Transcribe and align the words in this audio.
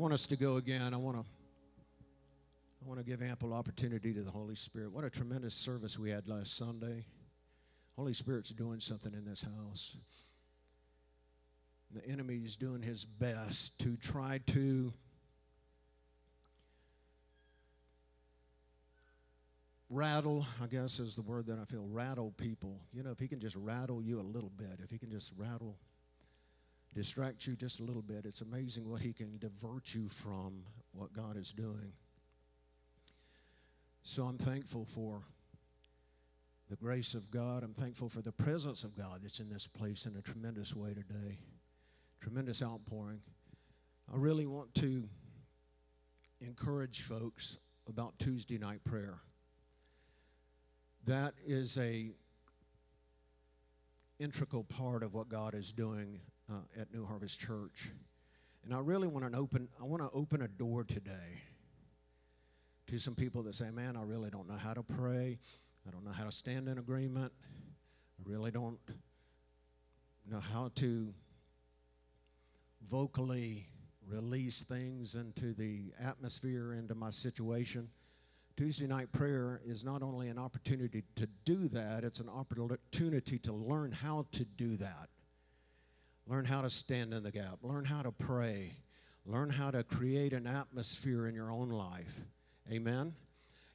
want 0.00 0.14
us 0.14 0.24
to 0.24 0.36
go 0.36 0.56
again. 0.56 0.94
I 0.94 0.96
want 0.96 1.18
to 1.18 1.24
I 2.82 2.88
want 2.88 2.98
to 2.98 3.04
give 3.04 3.20
ample 3.20 3.52
opportunity 3.52 4.14
to 4.14 4.22
the 4.22 4.30
Holy 4.30 4.54
Spirit. 4.54 4.92
What 4.92 5.04
a 5.04 5.10
tremendous 5.10 5.54
service 5.54 5.98
we 5.98 6.08
had 6.08 6.26
last 6.26 6.56
Sunday. 6.56 7.04
Holy 7.96 8.14
Spirit's 8.14 8.48
doing 8.48 8.80
something 8.80 9.12
in 9.12 9.26
this 9.26 9.42
house. 9.42 9.98
The 11.94 12.02
enemy 12.10 12.36
is 12.36 12.56
doing 12.56 12.80
his 12.80 13.04
best 13.04 13.78
to 13.80 13.98
try 13.98 14.40
to 14.46 14.94
rattle, 19.90 20.46
I 20.62 20.66
guess 20.66 20.98
is 20.98 21.14
the 21.14 21.22
word 21.22 21.44
that 21.48 21.58
I 21.60 21.66
feel, 21.66 21.86
rattle 21.86 22.32
people. 22.38 22.80
You 22.94 23.02
know, 23.02 23.10
if 23.10 23.18
he 23.18 23.28
can 23.28 23.38
just 23.38 23.56
rattle 23.56 24.00
you 24.00 24.18
a 24.18 24.22
little 24.22 24.52
bit, 24.56 24.80
if 24.82 24.88
he 24.88 24.96
can 24.96 25.10
just 25.10 25.30
rattle, 25.36 25.76
distract 26.94 27.46
you 27.46 27.56
just 27.56 27.80
a 27.80 27.82
little 27.82 28.02
bit, 28.02 28.24
it's 28.24 28.40
amazing 28.40 28.88
what 28.88 29.00
he 29.00 29.12
can 29.12 29.38
divert 29.38 29.94
you 29.94 30.08
from 30.08 30.64
what 30.92 31.12
God 31.12 31.36
is 31.36 31.52
doing. 31.52 31.92
So 34.02 34.24
I'm 34.24 34.38
thankful 34.38 34.84
for 34.84 35.22
the 36.68 36.76
grace 36.76 37.14
of 37.14 37.30
God. 37.30 37.62
I'm 37.62 37.74
thankful 37.74 38.08
for 38.08 38.22
the 38.22 38.32
presence 38.32 38.84
of 38.84 38.96
God 38.96 39.20
that's 39.22 39.40
in 39.40 39.48
this 39.48 39.66
place 39.66 40.06
in 40.06 40.16
a 40.16 40.22
tremendous 40.22 40.74
way 40.74 40.94
today. 40.94 41.38
Tremendous 42.20 42.62
outpouring. 42.62 43.20
I 44.12 44.16
really 44.16 44.46
want 44.46 44.74
to 44.76 45.08
encourage 46.40 47.02
folks 47.02 47.58
about 47.88 48.18
Tuesday 48.18 48.58
night 48.58 48.84
prayer. 48.84 49.20
That 51.06 51.34
is 51.46 51.78
a 51.78 52.12
integral 54.18 54.64
part 54.64 55.02
of 55.02 55.14
what 55.14 55.28
God 55.28 55.54
is 55.54 55.72
doing 55.72 56.20
uh, 56.50 56.80
at 56.80 56.92
New 56.92 57.06
Harvest 57.06 57.38
Church. 57.38 57.90
And 58.64 58.74
I 58.74 58.78
really 58.78 59.08
want 59.08 59.30
to 59.30 59.38
open 59.38 59.68
I 59.80 59.84
want 59.84 60.02
to 60.02 60.10
open 60.12 60.42
a 60.42 60.48
door 60.48 60.84
today 60.84 61.42
to 62.88 62.98
some 62.98 63.14
people 63.14 63.42
that 63.44 63.54
say, 63.54 63.70
"Man, 63.70 63.96
I 63.96 64.02
really 64.02 64.30
don't 64.30 64.48
know 64.48 64.56
how 64.56 64.74
to 64.74 64.82
pray. 64.82 65.38
I 65.86 65.90
don't 65.90 66.04
know 66.04 66.12
how 66.12 66.24
to 66.24 66.32
stand 66.32 66.68
in 66.68 66.78
agreement. 66.78 67.32
I 68.18 68.30
really 68.30 68.50
don't 68.50 68.78
know 70.30 70.40
how 70.40 70.70
to 70.76 71.14
vocally 72.90 73.66
release 74.06 74.62
things 74.62 75.14
into 75.14 75.54
the 75.54 75.92
atmosphere, 75.98 76.74
into 76.74 76.94
my 76.94 77.10
situation." 77.10 77.88
Tuesday 78.56 78.86
night 78.86 79.10
prayer 79.10 79.62
is 79.64 79.84
not 79.84 80.02
only 80.02 80.28
an 80.28 80.36
opportunity 80.36 81.02
to 81.14 81.26
do 81.46 81.66
that, 81.68 82.04
it's 82.04 82.20
an 82.20 82.28
opportunity 82.28 83.38
to 83.38 83.52
learn 83.54 83.90
how 83.90 84.26
to 84.32 84.44
do 84.44 84.76
that. 84.76 85.08
Learn 86.30 86.44
how 86.44 86.60
to 86.60 86.70
stand 86.70 87.12
in 87.12 87.24
the 87.24 87.32
gap, 87.32 87.58
learn 87.60 87.84
how 87.84 88.02
to 88.02 88.12
pray, 88.12 88.76
learn 89.26 89.50
how 89.50 89.72
to 89.72 89.82
create 89.82 90.32
an 90.32 90.46
atmosphere 90.46 91.26
in 91.26 91.34
your 91.34 91.50
own 91.50 91.70
life. 91.70 92.20
Amen. 92.70 93.14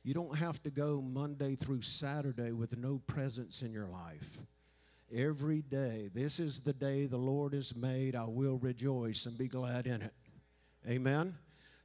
You 0.03 0.13
don't 0.13 0.37
have 0.37 0.63
to 0.63 0.69
go 0.69 1.01
Monday 1.01 1.57
through 1.57 1.81
Saturday 1.81 2.53
with 2.53 2.77
no 2.77 3.01
presence 3.07 3.61
in 3.61 3.73
your 3.73 3.87
life. 3.87 4.37
Every 5.13 5.63
day, 5.63 6.09
this 6.13 6.39
is 6.39 6.61
the 6.61 6.71
day 6.71 7.07
the 7.07 7.17
Lord 7.17 7.51
has 7.51 7.75
made. 7.75 8.15
I 8.15 8.23
will 8.23 8.57
rejoice 8.57 9.25
and 9.25 9.37
be 9.37 9.49
glad 9.49 9.85
in 9.85 10.01
it. 10.01 10.13
Amen. 10.87 11.35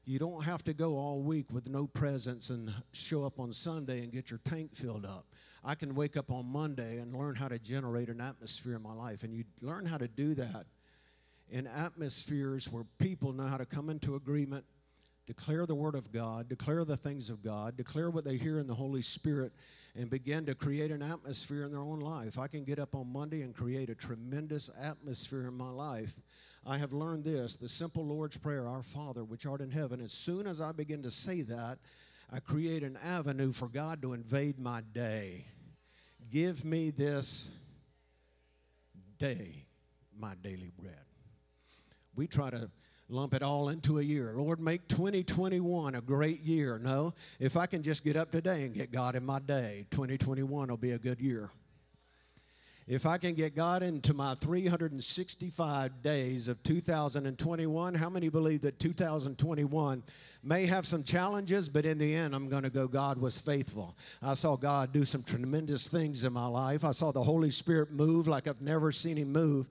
You 0.05 0.21
don't 0.21 0.45
have 0.45 0.63
to 0.65 0.73
go 0.73 0.97
all 0.97 1.21
week 1.21 1.47
with 1.51 1.69
no 1.69 1.89
presence 1.89 2.48
and 2.48 2.73
show 2.93 3.25
up 3.25 3.41
on 3.41 3.53
Sunday 3.53 4.05
and 4.05 4.13
get 4.13 4.31
your 4.31 4.41
tank 4.45 4.77
filled 4.77 5.05
up. 5.05 5.27
I 5.64 5.75
can 5.75 5.94
wake 5.94 6.16
up 6.16 6.30
on 6.30 6.47
Monday 6.47 6.98
and 6.98 7.14
learn 7.14 7.34
how 7.34 7.48
to 7.48 7.58
generate 7.58 8.08
an 8.08 8.20
atmosphere 8.20 8.77
in 8.77 8.83
my 8.83 8.94
life. 8.94 9.22
And 9.22 9.34
you 9.34 9.44
learn 9.61 9.86
how 9.86 9.98
to 9.98 10.08
do 10.08 10.34
that 10.34 10.67
in 11.50 11.67
atmospheres 11.67 12.70
where 12.70 12.84
people 12.98 13.33
know 13.33 13.47
how 13.47 13.56
to 13.56 13.67
come 13.67 13.91
into 13.91 14.14
agreement, 14.14 14.64
declare 15.27 15.67
the 15.67 15.75
Word 15.75 15.94
of 15.94 16.12
God, 16.12 16.48
declare 16.48 16.84
the 16.84 16.97
things 16.97 17.28
of 17.28 17.42
God, 17.42 17.77
declare 17.77 18.11
what 18.11 18.25
they 18.25 18.36
hear 18.36 18.58
in 18.58 18.67
the 18.67 18.75
Holy 18.75 19.02
Spirit, 19.02 19.52
and 19.94 20.08
begin 20.08 20.47
to 20.47 20.55
create 20.55 20.91
an 20.91 21.02
atmosphere 21.02 21.64
in 21.64 21.72
their 21.72 21.80
own 21.80 22.00
life. 22.00 22.39
I 22.39 22.46
can 22.46 22.64
get 22.64 22.79
up 22.79 22.95
on 22.95 23.12
Monday 23.12 23.42
and 23.42 23.55
create 23.55 23.90
a 23.90 23.95
tremendous 23.95 24.70
atmosphere 24.80 25.48
in 25.48 25.55
my 25.55 25.70
life 25.70 26.17
I 26.67 26.77
have 26.79 26.92
learned 26.92 27.24
this 27.24 27.56
the 27.56 27.68
simple 27.68 28.06
Lord's 28.06 28.36
Prayer, 28.36 28.68
Our 28.68 28.83
Father, 28.83 29.24
which 29.24 29.46
art 29.46 29.61
in 29.61 29.70
heaven. 29.70 30.01
As 30.01 30.12
soon 30.12 30.46
as 30.46 30.61
I 30.61 30.73
begin 30.73 31.02
to 31.02 31.11
say 31.11 31.42
that, 31.42 31.79
I 32.33 32.39
create 32.39 32.85
an 32.85 32.96
avenue 33.05 33.51
for 33.51 33.68
God 33.68 34.02
to 34.02 34.13
invade 34.13 34.58
my 34.58 34.83
day. 34.92 35.46
Give 36.30 36.64
me 36.64 36.91
this 36.91 37.51
day 39.18 39.67
my 40.17 40.35
daily 40.41 40.70
bread. 40.80 40.95
We 42.14 42.29
try 42.29 42.51
to 42.51 42.70
lump 43.08 43.35
it 43.35 43.42
all 43.42 43.68
into 43.68 43.98
a 43.98 44.02
year. 44.02 44.33
Lord, 44.36 44.61
make 44.61 44.86
2021 44.86 45.96
a 45.96 46.01
great 46.01 46.41
year. 46.42 46.79
No, 46.79 47.14
if 47.41 47.57
I 47.57 47.67
can 47.67 47.83
just 47.83 48.05
get 48.05 48.17
up 48.17 48.30
today 48.30 48.64
and 48.64 48.74
get 48.74 48.92
God 48.92 49.17
in 49.17 49.24
my 49.24 49.41
day, 49.41 49.86
2021 49.91 50.68
will 50.68 50.77
be 50.77 50.92
a 50.92 50.98
good 50.98 51.20
year. 51.20 51.51
If 52.90 53.06
I 53.06 53.18
can 53.18 53.34
get 53.34 53.55
God 53.55 53.84
into 53.84 54.12
my 54.12 54.34
365 54.34 56.02
days 56.02 56.48
of 56.48 56.61
2021, 56.64 57.95
how 57.95 58.11
many 58.11 58.28
believe 58.28 58.62
that 58.62 58.80
2021 58.80 60.02
may 60.42 60.67
have 60.67 60.84
some 60.84 61.05
challenges, 61.05 61.68
but 61.68 61.86
in 61.86 61.98
the 61.98 62.12
end, 62.12 62.34
I'm 62.34 62.48
going 62.48 62.64
to 62.64 62.68
go, 62.68 62.89
God 62.89 63.18
was 63.18 63.39
faithful. 63.39 63.96
I 64.20 64.34
saw 64.34 64.56
God 64.56 64.92
do 64.92 65.05
some 65.05 65.23
tremendous 65.23 65.86
things 65.86 66.24
in 66.24 66.33
my 66.33 66.48
life. 66.48 66.84
I 66.84 66.90
saw 66.90 67.12
the 67.12 67.23
Holy 67.23 67.52
Spirit 67.52 67.92
move 67.92 68.27
like 68.27 68.48
I've 68.48 68.61
never 68.61 68.90
seen 68.90 69.17
Him 69.17 69.30
move. 69.30 69.68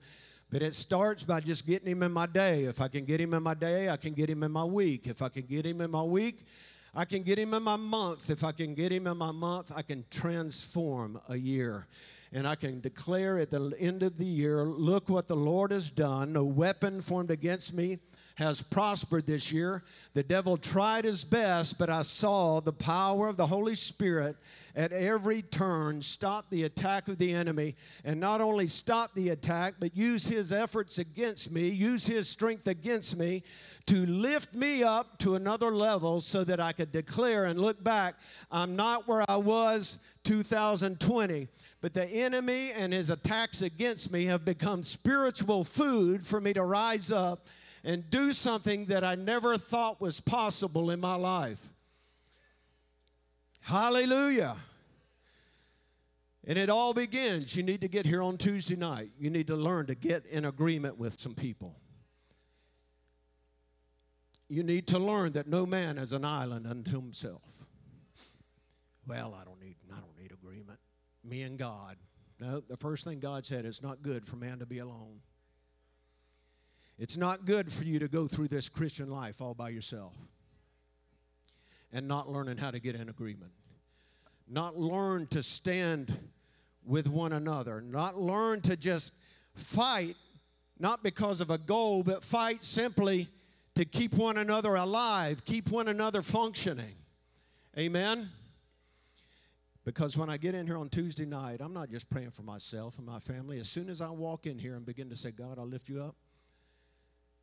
But 0.48 0.62
it 0.62 0.74
starts 0.74 1.22
by 1.22 1.40
just 1.40 1.66
getting 1.66 1.88
Him 1.88 2.02
in 2.02 2.12
my 2.12 2.24
day. 2.24 2.64
If 2.64 2.80
I 2.80 2.88
can 2.88 3.04
get 3.04 3.20
Him 3.20 3.34
in 3.34 3.42
my 3.42 3.52
day, 3.52 3.90
I 3.90 3.98
can 3.98 4.14
get 4.14 4.30
Him 4.30 4.42
in 4.44 4.50
my 4.50 4.64
week. 4.64 5.06
If 5.06 5.20
I 5.20 5.28
can 5.28 5.42
get 5.42 5.66
Him 5.66 5.82
in 5.82 5.90
my 5.90 6.02
week, 6.02 6.46
I 6.94 7.04
can 7.04 7.22
get 7.22 7.38
Him 7.38 7.52
in 7.52 7.64
my 7.64 7.76
month. 7.76 8.30
If 8.30 8.44
I 8.44 8.52
can 8.52 8.74
get 8.74 8.90
Him 8.90 9.06
in 9.06 9.18
my 9.18 9.30
month, 9.30 9.70
I 9.76 9.82
can 9.82 10.06
transform 10.08 11.20
a 11.28 11.36
year 11.36 11.86
and 12.32 12.46
I 12.46 12.54
can 12.54 12.80
declare 12.80 13.38
at 13.38 13.50
the 13.50 13.74
end 13.78 14.02
of 14.02 14.16
the 14.16 14.24
year, 14.24 14.64
look 14.64 15.08
what 15.08 15.28
the 15.28 15.36
Lord 15.36 15.72
has 15.72 15.90
done. 15.90 16.32
No 16.32 16.44
weapon 16.44 17.00
formed 17.00 17.30
against 17.30 17.74
me 17.74 17.98
has 18.40 18.62
prospered 18.62 19.26
this 19.26 19.52
year. 19.52 19.82
The 20.14 20.22
devil 20.22 20.56
tried 20.56 21.04
his 21.04 21.24
best, 21.24 21.78
but 21.78 21.90
I 21.90 22.00
saw 22.02 22.60
the 22.60 22.72
power 22.72 23.28
of 23.28 23.36
the 23.36 23.46
Holy 23.46 23.74
Spirit 23.74 24.36
at 24.74 24.92
every 24.92 25.42
turn 25.42 26.00
stop 26.00 26.48
the 26.48 26.62
attack 26.62 27.08
of 27.08 27.18
the 27.18 27.34
enemy 27.34 27.76
and 28.02 28.18
not 28.18 28.40
only 28.40 28.66
stop 28.66 29.12
the 29.14 29.28
attack, 29.28 29.74
but 29.78 29.94
use 29.94 30.26
his 30.26 30.52
efforts 30.52 30.98
against 30.98 31.50
me, 31.50 31.68
use 31.68 32.06
his 32.06 32.28
strength 32.28 32.66
against 32.66 33.14
me 33.14 33.42
to 33.86 34.06
lift 34.06 34.54
me 34.54 34.82
up 34.82 35.18
to 35.18 35.34
another 35.34 35.74
level 35.74 36.20
so 36.22 36.42
that 36.44 36.60
I 36.60 36.72
could 36.72 36.92
declare 36.92 37.44
and 37.44 37.60
look 37.60 37.84
back. 37.84 38.14
I'm 38.50 38.74
not 38.74 39.06
where 39.06 39.24
I 39.28 39.36
was 39.36 39.98
2020. 40.24 41.48
But 41.80 41.94
the 41.94 42.04
enemy 42.04 42.72
and 42.72 42.92
his 42.92 43.08
attacks 43.08 43.62
against 43.62 44.12
me 44.12 44.26
have 44.26 44.44
become 44.44 44.82
spiritual 44.82 45.64
food 45.64 46.24
for 46.26 46.40
me 46.40 46.52
to 46.52 46.62
rise 46.62 47.10
up 47.10 47.48
and 47.82 48.08
do 48.10 48.32
something 48.32 48.86
that 48.86 49.02
I 49.02 49.14
never 49.14 49.56
thought 49.56 50.00
was 50.00 50.20
possible 50.20 50.90
in 50.90 51.00
my 51.00 51.14
life. 51.14 51.70
Hallelujah. 53.62 54.56
And 56.46 56.58
it 56.58 56.68
all 56.68 56.92
begins. 56.92 57.56
You 57.56 57.62
need 57.62 57.80
to 57.80 57.88
get 57.88 58.04
here 58.04 58.22
on 58.22 58.36
Tuesday 58.36 58.76
night. 58.76 59.10
You 59.18 59.30
need 59.30 59.46
to 59.46 59.56
learn 59.56 59.86
to 59.86 59.94
get 59.94 60.26
in 60.26 60.44
agreement 60.44 60.98
with 60.98 61.18
some 61.18 61.34
people. 61.34 61.76
You 64.48 64.62
need 64.62 64.86
to 64.88 64.98
learn 64.98 65.32
that 65.32 65.46
no 65.46 65.64
man 65.64 65.96
is 65.96 66.12
an 66.12 66.24
island 66.24 66.66
unto 66.66 67.00
himself. 67.00 67.42
Well, 69.06 69.36
I 69.40 69.44
don't 69.44 69.60
need 69.60 69.76
I 69.90 70.00
don't 70.00 70.18
need 70.18 70.32
agreement 70.32 70.78
me 71.24 71.42
and 71.42 71.58
God. 71.58 71.96
No, 72.38 72.60
the 72.60 72.76
first 72.76 73.04
thing 73.04 73.20
God 73.20 73.44
said, 73.44 73.64
it's 73.64 73.82
not 73.82 74.02
good 74.02 74.26
for 74.26 74.36
man 74.36 74.60
to 74.60 74.66
be 74.66 74.78
alone. 74.78 75.20
It's 76.98 77.16
not 77.16 77.44
good 77.44 77.72
for 77.72 77.84
you 77.84 77.98
to 77.98 78.08
go 78.08 78.26
through 78.26 78.48
this 78.48 78.68
Christian 78.68 79.10
life 79.10 79.40
all 79.40 79.54
by 79.54 79.70
yourself 79.70 80.14
and 81.92 82.06
not 82.06 82.30
learning 82.30 82.58
how 82.58 82.70
to 82.70 82.78
get 82.78 82.94
in 82.94 83.08
agreement, 83.08 83.52
not 84.48 84.78
learn 84.78 85.26
to 85.28 85.42
stand 85.42 86.16
with 86.84 87.08
one 87.08 87.32
another, 87.32 87.80
not 87.80 88.20
learn 88.20 88.60
to 88.62 88.76
just 88.76 89.14
fight, 89.54 90.16
not 90.78 91.02
because 91.02 91.40
of 91.40 91.50
a 91.50 91.58
goal, 91.58 92.02
but 92.02 92.22
fight 92.22 92.64
simply 92.64 93.28
to 93.74 93.84
keep 93.84 94.14
one 94.14 94.36
another 94.36 94.74
alive, 94.74 95.44
keep 95.44 95.70
one 95.70 95.88
another 95.88 96.22
functioning. 96.22 96.94
Amen. 97.78 98.30
Because 99.84 100.16
when 100.16 100.28
I 100.28 100.36
get 100.36 100.54
in 100.54 100.66
here 100.66 100.76
on 100.76 100.88
Tuesday 100.88 101.24
night, 101.24 101.60
I'm 101.60 101.72
not 101.72 101.90
just 101.90 102.10
praying 102.10 102.30
for 102.30 102.42
myself 102.42 102.98
and 102.98 103.06
my 103.06 103.18
family. 103.18 103.58
As 103.58 103.68
soon 103.68 103.88
as 103.88 104.02
I 104.02 104.10
walk 104.10 104.46
in 104.46 104.58
here 104.58 104.76
and 104.76 104.84
begin 104.84 105.08
to 105.10 105.16
say, 105.16 105.30
God, 105.30 105.58
I 105.58 105.62
lift 105.62 105.88
you 105.88 106.02
up. 106.02 106.16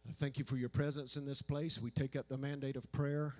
I 0.07 0.13
thank 0.13 0.37
you 0.37 0.45
for 0.45 0.55
your 0.55 0.69
presence 0.69 1.17
in 1.17 1.25
this 1.25 1.41
place. 1.41 1.81
We 1.81 1.91
take 1.91 2.15
up 2.15 2.29
the 2.29 2.37
mandate 2.37 2.77
of 2.77 2.89
prayer. 2.91 3.35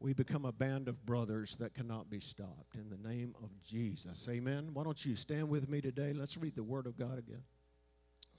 We 0.00 0.12
become 0.12 0.44
a 0.44 0.52
band 0.52 0.88
of 0.88 1.06
brothers 1.06 1.56
that 1.60 1.74
cannot 1.74 2.10
be 2.10 2.20
stopped. 2.20 2.74
In 2.74 2.90
the 2.90 3.08
name 3.08 3.34
of 3.42 3.50
Jesus. 3.62 4.28
Amen. 4.28 4.70
Why 4.74 4.82
don't 4.82 5.06
you 5.06 5.16
stand 5.16 5.48
with 5.48 5.68
me 5.68 5.80
today? 5.80 6.12
Let's 6.12 6.36
read 6.36 6.56
the 6.56 6.64
Word 6.64 6.86
of 6.86 6.98
God 6.98 7.18
again. 7.18 7.44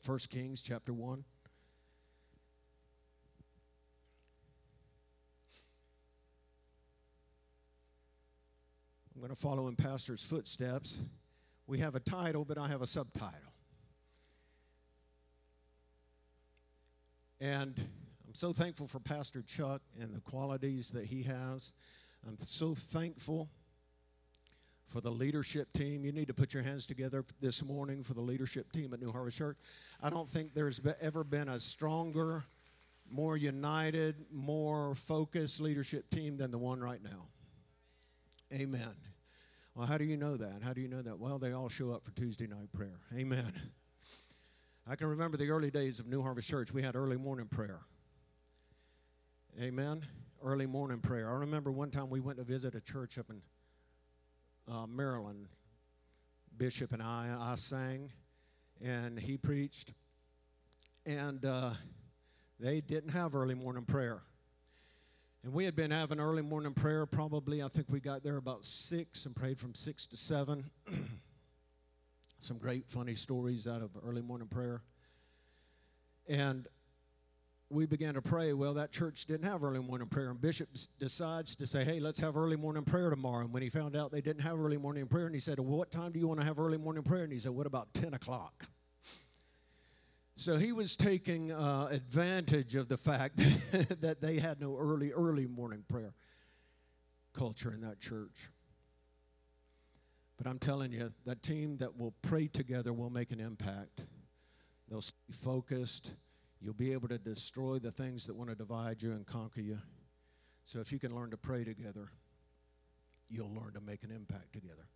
1 0.06 0.20
Kings 0.30 0.62
chapter 0.62 0.94
1. 0.94 1.24
Going 9.20 9.36
to 9.36 9.42
follow 9.42 9.68
in 9.68 9.76
Pastor's 9.76 10.22
footsteps. 10.22 11.00
We 11.66 11.80
have 11.80 11.96
a 11.96 12.00
title, 12.00 12.46
but 12.46 12.58
I 12.58 12.68
have 12.68 12.82
a 12.82 12.88
subtitle. 12.88 13.54
And 17.40 17.78
I'm 18.28 18.34
so 18.34 18.54
thankful 18.54 18.88
for 18.88 19.00
Pastor 19.00 19.42
Chuck 19.42 19.82
and 20.00 20.14
the 20.14 20.22
qualities 20.22 20.90
that 20.92 21.06
he 21.06 21.24
has. 21.24 21.72
I'm 22.28 22.38
so 22.42 22.74
thankful 22.76 23.50
for 24.88 25.02
the 25.02 25.12
leadership 25.12 25.72
team. 25.74 26.06
You 26.06 26.12
need 26.12 26.28
to 26.28 26.34
put 26.34 26.54
your 26.54 26.64
hands 26.64 26.88
together 26.88 27.26
this 27.42 27.64
morning 27.64 28.04
for 28.04 28.14
the 28.14 28.22
leadership 28.22 28.72
team 28.72 28.94
at 28.94 29.02
New 29.02 29.12
Harvest 29.12 29.38
Church. 29.38 29.58
I 30.02 30.10
don't 30.10 30.30
think 30.30 30.54
there's 30.54 30.80
ever 31.02 31.24
been 31.24 31.50
a 31.50 31.60
stronger, 31.60 32.44
more 33.10 33.38
united, 33.38 34.16
more 34.32 34.96
focused 34.96 35.60
leadership 35.60 36.10
team 36.10 36.38
than 36.38 36.52
the 36.52 36.58
one 36.58 36.80
right 36.80 37.04
now. 37.04 37.28
Amen. 38.54 38.96
Well, 39.76 39.86
how 39.86 39.98
do 39.98 40.06
you 40.06 40.18
know 40.18 40.38
that? 40.38 40.62
How 40.64 40.74
do 40.74 40.82
you 40.82 40.88
know 40.88 41.02
that? 41.02 41.20
Well, 41.20 41.38
they 41.38 41.52
all 41.52 41.70
show 41.70 41.92
up 41.92 42.04
for 42.04 42.12
Tuesday 42.12 42.48
night 42.48 42.72
prayer. 42.72 43.00
Amen. 43.16 43.54
I 44.90 44.96
can 44.96 45.08
remember 45.08 45.38
the 45.38 45.50
early 45.50 45.70
days 45.70 46.00
of 46.00 46.08
New 46.08 46.22
Harvest 46.22 46.50
Church. 46.50 46.74
We 46.74 46.82
had 46.82 46.96
early 46.96 47.18
morning 47.18 47.48
prayer. 47.48 47.82
Amen. 49.62 50.06
Early 50.42 50.66
morning 50.66 51.00
prayer. 51.00 51.30
I 51.30 51.34
remember 51.34 51.72
one 51.72 51.92
time 51.92 52.10
we 52.10 52.20
went 52.20 52.38
to 52.38 52.44
visit 52.44 52.74
a 52.74 52.82
church 52.82 53.18
up 53.18 53.26
in 53.30 53.42
uh, 54.74 54.88
Maryland. 54.88 55.48
Bishop 56.58 56.92
and 56.92 57.04
I, 57.04 57.36
I 57.40 57.56
sang, 57.56 58.12
and 58.84 59.20
he 59.20 59.38
preached, 59.38 59.94
and 61.06 61.46
uh, 61.46 61.72
they 62.60 62.82
didn't 62.82 63.12
have 63.12 63.36
early 63.36 63.54
morning 63.54 63.86
prayer. 63.86 64.24
And 65.44 65.54
we 65.54 65.66
had 65.66 65.76
been 65.76 65.92
having 65.92 66.20
early 66.20 66.42
morning 66.42 66.74
prayer 66.74 67.06
probably, 67.06 67.62
I 67.62 67.68
think 67.68 67.88
we 67.90 68.00
got 68.00 68.24
there 68.24 68.38
about 68.38 68.66
six 68.66 69.26
and 69.26 69.36
prayed 69.36 69.60
from 69.60 69.76
six 69.76 70.06
to 70.08 70.18
seven. 70.18 70.72
Some 72.40 72.58
great 72.58 72.88
funny 72.88 73.16
stories 73.16 73.68
out 73.68 73.82
of 73.82 73.92
early 74.04 74.22
morning 74.22 74.48
prayer. 74.48 74.82
And 76.28 76.68
we 77.70 77.86
began 77.86 78.14
to 78.14 78.22
pray. 78.22 78.54
Well, 78.54 78.76
that 78.76 78.92
church 78.92 79.26
didn't 79.26 79.46
have 79.46 79.64
early 79.64 79.80
morning 79.80 80.08
prayer, 80.08 80.30
and 80.30 80.40
Bishop 80.40 80.70
decides 81.00 81.56
to 81.56 81.68
say, 81.68 81.84
"Hey, 81.84 82.00
let's 82.00 82.20
have 82.20 82.38
early 82.38 82.56
morning 82.56 82.84
prayer 82.84 83.10
tomorrow." 83.10 83.44
And 83.44 83.54
when 83.54 83.64
he 83.64 83.70
found 83.70 83.96
out 83.96 84.12
they 84.12 84.22
didn't 84.22 84.44
have 84.44 84.60
early 84.60 84.78
morning 84.78 85.08
prayer, 85.08 85.26
and 85.26 85.36
he 85.36 85.42
said, 85.42 85.60
well, 85.60 85.78
"What 85.78 85.92
time 85.92 86.12
do 86.12 86.20
you 86.20 86.28
want 86.28 86.40
to 86.40 86.46
have 86.46 86.60
early 86.60 86.78
morning 86.78 87.04
prayer?" 87.04 87.24
And 87.24 87.34
he 87.34 87.40
said, 87.40 87.52
"What 87.52 87.68
about 87.68 87.94
ten 87.94 88.14
o'clock?" 88.14 88.68
So 90.40 90.58
he 90.58 90.72
was 90.72 90.96
taking 90.96 91.52
uh, 91.52 91.88
advantage 91.90 92.76
of 92.76 92.90
the 92.90 92.96
fact 92.96 93.38
that 94.02 94.22
they 94.22 94.38
had 94.38 94.62
no 94.62 94.78
early, 94.78 95.12
early 95.12 95.48
morning 95.48 95.84
prayer 95.88 96.14
culture 97.34 97.74
in 97.74 97.82
that 97.82 98.00
church. 98.00 98.52
But 100.38 100.46
I'm 100.46 100.60
telling 100.60 100.92
you, 100.92 101.12
that 101.26 101.42
team 101.42 101.78
that 101.78 101.98
will 101.98 102.14
pray 102.22 102.48
together 102.48 102.94
will 102.94 103.10
make 103.10 103.32
an 103.32 103.40
impact. 103.40 104.04
They'll 104.88 105.02
stay 105.02 105.16
focused. 105.32 106.12
You'll 106.62 106.76
be 106.76 106.94
able 106.94 107.08
to 107.08 107.18
destroy 107.18 107.80
the 107.80 107.92
things 107.92 108.28
that 108.28 108.36
want 108.36 108.52
to 108.52 108.56
divide 108.56 109.02
you 109.02 109.14
and 109.14 109.26
conquer 109.26 109.62
you. 109.62 109.80
So 110.66 110.80
if 110.80 110.92
you 110.92 111.00
can 111.00 111.16
learn 111.16 111.32
to 111.32 111.38
pray 111.38 111.64
together, 111.64 112.12
you'll 113.28 113.54
learn 113.54 113.74
to 113.74 113.82
make 113.82 114.04
an 114.04 114.12
impact 114.12 114.54
together 114.54 114.88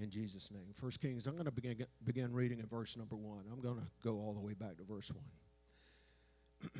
in 0.00 0.10
Jesus' 0.10 0.50
name. 0.50 0.72
First 0.72 1.00
Kings, 1.00 1.26
I'm 1.26 1.34
going 1.34 1.46
to 1.46 1.50
begin, 1.50 1.84
begin 2.04 2.32
reading 2.32 2.60
in 2.60 2.66
verse 2.66 2.96
number 2.96 3.16
one. 3.16 3.44
I'm 3.52 3.60
going 3.60 3.76
to 3.76 3.86
go 4.02 4.16
all 4.16 4.32
the 4.32 4.40
way 4.40 4.54
back 4.54 4.76
to 4.78 4.84
verse 4.84 5.10
one. 5.10 5.24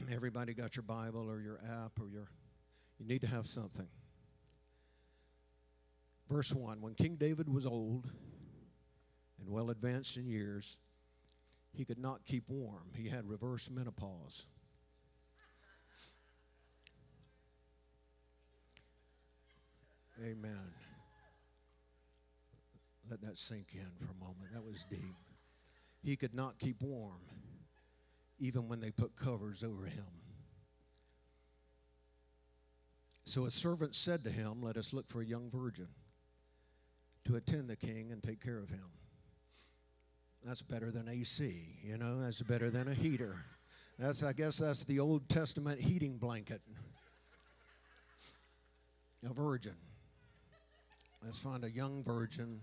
Everybody 0.13 0.55
got 0.55 0.77
your 0.77 0.83
Bible 0.83 1.31
or 1.31 1.41
your 1.41 1.59
app 1.59 1.93
or 2.01 2.09
your, 2.09 2.29
you 2.99 3.07
need 3.07 3.21
to 3.23 3.27
have 3.27 3.47
something. 3.47 3.89
Verse 6.29 6.53
1 6.53 6.81
When 6.81 6.95
King 6.95 7.17
David 7.17 7.49
was 7.49 7.65
old 7.67 8.11
and 9.41 9.49
well 9.49 9.71
advanced 9.71 10.17
in 10.17 10.27
years, 10.27 10.77
he 11.73 11.85
could 11.85 11.99
not 11.99 12.25
keep 12.25 12.49
warm. 12.49 12.91
He 12.95 13.09
had 13.09 13.29
reverse 13.29 13.71
menopause. 13.71 14.45
Amen. 20.21 20.88
Let 23.11 23.21
that 23.23 23.39
sink 23.39 23.69
in 23.75 23.89
for 23.99 24.13
a 24.13 24.25
moment. 24.25 24.53
That 24.53 24.65
was 24.65 24.85
deep. 24.91 25.17
He 26.03 26.17
could 26.17 26.35
not 26.35 26.59
keep 26.59 26.83
warm, 26.83 27.21
even 28.39 28.69
when 28.69 28.81
they 28.81 28.91
put 28.91 29.17
covers 29.17 29.65
over 29.65 29.85
him. 29.85 30.07
So 33.25 33.45
a 33.45 33.51
servant 33.51 33.95
said 33.95 34.25
to 34.25 34.31
him, 34.31 34.63
Let 34.63 34.77
us 34.77 34.93
look 34.93 35.09
for 35.09 35.21
a 35.21 35.27
young 35.27 35.51
virgin 35.51 35.89
to 37.27 37.37
attend 37.37 37.69
the 37.69 37.77
king 37.77 38.11
and 38.11 38.23
take 38.23 38.43
care 38.43 38.59
of 38.59 38.71
him. 38.71 38.87
That's 40.45 40.63
better 40.63 40.91
than 40.91 41.09
AC, 41.09 41.79
you 41.83 41.99
know, 41.99 42.21
that's 42.21 42.41
better 42.43 42.71
than 42.71 42.89
a 42.89 42.95
heater. 42.95 43.45
That's, 43.99 44.23
I 44.23 44.33
guess, 44.33 44.59
that's 44.59 44.85
the 44.85 45.01
Old 45.01 45.29
Testament 45.29 45.81
heating 45.81 46.19
blanket. 46.19 46.63
A 49.29 49.35
virgin. 49.35 49.75
Let's 51.25 51.41
find 51.41 51.65
a 51.65 51.71
young 51.71 52.05
virgin 52.05 52.61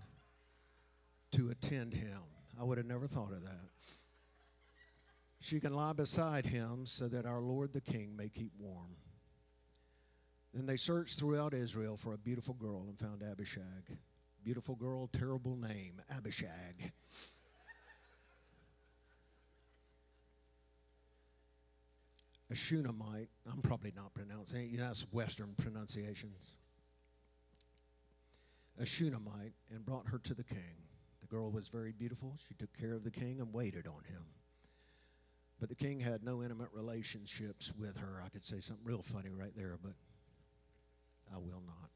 to 1.32 1.50
attend 1.50 1.94
him. 1.94 2.20
I 2.58 2.64
would 2.64 2.78
have 2.78 2.86
never 2.86 3.06
thought 3.06 3.32
of 3.32 3.44
that. 3.44 3.70
She 5.40 5.60
can 5.60 5.74
lie 5.74 5.92
beside 5.92 6.46
him 6.46 6.86
so 6.86 7.08
that 7.08 7.26
our 7.26 7.40
Lord 7.40 7.72
the 7.72 7.80
King 7.80 8.16
may 8.16 8.28
keep 8.28 8.52
warm. 8.58 8.96
Then 10.54 10.66
they 10.66 10.76
searched 10.76 11.18
throughout 11.18 11.52
Israel 11.52 11.96
for 11.96 12.14
a 12.14 12.18
beautiful 12.18 12.54
girl 12.54 12.86
and 12.88 12.98
found 12.98 13.22
Abishag. 13.22 13.98
Beautiful 14.42 14.74
girl, 14.74 15.08
terrible 15.08 15.56
name, 15.56 16.00
Abishag. 16.10 16.92
A 22.50 22.54
Shunammite, 22.54 23.28
I'm 23.52 23.60
probably 23.60 23.92
not 23.94 24.14
pronouncing 24.14 24.62
it, 24.62 24.70
you 24.70 24.78
know, 24.78 24.86
that's 24.86 25.02
Western 25.12 25.54
pronunciations. 25.56 26.54
A 28.78 28.86
Shunammite, 28.86 29.54
and 29.74 29.84
brought 29.84 30.06
her 30.08 30.18
to 30.20 30.32
the 30.34 30.44
king. 30.44 30.76
The 31.26 31.34
girl 31.34 31.50
was 31.50 31.68
very 31.68 31.92
beautiful. 31.92 32.36
She 32.46 32.54
took 32.54 32.72
care 32.78 32.92
of 32.94 33.02
the 33.02 33.10
king 33.10 33.40
and 33.40 33.52
waited 33.52 33.86
on 33.86 34.04
him. 34.08 34.22
But 35.58 35.68
the 35.68 35.74
king 35.74 35.98
had 35.98 36.22
no 36.22 36.42
intimate 36.42 36.68
relationships 36.72 37.72
with 37.76 37.96
her. 37.96 38.22
I 38.24 38.28
could 38.28 38.44
say 38.44 38.60
something 38.60 38.84
real 38.84 39.02
funny 39.02 39.30
right 39.32 39.52
there, 39.56 39.76
but 39.82 39.94
I 41.34 41.38
will 41.38 41.62
not. 41.66 41.90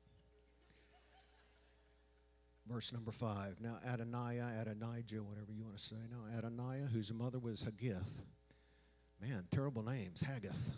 Verse 2.69 2.93
number 2.93 3.13
five. 3.13 3.57
Now 3.61 3.79
Adoniah, 3.87 4.63
Adonijah, 4.63 5.23
whatever 5.23 5.53
you 5.53 5.65
want 5.65 5.77
to 5.77 5.83
say. 5.83 5.97
Now 6.11 6.39
Adoniah, 6.39 6.89
whose 6.91 7.13
mother 7.13 7.39
was 7.39 7.63
Haggith. 7.63 8.23
Man, 9.21 9.45
terrible 9.53 9.83
names. 9.83 10.23
Haggith. 10.23 10.71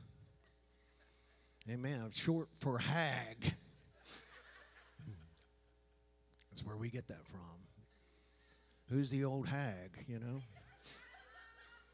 Amen. 1.71 2.11
Short 2.13 2.49
for 2.59 2.79
hag. 2.79 3.37
That's 6.51 6.65
where 6.65 6.77
we 6.77 6.91
get 6.91 7.09
that 7.09 7.25
from. 7.27 7.63
Who's 8.93 9.09
the 9.09 9.25
old 9.25 9.49
hag, 9.49 10.05
you 10.07 10.19
know? 10.19 10.43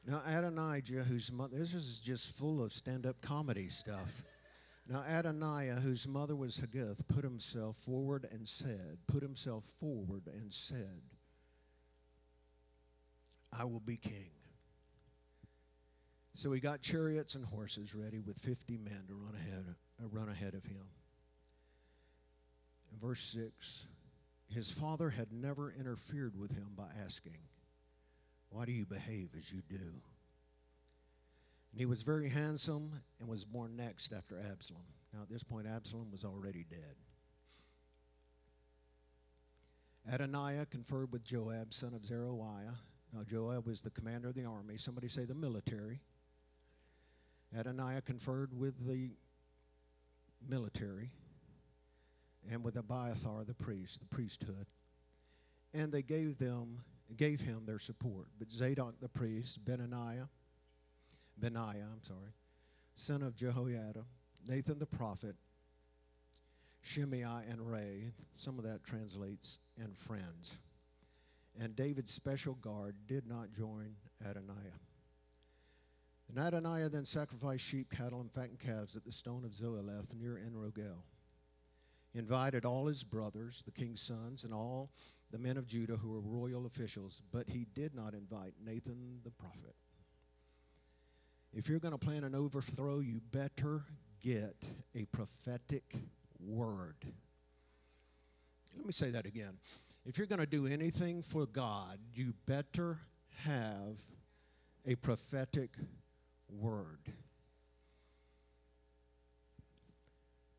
Now, 0.05 0.21
Adonijah, 0.27 1.05
whose 1.05 1.31
mother, 1.31 1.57
this 1.57 1.73
is 1.73 2.01
just 2.01 2.35
full 2.37 2.61
of 2.61 2.73
stand 2.73 3.07
up 3.07 3.21
comedy 3.21 3.69
stuff. 3.69 4.25
Now, 4.89 5.05
Adoniah, 5.09 5.81
whose 5.81 6.09
mother 6.09 6.35
was 6.35 6.57
Haggith, 6.57 7.07
put 7.07 7.23
himself 7.23 7.77
forward 7.77 8.27
and 8.33 8.49
said, 8.49 8.99
put 9.07 9.23
himself 9.23 9.65
forward 9.79 10.23
and 10.27 10.53
said, 10.53 11.03
I 13.53 13.65
will 13.65 13.81
be 13.81 13.97
king. 13.97 14.31
So 16.35 16.51
he 16.53 16.59
got 16.59 16.81
chariots 16.81 17.35
and 17.37 17.45
horses 17.45 17.95
ready 17.95 18.19
with 18.19 18.39
50 18.39 18.77
men 18.79 19.05
to 19.09 19.15
run 19.15 19.35
ahead, 19.35 19.75
uh, 20.03 20.09
run 20.09 20.31
ahead 20.31 20.55
of 20.55 20.65
him. 20.65 20.87
In 22.93 22.99
verse 22.99 23.21
6, 23.21 23.87
his 24.53 24.71
father 24.71 25.11
had 25.11 25.33
never 25.33 25.73
interfered 25.79 26.39
with 26.39 26.53
him 26.53 26.69
by 26.77 26.89
asking, 27.05 27.39
Why 28.51 28.65
do 28.65 28.73
you 28.73 28.87
behave 28.87 29.31
as 29.37 29.53
you 29.53 29.63
do? 29.69 30.03
And 31.71 31.79
he 31.79 31.87
was 31.87 32.03
very 32.03 32.31
handsome 32.31 33.01
and 33.21 33.29
was 33.29 33.45
born 33.45 33.77
next 33.77 34.13
after 34.13 34.41
Absalom. 34.41 34.83
Now, 35.13 35.23
at 35.23 35.29
this 35.29 35.43
point, 35.43 35.67
Absalom 35.67 36.11
was 36.11 36.25
already 36.25 36.65
dead. 36.69 36.97
Adoniah 40.11 40.67
conferred 40.71 41.13
with 41.13 41.23
Joab, 41.25 41.75
son 41.75 41.93
of 41.93 42.05
Zeruiah. 42.05 42.79
Now, 43.13 43.25
Joab 43.25 43.67
was 43.67 43.83
the 43.83 43.91
commander 43.91 44.29
of 44.29 44.35
the 44.35 44.45
army. 44.45 44.79
Somebody 44.79 45.09
say 45.09 45.25
the 45.25 45.35
military. 45.35 46.01
Adoniah 47.57 48.03
conferred 48.03 48.59
with 48.59 48.87
the 48.87 49.11
military 50.47 51.11
and 52.51 52.65
with 52.65 52.77
Abiathar 52.77 53.45
the 53.45 53.55
priest, 53.55 54.01
the 54.01 54.07
priesthood. 54.07 54.67
And 55.75 55.93
they 55.93 56.03
gave 56.03 56.39
them 56.39 56.81
gave 57.17 57.41
him 57.41 57.63
their 57.67 57.79
support. 57.79 58.27
But 58.39 58.53
Zadok 58.53 59.01
the 59.01 59.09
priest, 59.09 59.65
Benaniah, 59.65 60.29
Benaiah, 61.39 61.87
I'm 61.91 62.03
sorry, 62.03 62.33
son 62.95 63.23
of 63.23 63.37
Jehoiada, 63.37 64.05
Nathan 64.47 64.79
the 64.79 64.87
prophet, 64.87 65.37
Shimei 66.83 67.23
and 67.23 67.71
Ray. 67.71 68.13
Some 68.33 68.59
of 68.59 68.65
that 68.65 68.85
translates 68.85 69.59
and 69.83 69.97
friends. 69.97 70.59
And 71.61 71.75
David's 71.75 72.13
special 72.13 72.55
guard 72.55 72.95
did 73.07 73.27
not 73.27 73.53
join 73.53 73.97
Adoniah. 74.25 74.79
And 76.29 76.39
Adoniah 76.39 76.91
then 76.91 77.05
sacrificed 77.05 77.65
sheep, 77.65 77.91
cattle, 77.91 78.21
and 78.21 78.31
fattened 78.31 78.61
calves 78.61 78.97
at 78.97 79.05
the 79.05 79.13
stone 79.13 79.45
of 79.45 79.53
Zoheleth 79.53 80.15
near 80.15 80.39
Enrogel. 80.39 80.99
Invited 82.19 82.65
all 82.65 82.87
his 82.87 83.05
brothers, 83.05 83.63
the 83.65 83.73
king's 83.73 84.03
sons, 84.03 84.45
and 84.45 84.53
all 84.53 84.91
the 85.31 85.39
men 85.39 85.57
of 85.57 85.67
Judah 85.67 85.97
who 85.97 86.11
were 86.11 86.21
royal 86.21 86.67
officials, 86.67 87.23
but 87.33 87.49
he 87.49 87.67
did 87.75 87.95
not 87.95 88.15
invite 88.15 88.55
Nathan 88.65 89.21
the 89.25 89.31
prophet. 89.31 89.75
If 91.53 91.69
you're 91.69 91.79
going 91.79 91.93
to 91.93 91.99
plan 91.99 92.25
an 92.25 92.35
overthrow, 92.35 93.01
you 93.01 93.21
better 93.31 93.85
get 94.21 94.57
a 94.95 95.05
prophetic 95.07 95.95
word. 96.39 96.97
Let 98.77 98.87
me 98.87 98.93
say 98.93 99.11
that 99.11 99.27
again. 99.27 99.59
If 100.05 100.19
you're 100.19 100.27
going 100.27 100.41
to 100.41 100.47
do 100.47 100.67
anything 100.67 101.23
for 101.23 101.47
God, 101.47 101.99
you 102.15 102.35
better 102.47 102.99
have 103.45 104.01
a 104.87 104.95
prophetic 104.95 105.71
word. 106.49 107.13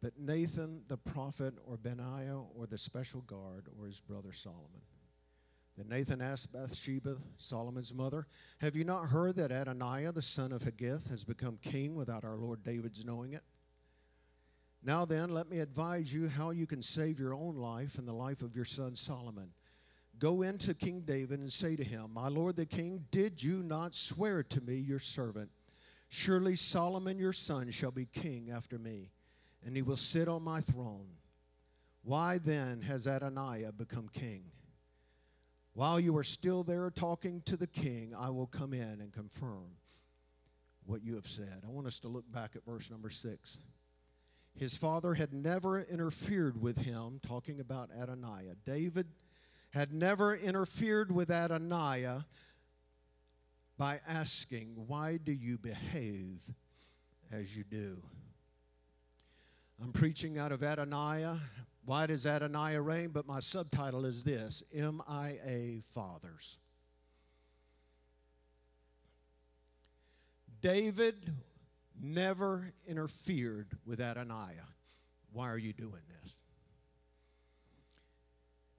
But 0.01 0.17
Nathan 0.17 0.83
the 0.87 0.97
prophet, 0.97 1.55
or 1.65 1.77
Benaiah, 1.77 2.39
or 2.55 2.67
the 2.67 2.77
special 2.77 3.21
guard, 3.21 3.67
or 3.77 3.85
his 3.85 3.99
brother 3.99 4.31
Solomon. 4.31 4.81
Then 5.77 5.89
Nathan 5.89 6.21
asked 6.21 6.51
Bathsheba, 6.51 7.17
Solomon's 7.37 7.93
mother, 7.93 8.27
Have 8.59 8.75
you 8.75 8.83
not 8.83 9.07
heard 9.07 9.35
that 9.35 9.51
Adoniah, 9.51 10.13
the 10.13 10.21
son 10.21 10.51
of 10.51 10.63
Haggith, 10.63 11.09
has 11.09 11.23
become 11.23 11.57
king 11.61 11.95
without 11.95 12.23
our 12.23 12.37
Lord 12.37 12.63
David's 12.63 13.05
knowing 13.05 13.33
it? 13.33 13.43
Now 14.83 15.05
then, 15.05 15.29
let 15.29 15.49
me 15.49 15.59
advise 15.59 16.13
you 16.13 16.29
how 16.29 16.51
you 16.51 16.65
can 16.65 16.81
save 16.81 17.19
your 17.19 17.33
own 17.33 17.55
life 17.55 17.97
and 17.97 18.07
the 18.07 18.13
life 18.13 18.41
of 18.41 18.55
your 18.55 18.65
son 18.65 18.95
Solomon. 18.95 19.51
Go 20.17 20.41
into 20.41 20.73
King 20.73 21.01
David 21.01 21.39
and 21.39 21.51
say 21.51 21.75
to 21.77 21.83
him, 21.83 22.11
My 22.13 22.27
lord 22.27 22.57
the 22.57 22.65
king, 22.65 23.05
did 23.09 23.41
you 23.41 23.63
not 23.63 23.95
swear 23.95 24.43
to 24.43 24.61
me, 24.61 24.75
your 24.75 24.99
servant? 24.99 25.49
Surely 26.09 26.55
Solomon 26.55 27.17
your 27.17 27.33
son 27.33 27.71
shall 27.71 27.91
be 27.91 28.05
king 28.05 28.49
after 28.51 28.77
me, 28.77 29.11
and 29.65 29.75
he 29.75 29.81
will 29.81 29.97
sit 29.97 30.27
on 30.27 30.43
my 30.43 30.61
throne. 30.61 31.07
Why 32.03 32.37
then 32.37 32.81
has 32.81 33.05
Adoniah 33.05 33.75
become 33.75 34.09
king? 34.09 34.43
While 35.73 35.99
you 35.99 36.17
are 36.17 36.23
still 36.23 36.63
there 36.63 36.89
talking 36.89 37.41
to 37.45 37.55
the 37.55 37.67
king, 37.67 38.13
I 38.17 38.29
will 38.29 38.47
come 38.47 38.73
in 38.73 38.99
and 39.01 39.13
confirm 39.13 39.75
what 40.85 41.03
you 41.03 41.15
have 41.15 41.27
said. 41.27 41.63
I 41.65 41.69
want 41.69 41.87
us 41.87 41.99
to 41.99 42.07
look 42.07 42.29
back 42.31 42.55
at 42.55 42.65
verse 42.65 42.89
number 42.89 43.09
six. 43.09 43.59
His 44.55 44.75
father 44.75 45.13
had 45.13 45.33
never 45.33 45.79
interfered 45.79 46.59
with 46.59 46.79
him, 46.79 47.19
talking 47.25 47.59
about 47.59 47.91
Adoniah. 47.91 48.55
David 48.65 49.07
had 49.71 49.93
never 49.93 50.35
interfered 50.35 51.11
with 51.11 51.29
Adoniah 51.29 52.25
by 53.77 54.01
asking, 54.07 54.73
Why 54.87 55.17
do 55.17 55.31
you 55.31 55.57
behave 55.57 56.49
as 57.31 57.55
you 57.55 57.63
do? 57.63 58.01
I'm 59.81 59.93
preaching 59.93 60.37
out 60.37 60.51
of 60.51 60.59
Adoniah. 60.59 61.39
Why 61.85 62.05
does 62.05 62.25
Adoniah 62.25 62.81
reign? 62.85 63.09
But 63.09 63.25
my 63.25 63.39
subtitle 63.39 64.05
is 64.05 64.23
this 64.23 64.61
MIA 64.73 65.81
Fathers. 65.85 66.57
David 70.61 71.33
never 72.01 72.73
interfered 72.85 73.77
with 73.85 73.99
Adoniah. 73.99 74.67
Why 75.31 75.49
are 75.49 75.57
you 75.57 75.71
doing 75.71 76.01
this? 76.21 76.35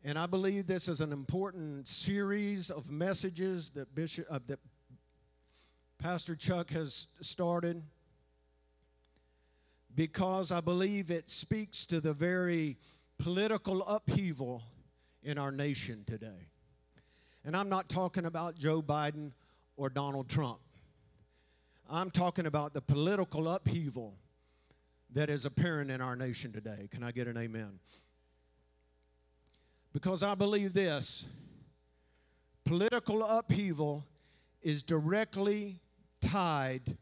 And 0.04 0.18
I 0.18 0.26
believe 0.26 0.66
this 0.66 0.88
is 0.88 1.00
an 1.00 1.12
important 1.12 1.88
series 1.88 2.70
of 2.70 2.90
messages 2.90 3.70
that 3.70 3.94
Bishop 3.94 4.26
uh, 4.30 4.38
that 4.46 4.58
Pastor 5.98 6.34
Chuck 6.34 6.70
has 6.70 7.08
started 7.20 7.82
because 9.94 10.52
I 10.52 10.60
believe 10.60 11.10
it 11.10 11.28
speaks 11.28 11.84
to 11.86 12.00
the 12.00 12.12
very 12.12 12.76
political 13.18 13.82
upheaval 13.82 14.62
in 15.22 15.38
our 15.38 15.52
nation 15.52 16.04
today. 16.06 16.48
And 17.44 17.56
I'm 17.56 17.68
not 17.68 17.88
talking 17.88 18.26
about 18.26 18.54
Joe 18.54 18.82
Biden 18.82 19.32
or 19.76 19.88
Donald 19.88 20.28
Trump. 20.28 20.60
I'm 21.88 22.10
talking 22.10 22.46
about 22.46 22.72
the 22.72 22.80
political 22.80 23.48
upheaval 23.48 24.14
that 25.12 25.28
is 25.28 25.44
apparent 25.44 25.90
in 25.90 26.00
our 26.00 26.14
nation 26.14 26.52
today. 26.52 26.88
Can 26.90 27.02
I 27.02 27.10
get 27.10 27.26
an 27.26 27.36
amen? 27.36 27.80
Because 29.92 30.22
I 30.22 30.34
believe 30.36 30.72
this 30.72 31.26
political 32.64 33.24
upheaval 33.24 34.06
is 34.62 34.82
directly 34.82 35.80
tied 36.20 36.96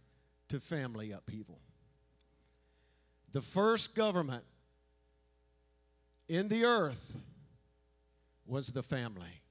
to 0.48 0.58
family 0.58 1.12
upheaval. 1.12 1.58
The 3.32 3.40
first 3.40 3.94
government 3.94 4.44
in 6.28 6.48
the 6.48 6.64
earth 6.64 7.16
was 8.46 8.68
the 8.68 8.82
family. 8.82 9.42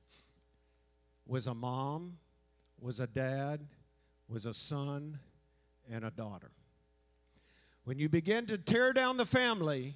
Was 1.26 1.48
a 1.48 1.54
mom, 1.54 2.18
was 2.80 3.00
a 3.00 3.08
dad, 3.08 3.68
was 4.28 4.46
a 4.46 4.54
son, 4.54 5.20
and 5.92 6.04
a 6.04 6.12
daughter. 6.12 6.52
When 7.84 8.00
you 8.00 8.10
begin 8.10 8.46
to 8.48 8.58
tear 8.58 8.94
down 8.94 9.18
the 9.18 9.26
family, 9.26 9.96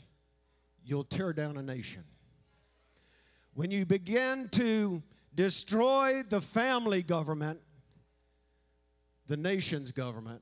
you'll 0.84 1.04
tear 1.04 1.34
down 1.34 1.58
a 1.58 1.62
nation. 1.62 2.04
When 3.54 3.72
you 3.72 3.86
begin 3.86 4.50
to 4.50 5.04
destroy 5.36 6.24
the 6.24 6.42
family 6.42 7.04
government, 7.04 7.60
the 9.28 9.38
nation's 9.38 9.92
government 9.92 10.42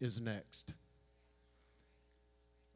is 0.00 0.20
next. 0.20 0.72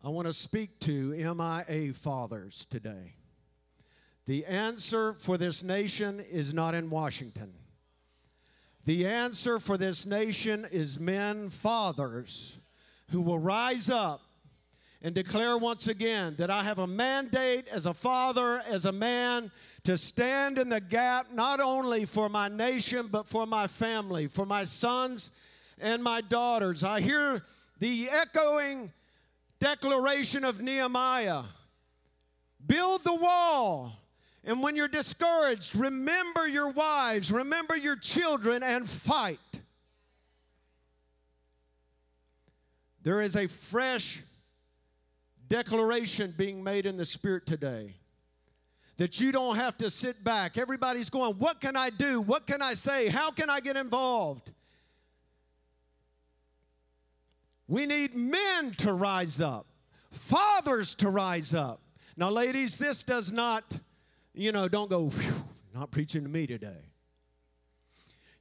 I 0.09 0.11
want 0.11 0.27
to 0.27 0.33
speak 0.33 0.81
to 0.81 1.11
MIA 1.11 1.93
fathers 1.93 2.67
today. 2.71 3.13
The 4.25 4.47
answer 4.47 5.13
for 5.13 5.37
this 5.37 5.63
nation 5.63 6.19
is 6.19 6.55
not 6.55 6.75
in 6.75 6.89
Washington. 6.89 7.53
The 8.87 9.07
answer 9.07 9.59
for 9.59 9.77
this 9.77 10.07
nation 10.07 10.67
is 10.73 10.99
men, 10.99 11.51
fathers, 11.51 12.59
who 13.11 13.21
will 13.21 13.39
rise 13.39 13.91
up 13.91 14.23
and 15.03 15.15
declare 15.15 15.59
once 15.59 15.89
again 15.89 16.37
that 16.39 16.51
I 16.51 16.63
have 16.63 16.79
a 16.79 16.87
mandate 16.87 17.69
as 17.69 17.85
a 17.85 17.93
father, 17.93 18.63
as 18.67 18.87
a 18.87 18.93
man, 18.93 19.51
to 19.85 19.99
stand 19.99 20.57
in 20.57 20.71
the 20.71 20.81
gap 20.81 21.35
not 21.35 21.61
only 21.61 22.07
for 22.07 22.31
my 22.31 22.49
nation, 22.49 23.09
but 23.11 23.29
for 23.29 23.47
my 23.47 23.67
family, 23.67 24.27
for 24.27 24.47
my 24.47 24.65
sons 24.65 25.31
and 25.79 26.03
my 26.03 26.23
daughters. 26.23 26.83
I 26.83 27.03
hear 27.03 27.45
the 27.79 28.09
echoing 28.09 28.91
declaration 29.61 30.45
of 30.45 30.61
Nehemiah 30.61 31.43
build 32.67 33.05
the 33.05 33.15
wall 33.15 33.99
and 34.49 34.63
when 34.63 34.77
you're 34.77 34.89
discouraged, 34.89 35.77
remember 35.77 36.49
your 36.49 36.71
wives, 36.71 37.31
remember 37.31 37.77
your 37.77 37.97
children, 37.97 38.63
and 38.63 38.89
fight. 38.89 39.39
There 43.03 43.21
is 43.21 43.37
a 43.37 43.47
fresh 43.47 44.23
declaration 45.49 46.35
being 46.37 46.65
made 46.65 46.87
in 46.87 46.97
the 46.97 47.05
Spirit 47.05 47.47
today 47.47 47.95
that 48.97 49.21
you 49.21 49.33
don't 49.33 49.57
have 49.57 49.77
to 49.79 49.91
sit 49.91 50.25
back. 50.25 50.57
Everybody's 50.57 51.11
going, 51.11 51.35
What 51.35 51.61
can 51.61 51.77
I 51.77 51.91
do? 51.91 52.21
What 52.21 52.47
can 52.47 52.63
I 52.63 52.73
say? 52.73 53.09
How 53.09 53.31
can 53.31 53.51
I 53.51 53.61
get 53.61 53.77
involved? 53.77 54.51
We 57.69 57.87
need 57.87 58.17
men 58.17 58.73
to 58.79 58.93
rise 58.93 59.41
up, 59.41 59.67
fathers 60.11 60.95
to 60.97 61.11
rise 61.11 61.55
up. 61.55 61.81
Now, 62.17 62.31
ladies, 62.31 62.77
this 62.77 63.03
does 63.05 63.31
not 63.31 63.79
you 64.39 64.53
know, 64.53 64.69
don't 64.69 64.89
go, 64.89 65.11
not 65.75 65.91
preaching 65.91 66.23
to 66.23 66.29
me 66.29 66.47
today. 66.47 66.93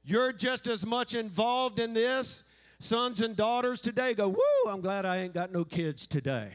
You're 0.04 0.32
just 0.32 0.68
as 0.68 0.86
much 0.86 1.14
involved 1.14 1.80
in 1.80 1.92
this. 1.92 2.44
Sons 2.78 3.20
and 3.20 3.34
daughters 3.34 3.80
today 3.80 4.14
go, 4.14 4.28
woo, 4.28 4.70
I'm 4.70 4.80
glad 4.80 5.04
I 5.04 5.18
ain't 5.18 5.34
got 5.34 5.50
no 5.50 5.64
kids 5.64 6.06
today. 6.06 6.52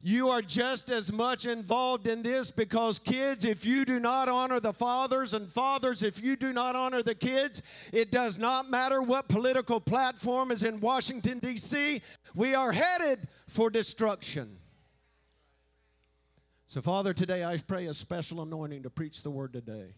You 0.00 0.28
are 0.28 0.42
just 0.42 0.90
as 0.90 1.12
much 1.12 1.44
involved 1.44 2.06
in 2.06 2.22
this 2.22 2.52
because, 2.52 3.00
kids, 3.00 3.44
if 3.44 3.66
you 3.66 3.84
do 3.84 3.98
not 3.98 4.28
honor 4.28 4.60
the 4.60 4.72
fathers, 4.72 5.34
and 5.34 5.52
fathers, 5.52 6.04
if 6.04 6.22
you 6.22 6.36
do 6.36 6.52
not 6.52 6.76
honor 6.76 7.02
the 7.02 7.16
kids, 7.16 7.62
it 7.92 8.12
does 8.12 8.38
not 8.38 8.70
matter 8.70 9.02
what 9.02 9.28
political 9.28 9.80
platform 9.80 10.52
is 10.52 10.62
in 10.62 10.78
Washington, 10.78 11.40
D.C., 11.40 12.00
we 12.36 12.54
are 12.54 12.70
headed 12.70 13.26
for 13.48 13.70
destruction. 13.70 14.58
So, 16.68 16.80
Father, 16.80 17.12
today 17.12 17.44
I 17.44 17.56
pray 17.56 17.86
a 17.86 17.94
special 17.94 18.42
anointing 18.42 18.84
to 18.84 18.90
preach 18.90 19.24
the 19.24 19.30
word 19.30 19.52
today, 19.52 19.94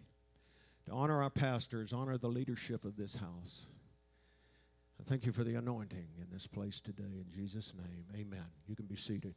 to 0.87 0.93
honor 0.93 1.23
our 1.23 1.31
pastors, 1.31 1.93
honor 1.93 2.17
the 2.17 2.29
leadership 2.29 2.87
of 2.87 2.97
this 2.97 3.17
house. 3.17 3.67
I 4.99 5.03
thank 5.03 5.27
you 5.27 5.33
for 5.33 5.45
the 5.45 5.57
anointing 5.57 6.09
in 6.19 6.27
this 6.33 6.47
place 6.47 6.81
today. 6.81 7.03
In 7.21 7.27
Jesus' 7.29 7.75
name, 7.77 8.05
amen. 8.15 8.47
You 8.67 8.77
can 8.77 8.87
be 8.87 8.97
seated. 8.97 9.35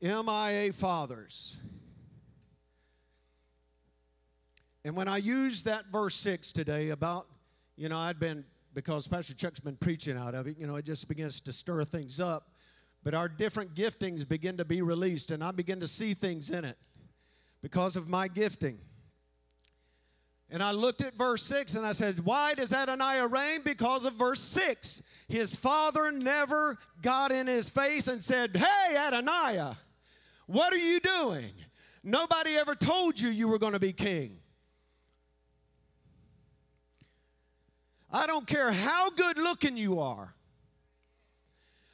MIA 0.00 0.72
fathers. 0.72 1.56
And 4.84 4.94
when 4.94 5.08
I 5.08 5.16
used 5.16 5.64
that 5.64 5.86
verse 5.86 6.14
6 6.14 6.52
today 6.52 6.90
about, 6.90 7.26
you 7.76 7.88
know, 7.88 7.98
I'd 7.98 8.20
been, 8.20 8.44
because 8.72 9.08
Pastor 9.08 9.34
Chuck's 9.34 9.58
been 9.58 9.76
preaching 9.76 10.16
out 10.16 10.34
of 10.34 10.46
it, 10.46 10.58
you 10.58 10.66
know, 10.66 10.76
it 10.76 10.84
just 10.84 11.08
begins 11.08 11.40
to 11.40 11.52
stir 11.52 11.82
things 11.84 12.20
up. 12.20 12.50
But 13.02 13.14
our 13.14 13.28
different 13.28 13.74
giftings 13.74 14.26
begin 14.26 14.56
to 14.58 14.64
be 14.64 14.82
released, 14.82 15.30
and 15.30 15.42
I 15.42 15.50
begin 15.50 15.80
to 15.80 15.86
see 15.86 16.14
things 16.14 16.50
in 16.50 16.64
it 16.64 16.76
because 17.62 17.96
of 17.96 18.08
my 18.08 18.28
gifting. 18.28 18.78
And 20.48 20.62
I 20.62 20.70
looked 20.70 21.02
at 21.02 21.14
verse 21.14 21.42
6 21.42 21.74
and 21.74 21.84
I 21.84 21.92
said, 21.92 22.24
Why 22.24 22.54
does 22.54 22.72
Adoniah 22.72 23.30
reign? 23.30 23.62
Because 23.64 24.04
of 24.04 24.14
verse 24.14 24.40
6. 24.40 25.02
His 25.28 25.56
father 25.56 26.12
never 26.12 26.78
got 27.02 27.32
in 27.32 27.48
his 27.48 27.68
face 27.68 28.06
and 28.06 28.22
said, 28.22 28.56
Hey, 28.56 28.94
Adoniah, 28.96 29.76
what 30.46 30.72
are 30.72 30.78
you 30.78 31.00
doing? 31.00 31.52
Nobody 32.02 32.56
ever 32.56 32.74
told 32.74 33.18
you 33.18 33.30
you 33.30 33.48
were 33.48 33.58
going 33.58 33.72
to 33.72 33.78
be 33.78 33.92
king. 33.92 34.38
I 38.10 38.26
don't 38.26 38.46
care 38.46 38.70
how 38.72 39.10
good 39.10 39.36
looking 39.36 39.76
you 39.76 40.00
are. 40.00 40.34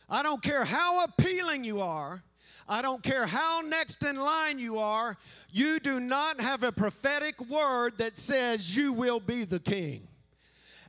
I 0.08 0.22
don't 0.22 0.42
care 0.42 0.64
how 0.64 1.04
appealing 1.04 1.64
you 1.64 1.80
are. 1.80 2.22
I 2.68 2.82
don't 2.82 3.02
care 3.02 3.26
how 3.26 3.60
next 3.60 4.04
in 4.04 4.16
line 4.16 4.58
you 4.58 4.78
are. 4.78 5.16
You 5.50 5.80
do 5.80 5.98
not 5.98 6.40
have 6.40 6.62
a 6.62 6.70
prophetic 6.70 7.40
word 7.48 7.96
that 7.98 8.18
says 8.18 8.76
you 8.76 8.92
will 8.92 9.20
be 9.20 9.44
the 9.44 9.58
king. 9.58 10.06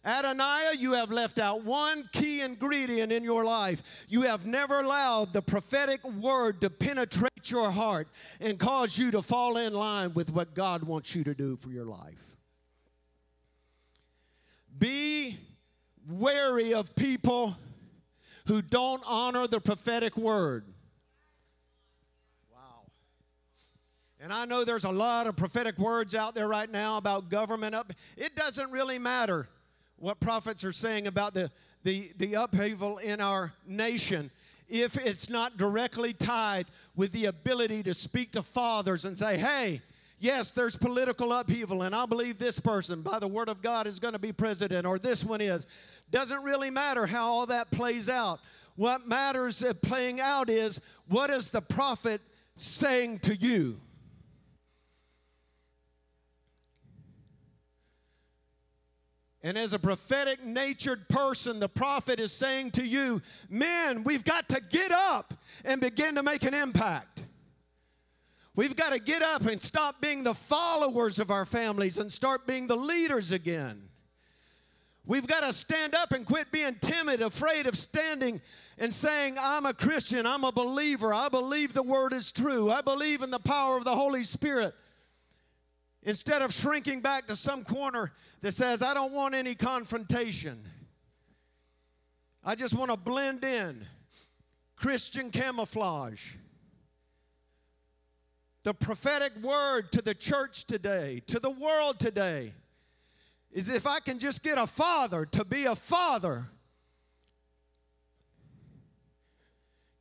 Adoniah, 0.05 0.77
you 0.77 0.93
have 0.93 1.11
left 1.11 1.39
out 1.39 1.63
one 1.63 2.09
key 2.11 2.41
ingredient 2.41 3.11
in 3.11 3.23
your 3.23 3.45
life. 3.45 4.05
You 4.09 4.23
have 4.23 4.45
never 4.45 4.81
allowed 4.81 5.31
the 5.31 5.41
prophetic 5.41 6.03
word 6.03 6.59
to 6.61 6.69
penetrate 6.69 7.49
your 7.49 7.71
heart 7.71 8.09
and 8.41 8.59
cause 8.59 8.97
you 8.97 9.11
to 9.11 9.21
fall 9.21 9.55
in 9.55 9.73
line 9.73 10.13
with 10.13 10.29
what 10.29 10.53
God 10.53 10.83
wants 10.83 11.15
you 11.15 11.23
to 11.23 11.33
do 11.33 11.55
for 11.55 11.69
your 11.69 11.85
life. 11.85 12.35
Be 14.77 15.37
wary 16.09 16.73
of 16.73 16.93
people 16.95 17.55
who 18.47 18.61
don't 18.61 19.01
honor 19.07 19.47
the 19.47 19.61
prophetic 19.61 20.17
word. 20.17 20.65
Wow. 22.51 22.91
And 24.19 24.33
I 24.33 24.43
know 24.43 24.65
there's 24.65 24.83
a 24.83 24.91
lot 24.91 25.27
of 25.27 25.37
prophetic 25.37 25.77
words 25.77 26.13
out 26.13 26.35
there 26.35 26.49
right 26.49 26.69
now 26.69 26.97
about 26.97 27.29
government 27.29 27.73
up. 27.73 27.93
It 28.17 28.35
doesn't 28.35 28.69
really 28.69 28.99
matter 28.99 29.47
what 29.97 30.19
prophets 30.19 30.63
are 30.63 30.71
saying 30.71 31.07
about 31.07 31.33
the, 31.33 31.49
the, 31.83 32.11
the 32.17 32.33
upheaval 32.33 32.97
in 32.97 33.21
our 33.21 33.53
nation 33.65 34.31
if 34.69 34.97
it's 34.97 35.29
not 35.29 35.57
directly 35.57 36.13
tied 36.13 36.65
with 36.95 37.11
the 37.11 37.25
ability 37.25 37.83
to 37.83 37.93
speak 37.93 38.31
to 38.31 38.41
fathers 38.41 39.05
and 39.05 39.17
say, 39.17 39.37
hey, 39.37 39.81
yes, 40.19 40.51
there's 40.51 40.75
political 40.75 41.31
upheaval, 41.33 41.83
and 41.83 41.93
I 41.93 42.05
believe 42.05 42.39
this 42.39 42.59
person, 42.59 43.01
by 43.01 43.19
the 43.19 43.27
word 43.27 43.49
of 43.49 43.61
God, 43.61 43.87
is 43.87 43.99
going 43.99 44.13
to 44.13 44.19
be 44.19 44.31
president, 44.31 44.87
or 44.87 44.97
this 44.97 45.23
one 45.23 45.41
is. 45.41 45.67
Doesn't 46.11 46.41
really 46.43 46.69
matter 46.69 47.05
how 47.05 47.27
all 47.29 47.45
that 47.47 47.71
plays 47.71 48.09
out. 48.09 48.39
What 48.75 49.07
matters 49.07 49.63
uh, 49.63 49.73
playing 49.73 50.19
out 50.19 50.49
is 50.49 50.81
what 51.07 51.29
is 51.29 51.49
the 51.49 51.61
prophet 51.61 52.21
saying 52.55 53.19
to 53.19 53.35
you? 53.35 53.79
And 59.43 59.57
as 59.57 59.73
a 59.73 59.79
prophetic 59.79 60.43
natured 60.43 61.09
person, 61.09 61.59
the 61.59 61.67
prophet 61.67 62.19
is 62.19 62.31
saying 62.31 62.71
to 62.71 62.87
you, 62.87 63.21
men, 63.49 64.05
we've 64.05 64.23
got 64.23 64.47
to 64.49 64.61
get 64.61 64.91
up 64.91 65.33
and 65.65 65.81
begin 65.81 66.15
to 66.15 66.23
make 66.23 66.43
an 66.43 66.53
impact. 66.53 67.25
We've 68.55 68.75
got 68.75 68.91
to 68.93 68.99
get 68.99 69.21
up 69.21 69.45
and 69.45 69.61
stop 69.61 69.99
being 69.99 70.23
the 70.23 70.33
followers 70.33 71.19
of 71.19 71.29
our 71.29 71.45
families 71.45 71.97
and 71.97 72.09
start 72.09 72.47
being 72.47 72.67
the 72.67 72.77
leaders 72.77 73.31
again. 73.31 73.89
We've 75.05 75.27
got 75.27 75.41
to 75.41 75.51
stand 75.51 75.95
up 75.95 76.13
and 76.13 76.25
quit 76.25 76.49
being 76.51 76.75
timid, 76.79 77.21
afraid 77.21 77.67
of 77.67 77.77
standing 77.77 78.39
and 78.77 78.93
saying, 78.93 79.37
I'm 79.37 79.65
a 79.65 79.73
Christian, 79.73 80.25
I'm 80.25 80.45
a 80.45 80.51
believer, 80.51 81.13
I 81.13 81.27
believe 81.27 81.73
the 81.73 81.83
word 81.83 82.13
is 82.13 82.31
true, 82.31 82.71
I 82.71 82.81
believe 82.81 83.21
in 83.21 83.29
the 83.29 83.39
power 83.39 83.75
of 83.75 83.83
the 83.83 83.95
Holy 83.95 84.23
Spirit. 84.23 84.73
Instead 86.03 86.41
of 86.41 86.53
shrinking 86.53 86.99
back 86.99 87.27
to 87.27 87.35
some 87.35 87.63
corner 87.63 88.11
that 88.41 88.53
says, 88.53 88.83
I 88.83 88.93
don't 88.93 89.13
want 89.13 89.35
any 89.35 89.55
confrontation, 89.55 90.63
I 92.43 92.55
just 92.55 92.73
want 92.73 92.91
to 92.91 92.97
blend 92.97 93.43
in. 93.43 93.85
Christian 94.75 95.31
camouflage. 95.31 96.33
The 98.63 98.73
prophetic 98.73 99.33
word 99.41 99.93
to 99.93 100.01
the 100.01 100.13
church 100.13 100.65
today, 100.65 101.21
to 101.27 101.39
the 101.39 101.49
world 101.49 101.99
today, 101.99 102.53
is 103.51 103.69
if 103.69 103.87
I 103.87 104.01
can 104.01 104.19
just 104.19 104.43
get 104.43 104.57
a 104.57 104.67
father 104.67 105.25
to 105.27 105.45
be 105.45 105.65
a 105.65 105.75
father, 105.75 106.47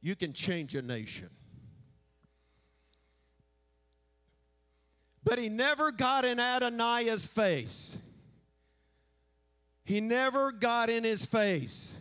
you 0.01 0.17
can 0.17 0.33
change 0.33 0.75
a 0.75 0.83
nation. 0.83 1.31
But 5.25 5.39
he 5.39 5.49
never 5.49 5.93
got 5.93 6.25
in 6.25 6.39
Adoniah's 6.39 7.27
face. 7.27 7.97
He 9.85 10.01
never 10.01 10.53
got 10.53 10.91
in 10.91 11.05
his 11.05 11.25
face. 11.25 11.95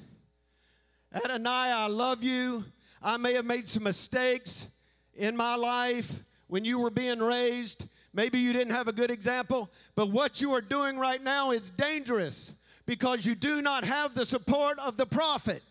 Adoniah, 1.14 1.76
I 1.76 1.88
love 1.88 2.24
you. 2.24 2.66
I 3.02 3.18
may 3.18 3.34
have 3.34 3.46
made 3.46 3.68
some 3.68 3.84
mistakes 3.84 4.68
in 5.14 5.36
my 5.36 5.56
life 5.56 6.24
when 6.48 6.66
you 6.66 6.80
were 6.80 6.90
being 6.90 7.20
raised. 7.20 7.86
Maybe 8.14 8.40
you 8.40 8.54
didn't 8.54 8.74
have 8.74 8.88
a 8.88 8.94
good 8.94 9.12
example, 9.12 9.70
but 9.96 10.10
what 10.10 10.42
you 10.42 10.52
are 10.54 10.62
doing 10.62 10.98
right 10.98 11.22
now 11.22 11.52
is 11.52 11.70
dangerous 11.70 12.54
because 12.86 13.26
you 13.26 13.36
do 13.36 13.62
not 13.62 13.84
have 13.84 14.14
the 14.16 14.26
support 14.26 14.78
of 14.80 14.98
the 14.98 15.06
prophet. 15.06 15.64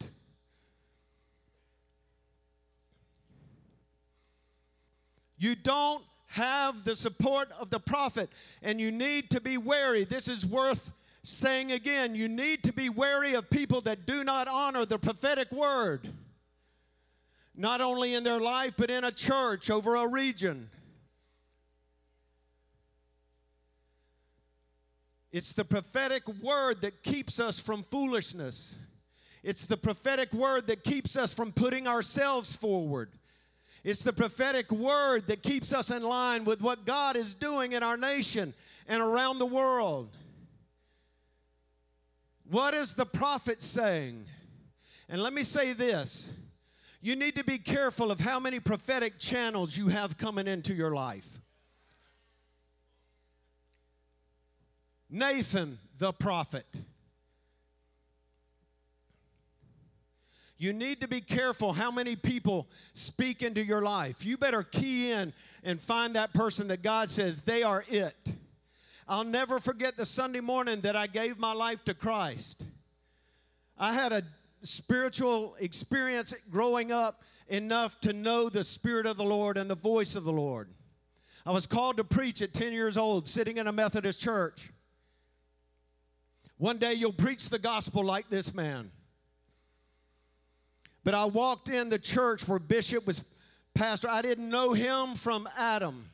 You 5.39 5.55
don't 5.55 6.05
have 6.31 6.85
the 6.85 6.95
support 6.95 7.51
of 7.59 7.71
the 7.71 7.81
prophet, 7.81 8.31
and 8.63 8.81
you 8.81 8.93
need 8.93 9.31
to 9.31 9.41
be 9.41 9.59
wary. 9.59 10.05
This 10.05 10.29
is 10.29 10.47
worth 10.47 10.93
saying 11.25 11.73
again. 11.73 12.15
You 12.15 12.29
need 12.29 12.63
to 12.65 12.73
be 12.73 12.89
wary 12.89 13.35
of 13.35 13.51
people 13.51 13.81
that 13.83 14.07
do 14.07 14.23
not 14.23 14.47
honor 14.47 14.85
the 14.85 14.99
prophetic 14.99 15.51
word, 15.51 16.09
not 17.57 17.81
only 17.81 18.15
in 18.15 18.23
their 18.23 18.39
life, 18.39 18.75
but 18.77 18.91
in 18.91 19.03
a 19.03 19.11
church, 19.11 19.71
over 19.71 19.97
a 19.97 20.09
region. 20.09 20.71
It's 25.33 25.53
the 25.53 25.65
prophetic 25.65 26.29
word 26.43 26.83
that 26.83 27.03
keeps 27.03 27.41
us 27.41 27.59
from 27.59 27.83
foolishness. 27.83 28.77
It's 29.43 29.67
the 29.67 29.77
prophetic 29.77 30.33
word 30.33 30.69
that 30.69 30.85
keeps 30.85 31.17
us 31.17 31.35
from 31.35 31.51
putting 31.51 31.89
ourselves 31.89 32.55
forward. 32.55 33.11
It's 33.83 34.03
the 34.03 34.13
prophetic 34.13 34.71
word 34.71 35.27
that 35.29 35.43
keeps 35.43 35.73
us 35.73 35.91
in 35.91 36.03
line 36.03 36.45
with 36.45 36.61
what 36.61 36.85
God 36.85 37.17
is 37.17 37.35
doing 37.35 37.73
in 37.73 37.83
our 37.83 37.97
nation 37.97 38.55
and 38.87 39.03
around 39.03 39.39
the 39.39 39.47
world. 39.47 40.17
What 42.51 42.75
is 42.75 42.95
the 42.95 43.07
prophet 43.07 43.63
saying? 43.63 44.27
And 45.09 45.23
let 45.23 45.33
me 45.33 45.43
say 45.43 45.73
this 45.73 46.31
you 47.01 47.17
need 47.17 47.37
to 47.37 47.45
be 47.45 47.59
careful 47.59 48.11
of 48.11 48.21
how 48.21 48.39
many 48.39 48.61
prophetic 48.61 49.19
channels 49.19 49.77
you 49.77 49.89
have 49.89 50.19
coming 50.19 50.47
into 50.47 50.75
your 50.75 50.95
life. 50.95 51.39
Nathan 55.09 55.79
the 55.99 56.13
prophet 56.13 56.67
You 60.61 60.75
need 60.75 61.01
to 61.01 61.09
be 61.09 61.23
careful 61.23 61.73
how 61.73 61.91
many 61.91 62.17
people 62.17 62.69
speak 62.93 63.43
into 63.43 63.65
your 63.65 63.81
life. 63.81 64.27
You 64.27 64.37
better 64.37 64.63
key 64.63 65.11
in 65.11 65.33
and 65.65 65.81
find 65.81 66.15
that 66.17 66.35
person 66.35 66.69
that 66.69 66.83
God 66.83 67.09
says 67.11 67.41
they 67.41 67.63
are 67.63 67.83
it. 67.89 68.35
I'll 69.09 69.25
never 69.25 69.59
forget 69.59 69.97
the 69.97 70.05
Sunday 70.05 70.41
morning 70.41 70.83
that 70.83 70.97
I 70.97 71.07
gave 71.07 71.39
my 71.39 71.55
life 71.55 71.83
to 71.87 71.95
Christ. 71.95 72.63
I 73.79 73.95
had 73.95 74.13
a 74.13 74.23
spiritual 74.61 75.57
experience 75.61 76.35
growing 76.51 76.93
up 76.93 77.23
enough 77.49 77.99
to 78.03 78.13
know 78.13 78.51
the 78.51 78.63
Spirit 78.63 79.07
of 79.07 79.17
the 79.17 79.25
Lord 79.25 79.57
and 79.57 79.71
the 79.71 79.75
voice 79.75 80.15
of 80.15 80.25
the 80.25 80.33
Lord. 80.33 80.69
I 81.47 81.53
was 81.53 81.67
called 81.67 81.97
to 81.97 82.05
preach 82.05 82.43
at 82.43 82.53
10 82.53 82.75
years 82.75 82.99
old, 82.99 83.27
sitting 83.27 83.57
in 83.57 83.67
a 83.67 83.73
Methodist 83.73 84.21
church. 84.21 84.71
One 86.59 86.77
day 86.77 86.93
you'll 86.93 87.15
preach 87.15 87.49
the 87.49 87.59
gospel 87.59 88.05
like 88.05 88.29
this 88.29 88.53
man. 88.53 88.91
But 91.05 91.15
I 91.15 91.25
walked 91.25 91.69
in 91.69 91.89
the 91.89 91.99
church 91.99 92.47
where 92.47 92.59
Bishop 92.59 93.07
was 93.07 93.25
pastor. 93.75 94.09
I 94.09 94.23
didn't 94.23 94.49
know 94.49 94.73
him 94.73 95.15
from 95.15 95.49
Adam. 95.57 96.11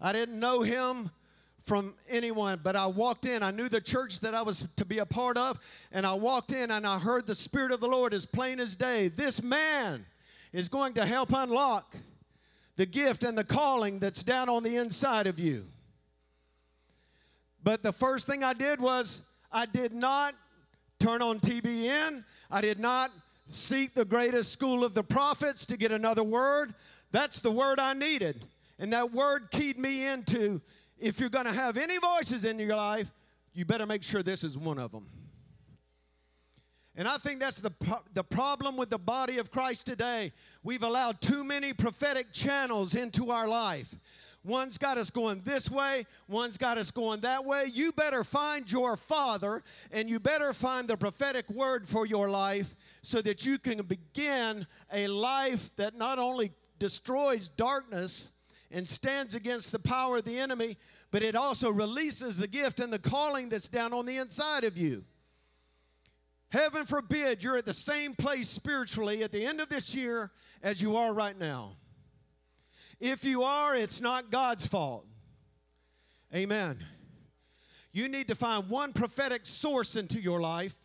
I 0.00 0.12
didn't 0.12 0.38
know 0.38 0.62
him 0.62 1.10
from 1.64 1.94
anyone, 2.08 2.60
but 2.62 2.76
I 2.76 2.86
walked 2.86 3.26
in. 3.26 3.42
I 3.42 3.50
knew 3.50 3.68
the 3.68 3.80
church 3.80 4.20
that 4.20 4.34
I 4.34 4.42
was 4.42 4.66
to 4.76 4.84
be 4.84 4.98
a 4.98 5.06
part 5.06 5.36
of, 5.36 5.58
and 5.92 6.06
I 6.06 6.14
walked 6.14 6.52
in 6.52 6.70
and 6.70 6.86
I 6.86 6.98
heard 6.98 7.26
the 7.26 7.34
Spirit 7.34 7.72
of 7.72 7.80
the 7.80 7.88
Lord 7.88 8.14
as 8.14 8.24
plain 8.24 8.58
as 8.58 8.74
day. 8.74 9.08
This 9.08 9.42
man 9.42 10.06
is 10.52 10.68
going 10.68 10.94
to 10.94 11.04
help 11.04 11.32
unlock 11.32 11.94
the 12.76 12.86
gift 12.86 13.22
and 13.22 13.36
the 13.36 13.44
calling 13.44 13.98
that's 13.98 14.22
down 14.22 14.48
on 14.48 14.62
the 14.62 14.76
inside 14.76 15.26
of 15.26 15.38
you. 15.38 15.66
But 17.62 17.82
the 17.82 17.92
first 17.92 18.26
thing 18.26 18.42
I 18.42 18.54
did 18.54 18.80
was 18.80 19.22
I 19.52 19.66
did 19.66 19.92
not 19.92 20.34
turn 20.98 21.20
on 21.20 21.40
TBN. 21.40 22.24
I 22.50 22.60
did 22.60 22.78
not 22.78 23.10
seek 23.48 23.94
the 23.94 24.04
greatest 24.04 24.52
school 24.52 24.84
of 24.84 24.94
the 24.94 25.02
prophets 25.02 25.66
to 25.66 25.76
get 25.76 25.92
another 25.92 26.22
word. 26.22 26.74
That's 27.12 27.40
the 27.40 27.50
word 27.50 27.78
I 27.78 27.94
needed. 27.94 28.44
And 28.78 28.92
that 28.92 29.12
word 29.12 29.50
keyed 29.50 29.78
me 29.78 30.06
into 30.06 30.60
if 30.98 31.20
you're 31.20 31.30
going 31.30 31.46
to 31.46 31.52
have 31.52 31.76
any 31.76 31.98
voices 31.98 32.44
in 32.44 32.58
your 32.58 32.76
life, 32.76 33.12
you 33.52 33.64
better 33.64 33.86
make 33.86 34.02
sure 34.02 34.22
this 34.22 34.44
is 34.44 34.56
one 34.56 34.78
of 34.78 34.92
them. 34.92 35.06
And 36.94 37.06
I 37.06 37.16
think 37.16 37.38
that's 37.38 37.58
the, 37.58 37.72
the 38.12 38.24
problem 38.24 38.76
with 38.76 38.90
the 38.90 38.98
body 38.98 39.38
of 39.38 39.52
Christ 39.52 39.86
today. 39.86 40.32
We've 40.64 40.82
allowed 40.82 41.20
too 41.20 41.44
many 41.44 41.72
prophetic 41.72 42.32
channels 42.32 42.96
into 42.96 43.30
our 43.30 43.46
life. 43.46 43.94
One's 44.48 44.78
got 44.78 44.96
us 44.96 45.10
going 45.10 45.42
this 45.44 45.70
way, 45.70 46.06
one's 46.26 46.56
got 46.56 46.78
us 46.78 46.90
going 46.90 47.20
that 47.20 47.44
way. 47.44 47.66
You 47.70 47.92
better 47.92 48.24
find 48.24 48.70
your 48.72 48.96
Father 48.96 49.62
and 49.92 50.08
you 50.08 50.18
better 50.18 50.54
find 50.54 50.88
the 50.88 50.96
prophetic 50.96 51.50
word 51.50 51.86
for 51.86 52.06
your 52.06 52.30
life 52.30 52.74
so 53.02 53.20
that 53.20 53.44
you 53.44 53.58
can 53.58 53.82
begin 53.82 54.66
a 54.90 55.06
life 55.06 55.70
that 55.76 55.98
not 55.98 56.18
only 56.18 56.52
destroys 56.78 57.48
darkness 57.48 58.30
and 58.70 58.88
stands 58.88 59.34
against 59.34 59.70
the 59.70 59.78
power 59.78 60.16
of 60.16 60.24
the 60.24 60.38
enemy, 60.38 60.78
but 61.10 61.22
it 61.22 61.36
also 61.36 61.68
releases 61.70 62.38
the 62.38 62.48
gift 62.48 62.80
and 62.80 62.90
the 62.90 62.98
calling 62.98 63.50
that's 63.50 63.68
down 63.68 63.92
on 63.92 64.06
the 64.06 64.16
inside 64.16 64.64
of 64.64 64.78
you. 64.78 65.04
Heaven 66.50 66.86
forbid 66.86 67.42
you're 67.42 67.58
at 67.58 67.66
the 67.66 67.74
same 67.74 68.14
place 68.14 68.48
spiritually 68.48 69.22
at 69.22 69.30
the 69.30 69.44
end 69.44 69.60
of 69.60 69.68
this 69.68 69.94
year 69.94 70.30
as 70.62 70.80
you 70.80 70.96
are 70.96 71.12
right 71.12 71.38
now. 71.38 71.76
If 73.00 73.24
you 73.24 73.42
are, 73.42 73.76
it's 73.76 74.00
not 74.00 74.30
God's 74.30 74.66
fault. 74.66 75.06
Amen. 76.34 76.84
You 77.92 78.08
need 78.08 78.28
to 78.28 78.34
find 78.34 78.68
one 78.68 78.92
prophetic 78.92 79.46
source 79.46 79.96
into 79.96 80.20
your 80.20 80.40
life 80.40 80.76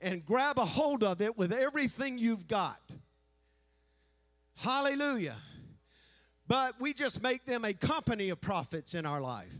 and 0.00 0.24
grab 0.24 0.58
a 0.58 0.64
hold 0.64 1.02
of 1.02 1.20
it 1.20 1.36
with 1.36 1.52
everything 1.52 2.18
you've 2.18 2.46
got. 2.46 2.80
Hallelujah. 4.56 5.36
But 6.46 6.80
we 6.80 6.92
just 6.92 7.22
make 7.22 7.46
them 7.46 7.64
a 7.64 7.72
company 7.72 8.28
of 8.28 8.40
prophets 8.40 8.94
in 8.94 9.06
our 9.06 9.20
life. 9.20 9.54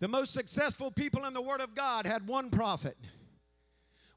The 0.00 0.08
most 0.08 0.32
successful 0.32 0.90
people 0.90 1.24
in 1.24 1.34
the 1.34 1.42
Word 1.42 1.60
of 1.60 1.74
God 1.74 2.06
had 2.06 2.26
one 2.26 2.50
prophet. 2.50 2.96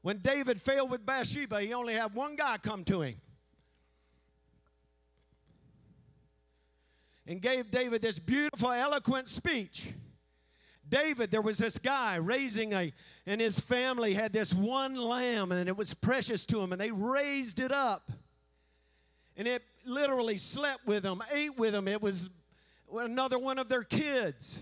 When 0.02 0.18
David 0.18 0.60
failed 0.60 0.90
with 0.90 1.06
Bathsheba, 1.06 1.60
he 1.60 1.72
only 1.72 1.94
had 1.94 2.14
one 2.14 2.36
guy 2.36 2.56
come 2.58 2.84
to 2.84 3.02
him. 3.02 3.16
And 7.32 7.40
gave 7.40 7.70
David 7.70 8.02
this 8.02 8.18
beautiful, 8.18 8.70
eloquent 8.70 9.26
speech. 9.26 9.94
David, 10.86 11.30
there 11.30 11.40
was 11.40 11.56
this 11.56 11.78
guy 11.78 12.16
raising 12.16 12.74
a, 12.74 12.92
and 13.24 13.40
his 13.40 13.58
family 13.58 14.12
had 14.12 14.34
this 14.34 14.52
one 14.52 14.94
lamb, 14.94 15.50
and 15.50 15.66
it 15.66 15.74
was 15.74 15.94
precious 15.94 16.44
to 16.44 16.60
him, 16.60 16.72
and 16.72 16.80
they 16.80 16.90
raised 16.90 17.58
it 17.58 17.72
up. 17.72 18.12
And 19.34 19.48
it 19.48 19.62
literally 19.86 20.36
slept 20.36 20.86
with 20.86 21.04
them, 21.04 21.22
ate 21.32 21.56
with 21.56 21.72
them. 21.72 21.88
It 21.88 22.02
was 22.02 22.28
another 22.94 23.38
one 23.38 23.58
of 23.58 23.70
their 23.70 23.82
kids. 23.82 24.60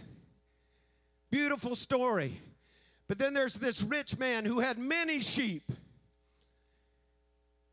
Beautiful 1.28 1.74
story. 1.74 2.40
But 3.08 3.18
then 3.18 3.34
there's 3.34 3.54
this 3.54 3.82
rich 3.82 4.16
man 4.16 4.44
who 4.44 4.60
had 4.60 4.78
many 4.78 5.18
sheep, 5.18 5.72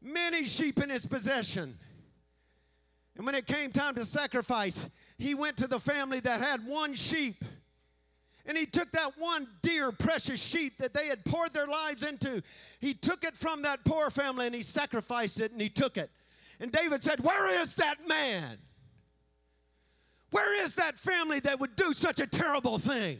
many 0.01 0.45
sheep 0.45 0.81
in 0.81 0.89
his 0.89 1.05
possession. 1.05 1.77
And 3.17 3.25
when 3.25 3.33
it 3.33 3.47
came 3.47 3.71
time 3.71 3.95
to 3.95 4.05
sacrifice, 4.05 4.89
he 5.17 5.33
went 5.33 5.57
to 5.57 5.67
the 5.67 5.79
family 5.79 6.19
that 6.19 6.39
had 6.39 6.65
one 6.65 6.93
sheep. 6.93 7.43
And 8.45 8.55
he 8.55 8.67
took 8.67 8.91
that 8.91 9.13
one 9.17 9.47
dear, 9.63 9.91
precious 9.91 10.41
sheep 10.41 10.77
that 10.77 10.93
they 10.93 11.07
had 11.07 11.25
poured 11.25 11.51
their 11.51 11.65
lives 11.65 12.03
into. 12.03 12.43
He 12.79 12.93
took 12.93 13.23
it 13.23 13.35
from 13.35 13.63
that 13.63 13.83
poor 13.83 14.11
family 14.11 14.45
and 14.45 14.55
he 14.55 14.61
sacrificed 14.61 15.41
it 15.41 15.51
and 15.51 15.59
he 15.59 15.67
took 15.67 15.97
it. 15.97 16.11
And 16.59 16.71
David 16.71 17.03
said, 17.03 17.19
Where 17.21 17.59
is 17.59 17.75
that 17.75 18.07
man? 18.07 18.59
Where 20.29 20.63
is 20.63 20.75
that 20.75 20.97
family 20.99 21.39
that 21.41 21.59
would 21.59 21.75
do 21.75 21.93
such 21.93 22.19
a 22.19 22.27
terrible 22.27 22.77
thing? 22.77 23.17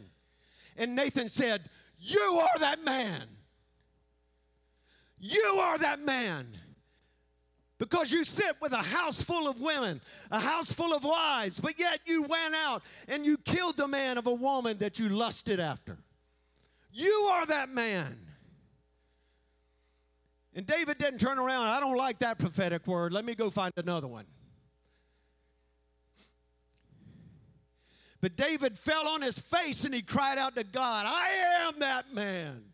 And 0.76 0.94
Nathan 0.94 1.28
said, 1.28 1.68
You 1.98 2.40
are 2.40 2.58
that 2.60 2.84
man. 2.84 3.24
You 5.18 5.58
are 5.60 5.76
that 5.78 6.00
man 6.00 6.46
because 7.78 8.10
you 8.10 8.24
sit 8.24 8.56
with 8.60 8.72
a 8.72 8.82
house 8.82 9.22
full 9.22 9.48
of 9.48 9.60
women, 9.60 10.00
a 10.30 10.40
house 10.40 10.72
full 10.72 10.92
of 10.92 11.04
wives, 11.04 11.60
but 11.60 11.78
yet 11.78 12.00
you 12.04 12.22
went 12.22 12.54
out 12.54 12.82
and 13.06 13.24
you 13.24 13.38
killed 13.38 13.76
the 13.76 13.88
man 13.88 14.18
of 14.18 14.26
a 14.26 14.34
woman 14.34 14.78
that 14.78 14.98
you 14.98 15.08
lusted 15.08 15.60
after. 15.60 15.98
You 16.92 17.28
are 17.30 17.46
that 17.46 17.68
man. 17.68 18.18
And 20.54 20.66
David 20.66 20.98
didn't 20.98 21.20
turn 21.20 21.38
around. 21.38 21.68
I 21.68 21.78
don't 21.78 21.96
like 21.96 22.18
that 22.18 22.38
prophetic 22.38 22.86
word. 22.86 23.12
Let 23.12 23.24
me 23.24 23.36
go 23.36 23.48
find 23.48 23.72
another 23.76 24.08
one. 24.08 24.24
But 28.20 28.36
David 28.36 28.76
fell 28.76 29.06
on 29.06 29.22
his 29.22 29.38
face 29.38 29.84
and 29.84 29.94
he 29.94 30.02
cried 30.02 30.38
out 30.38 30.56
to 30.56 30.64
God, 30.64 31.06
I 31.06 31.66
am 31.66 31.78
that 31.78 32.12
man. 32.12 32.64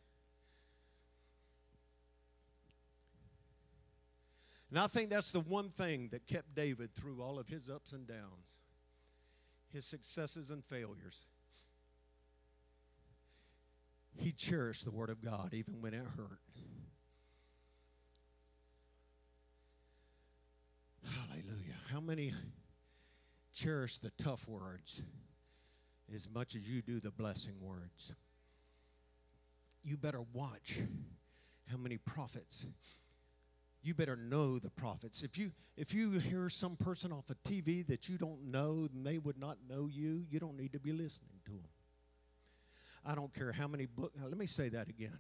And 4.75 4.83
I 4.83 4.89
think 4.89 5.09
that's 5.09 5.31
the 5.31 5.39
one 5.39 5.69
thing 5.69 6.09
that 6.11 6.27
kept 6.27 6.57
David 6.57 6.97
through 6.97 7.23
all 7.23 7.39
of 7.39 7.47
his 7.47 7.71
ups 7.71 7.93
and 7.93 8.09
downs, 8.09 8.59
his 9.73 9.85
successes 9.85 10.51
and 10.51 10.65
failures. 10.65 11.27
He 14.17 14.33
cherished 14.33 14.85
the 14.85 14.91
Word 14.91 15.11
of 15.11 15.23
God 15.23 15.55
even 15.55 15.81
when 15.81 15.95
it 15.95 16.03
hurt. 16.17 16.41
Hallelujah. 21.05 21.77
How 21.93 22.01
many 22.01 22.35
cherish 23.55 23.99
the 23.99 24.11
tough 24.19 24.49
words 24.49 25.03
as 26.13 26.29
much 26.29 26.57
as 26.57 26.69
you 26.69 26.83
do 26.83 26.99
the 26.99 27.13
blessing 27.13 27.61
words? 27.61 28.13
You 29.85 29.97
better 29.99 30.23
watch 30.33 30.81
how 31.71 31.77
many 31.77 31.97
prophets 31.97 32.67
you 33.85 33.95
better 33.95 34.17
know 34.17 34.59
the 34.59 34.71
prophets. 34.71 35.23
If 35.23 35.37
you 35.37 35.53
if 35.77 35.93
you 35.93 36.13
hear 36.13 36.49
some 36.49 36.77
person 36.77 37.13
off 37.13 37.29
a 37.29 37.33
of 37.33 37.43
TV 37.43 37.87
that 37.87 38.09
you 38.09 38.17
don't 38.17 38.51
know 38.51 38.89
and 38.93 39.05
they 39.05 39.19
would 39.19 39.39
not 39.39 39.59
know 39.69 39.89
you, 39.93 40.25
you 40.31 40.41
don't 40.41 40.57
need 40.57 40.73
to 40.73 40.81
be 40.81 40.93
listening 40.93 41.41
to 41.45 41.51
them. 41.53 41.69
I 43.05 43.15
don't 43.15 43.35
care 43.35 43.53
how 43.53 43.69
many 43.69 43.87
books. 43.87 44.17
Let 44.23 44.39
me 44.39 44.47
say 44.47 44.71
that 44.71 44.89
again. 44.89 45.19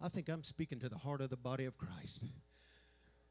I 0.00 0.08
think 0.08 0.28
I'm 0.28 0.42
speaking 0.42 0.80
to 0.80 0.88
the 0.88 0.96
heart 0.96 1.20
of 1.20 1.28
the 1.28 1.36
body 1.36 1.66
of 1.66 1.76
Christ. 1.76 2.20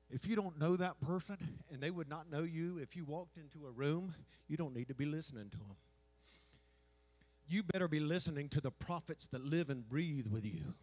If 0.10 0.28
you 0.28 0.36
don't 0.36 0.60
know 0.60 0.76
that 0.76 1.02
person 1.02 1.38
and 1.72 1.82
they 1.82 1.90
would 1.90 2.08
not 2.08 2.30
know 2.32 2.44
you, 2.44 2.78
if 2.78 2.96
you 2.96 3.04
walked 3.04 3.38
into 3.38 3.66
a 3.66 3.72
room, 3.72 4.14
you 4.48 4.58
don't 4.58 4.76
need 4.76 4.90
to 4.90 4.96
be 4.96 5.06
listening 5.06 5.50
to 5.50 5.58
them. 5.58 5.78
You 7.48 7.64
better 7.64 7.88
be 7.88 8.00
listening 8.00 8.50
to 8.50 8.62
the 8.62 8.72
prophets 8.72 9.28
that 9.28 9.44
live 9.44 9.72
and 9.72 9.88
breathe 9.90 10.28
with 10.28 10.46
you 10.46 10.76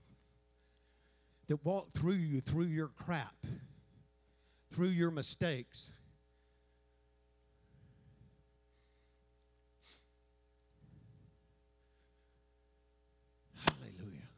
that 1.51 1.65
walk 1.65 1.91
through 1.91 2.13
you 2.13 2.41
through 2.41 2.67
your 2.67 2.87
crap, 2.87 3.35
through 4.71 4.87
your 4.87 5.11
mistakes. 5.11 5.91
Hallelujah. 13.67 14.29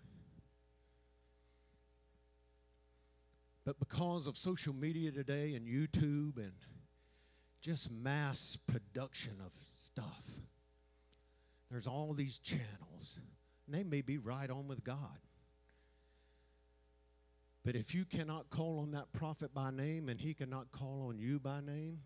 But 3.66 3.78
because 3.78 4.26
of 4.26 4.38
social 4.38 4.72
media 4.72 5.12
today 5.12 5.54
and 5.54 5.66
YouTube 5.66 6.38
and 6.38 6.52
just 7.60 7.90
mass 7.90 8.56
production 8.66 9.34
of 9.44 9.52
stuff, 9.70 10.24
there's 11.70 11.86
all 11.86 12.14
these 12.14 12.38
channels. 12.38 13.18
And 13.66 13.74
they 13.74 13.84
may 13.84 14.00
be 14.00 14.16
right 14.16 14.48
on 14.48 14.66
with 14.66 14.82
God. 14.82 15.18
But 17.64 17.76
if 17.76 17.94
you 17.94 18.04
cannot 18.04 18.50
call 18.50 18.80
on 18.80 18.90
that 18.92 19.12
prophet 19.12 19.54
by 19.54 19.70
name 19.70 20.08
and 20.08 20.20
he 20.20 20.34
cannot 20.34 20.72
call 20.72 21.06
on 21.08 21.18
you 21.18 21.38
by 21.38 21.60
name, 21.60 22.00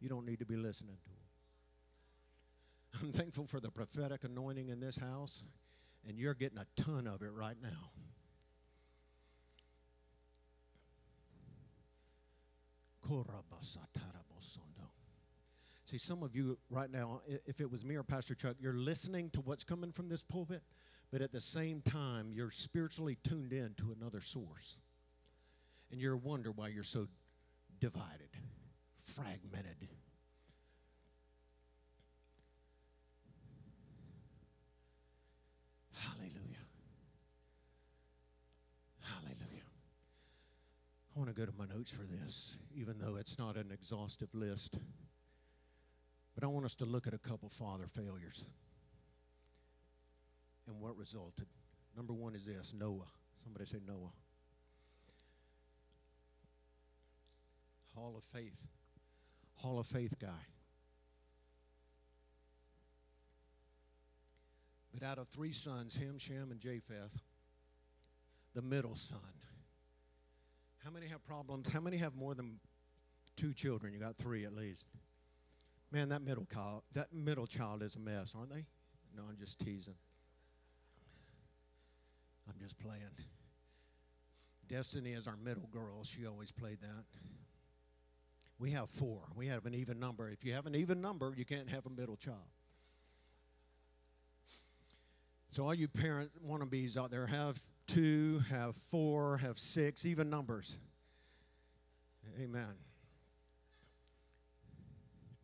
you 0.00 0.08
don't 0.08 0.24
need 0.24 0.38
to 0.38 0.46
be 0.46 0.56
listening 0.56 0.96
to 1.04 1.10
him. 1.10 1.16
I'm 3.02 3.12
thankful 3.12 3.46
for 3.46 3.60
the 3.60 3.70
prophetic 3.70 4.24
anointing 4.24 4.70
in 4.70 4.80
this 4.80 4.96
house, 4.96 5.42
and 6.08 6.18
you're 6.18 6.34
getting 6.34 6.58
a 6.58 6.66
ton 6.80 7.06
of 7.06 7.22
it 7.22 7.32
right 7.32 7.56
now. 7.62 7.90
See, 15.84 15.98
some 15.98 16.22
of 16.22 16.34
you 16.34 16.56
right 16.70 16.90
now, 16.90 17.20
if 17.46 17.60
it 17.60 17.70
was 17.70 17.84
me 17.84 17.96
or 17.96 18.02
Pastor 18.02 18.34
Chuck, 18.34 18.56
you're 18.58 18.72
listening 18.72 19.28
to 19.30 19.42
what's 19.42 19.64
coming 19.64 19.92
from 19.92 20.08
this 20.08 20.22
pulpit, 20.22 20.62
but 21.12 21.20
at 21.20 21.30
the 21.30 21.42
same 21.42 21.82
time, 21.82 22.32
you're 22.32 22.50
spiritually 22.50 23.18
tuned 23.22 23.52
in 23.52 23.74
to 23.76 23.94
another 23.98 24.22
source 24.22 24.78
and 25.94 26.02
you 26.02 26.16
wonder 26.16 26.50
why 26.50 26.66
you're 26.66 26.82
so 26.82 27.06
divided, 27.78 28.28
fragmented. 28.98 29.76
Hallelujah. 35.96 36.66
Hallelujah. 39.02 39.62
I 41.14 41.18
want 41.20 41.30
to 41.30 41.32
go 41.32 41.46
to 41.46 41.56
my 41.56 41.66
notes 41.72 41.92
for 41.92 42.02
this, 42.02 42.56
even 42.74 42.96
though 42.98 43.14
it's 43.14 43.38
not 43.38 43.56
an 43.56 43.70
exhaustive 43.72 44.34
list. 44.34 44.76
But 46.34 46.42
I 46.42 46.48
want 46.48 46.64
us 46.64 46.74
to 46.74 46.84
look 46.84 47.06
at 47.06 47.14
a 47.14 47.18
couple 47.18 47.48
father 47.48 47.86
failures 47.86 48.44
and 50.66 50.80
what 50.80 50.98
resulted. 50.98 51.46
Number 51.96 52.12
one 52.12 52.34
is 52.34 52.46
this 52.46 52.74
Noah. 52.76 53.06
Somebody 53.44 53.66
say 53.66 53.78
Noah. 53.86 54.10
Hall 57.94 58.14
of 58.16 58.24
Faith. 58.24 58.58
Hall 59.56 59.78
of 59.78 59.86
Faith 59.86 60.14
guy. 60.20 60.46
But 64.92 65.02
out 65.02 65.18
of 65.18 65.28
three 65.28 65.52
sons, 65.52 65.96
Ham, 65.96 66.18
Shem, 66.18 66.50
and 66.50 66.60
Japheth, 66.60 67.20
the 68.54 68.62
middle 68.62 68.94
son. 68.94 69.18
How 70.84 70.90
many 70.90 71.08
have 71.08 71.24
problems? 71.24 71.72
How 71.72 71.80
many 71.80 71.96
have 71.96 72.14
more 72.14 72.34
than 72.34 72.60
two 73.36 73.52
children? 73.54 73.92
You 73.92 73.98
got 73.98 74.16
three 74.16 74.44
at 74.44 74.54
least. 74.54 74.86
Man, 75.90 76.10
that 76.10 76.22
middle 76.22 76.46
child, 76.52 76.82
that 76.92 77.12
middle 77.12 77.46
child 77.46 77.82
is 77.82 77.96
a 77.96 77.98
mess, 77.98 78.34
aren't 78.36 78.50
they? 78.50 78.66
No, 79.16 79.22
I'm 79.28 79.36
just 79.38 79.58
teasing. 79.58 79.94
I'm 82.48 82.56
just 82.60 82.78
playing. 82.78 83.02
Destiny 84.68 85.12
is 85.12 85.26
our 85.26 85.36
middle 85.36 85.68
girl. 85.72 86.04
She 86.04 86.26
always 86.26 86.52
played 86.52 86.80
that. 86.80 87.04
We 88.58 88.70
have 88.70 88.88
four. 88.88 89.22
We 89.34 89.48
have 89.48 89.66
an 89.66 89.74
even 89.74 89.98
number. 89.98 90.28
If 90.28 90.44
you 90.44 90.52
have 90.52 90.66
an 90.66 90.74
even 90.74 91.00
number, 91.00 91.34
you 91.36 91.44
can't 91.44 91.68
have 91.68 91.86
a 91.86 91.90
middle 91.90 92.16
child. 92.16 92.38
So, 95.50 95.64
all 95.64 95.74
you 95.74 95.86
parent 95.86 96.30
wannabes 96.44 96.96
out 96.96 97.10
there 97.10 97.26
have 97.26 97.60
two, 97.86 98.42
have 98.50 98.76
four, 98.76 99.36
have 99.38 99.58
six, 99.58 100.04
even 100.04 100.30
numbers. 100.30 100.78
Amen. 102.40 102.74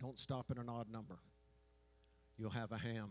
Don't 0.01 0.19
stop 0.19 0.47
at 0.51 0.57
an 0.57 0.69
odd 0.69 0.91
number. 0.91 1.19
You'll 2.39 2.51
have 2.51 2.73
a 2.73 2.79
ham 2.79 3.11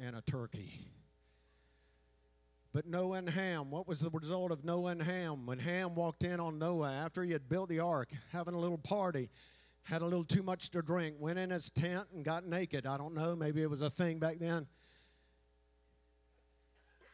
and 0.00 0.14
a 0.14 0.20
turkey. 0.20 0.86
But 2.72 2.86
Noah 2.86 3.18
and 3.18 3.30
Ham, 3.30 3.70
what 3.70 3.88
was 3.88 4.00
the 4.00 4.10
result 4.10 4.52
of 4.52 4.64
Noah 4.64 4.90
and 4.90 5.02
Ham? 5.02 5.46
When 5.46 5.58
Ham 5.58 5.94
walked 5.94 6.22
in 6.22 6.38
on 6.38 6.58
Noah 6.58 6.92
after 6.92 7.22
he 7.22 7.32
had 7.32 7.48
built 7.48 7.70
the 7.70 7.80
ark, 7.80 8.10
having 8.30 8.54
a 8.54 8.58
little 8.58 8.78
party, 8.78 9.30
had 9.84 10.02
a 10.02 10.04
little 10.04 10.24
too 10.24 10.42
much 10.42 10.68
to 10.70 10.82
drink, 10.82 11.16
went 11.18 11.38
in 11.38 11.48
his 11.48 11.70
tent 11.70 12.08
and 12.14 12.22
got 12.24 12.46
naked. 12.46 12.86
I 12.86 12.98
don't 12.98 13.14
know, 13.14 13.34
maybe 13.34 13.62
it 13.62 13.70
was 13.70 13.80
a 13.80 13.88
thing 13.88 14.18
back 14.18 14.38
then. 14.38 14.66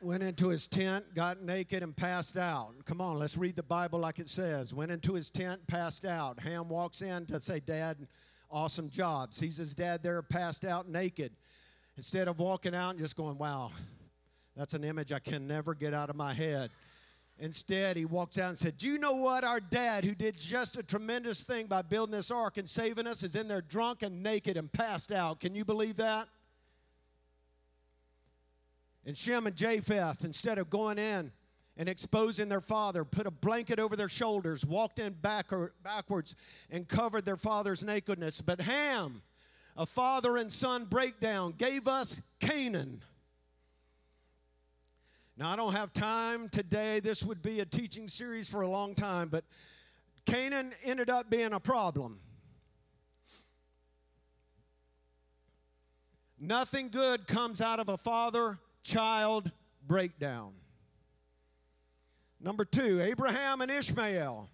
Went 0.01 0.25
into 0.25 0.49
his 0.49 0.67
tent, 0.67 1.15
got 1.15 1.41
naked, 1.41 1.83
and 1.83 1.97
passed 1.97 2.37
out. 2.37 2.75
Come 2.85 3.01
on, 3.01 3.19
let's 3.19 3.39
read 3.39 3.55
the 3.55 3.63
Bible 3.63 4.01
like 4.01 4.19
it 4.19 4.29
says. 4.29 4.75
Went 4.75 4.91
into 4.91 5.15
his 5.15 5.31
tent, 5.31 5.67
passed 5.69 6.05
out. 6.05 6.41
Ham 6.41 6.69
walks 6.69 7.01
in 7.01 7.27
to 7.27 7.39
say, 7.39 7.61
Dad, 7.61 8.09
awesome 8.51 8.91
job. 8.91 9.33
Sees 9.33 9.57
his 9.57 9.73
dad 9.73 10.03
there, 10.03 10.21
passed 10.21 10.65
out 10.65 10.89
naked. 10.89 11.33
Instead 11.97 12.27
of 12.29 12.41
walking 12.41 12.75
out 12.75 12.91
and 12.91 12.99
just 12.99 13.17
going, 13.17 13.39
Wow, 13.39 13.71
that's 14.57 14.75
an 14.75 14.85
image 14.85 15.13
I 15.13 15.19
can 15.19 15.47
never 15.47 15.75
get 15.75 15.95
out 15.95 16.11
of 16.11 16.17
my 16.17 16.33
head. 16.33 16.71
Instead, 17.39 17.97
he 17.97 18.05
walks 18.05 18.39
out 18.39 18.49
and 18.49 18.59
said, 18.59 18.79
Do 18.79 18.87
you 18.87 18.99
know 18.99 19.15
what? 19.15 19.43
Our 19.43 19.59
dad, 19.59 20.05
who 20.05 20.15
did 20.15 20.39
just 20.39 20.77
a 20.77 20.83
tremendous 20.83 21.43
thing 21.43 21.67
by 21.67 21.83
building 21.83 22.15
this 22.15 22.31
ark 22.31 22.59
and 22.59 22.71
saving 22.71 23.09
us, 23.09 23.25
is 23.25 23.35
in 23.35 23.49
there 23.49 23.61
drunk 23.61 24.03
and 24.03 24.23
naked 24.23 24.57
and 24.57 24.73
passed 24.73 25.11
out. 25.11 25.41
Can 25.41 25.55
you 25.55 25.65
believe 25.65 25.97
that? 25.97 26.29
And 29.05 29.17
Shem 29.17 29.47
and 29.47 29.57
Japheth, 29.57 30.25
instead 30.25 30.59
of 30.59 30.71
going 30.71 30.99
in 30.99 31.33
and 31.77 31.89
exposing 31.89 32.49
their 32.49 32.61
father, 32.61 33.05
put 33.05 33.27
a 33.27 33.33
blanket 33.33 33.81
over 33.81 33.97
their 33.97 34.09
shoulders, 34.09 34.65
walked 34.65 35.01
in 35.01 35.13
back 35.15 35.51
backwards, 35.83 36.37
and 36.71 36.87
covered 36.87 37.25
their 37.25 37.37
father's 37.37 37.83
nakedness. 37.83 38.41
But 38.41 38.61
Ham, 38.61 39.23
a 39.77 39.87
father 39.87 40.37
and 40.37 40.53
son 40.53 40.85
breakdown, 40.85 41.53
gave 41.59 41.89
us 41.89 42.21
Canaan 42.39 43.03
now, 45.37 45.51
I 45.51 45.57
don't 45.57 45.73
have 45.73 45.93
time 45.93 46.49
today. 46.49 47.01
This 47.01 47.23
would 47.25 47.43
be 47.43 47.59
a 47.59 47.65
teaching 47.65 48.07
series 48.07 48.49
for 48.49 48.61
a 48.61 48.69
long 48.69 48.95
time, 48.95 49.29
but 49.29 49.45
Canaan 50.27 50.73
ended 50.85 51.11
up 51.11 51.29
being 51.29 51.53
a 51.53 51.59
problem. 51.59 52.21
Nothing 56.39 56.89
good 56.89 57.27
comes 57.27 57.61
out 57.61 57.81
of 57.81 57.89
a 57.89 57.97
father 57.97 58.59
child 58.85 59.51
breakdown. 59.87 60.53
Number 62.41 62.65
two, 62.65 63.01
Abraham 63.01 63.61
and 63.61 63.71
Ishmael. 63.71 64.49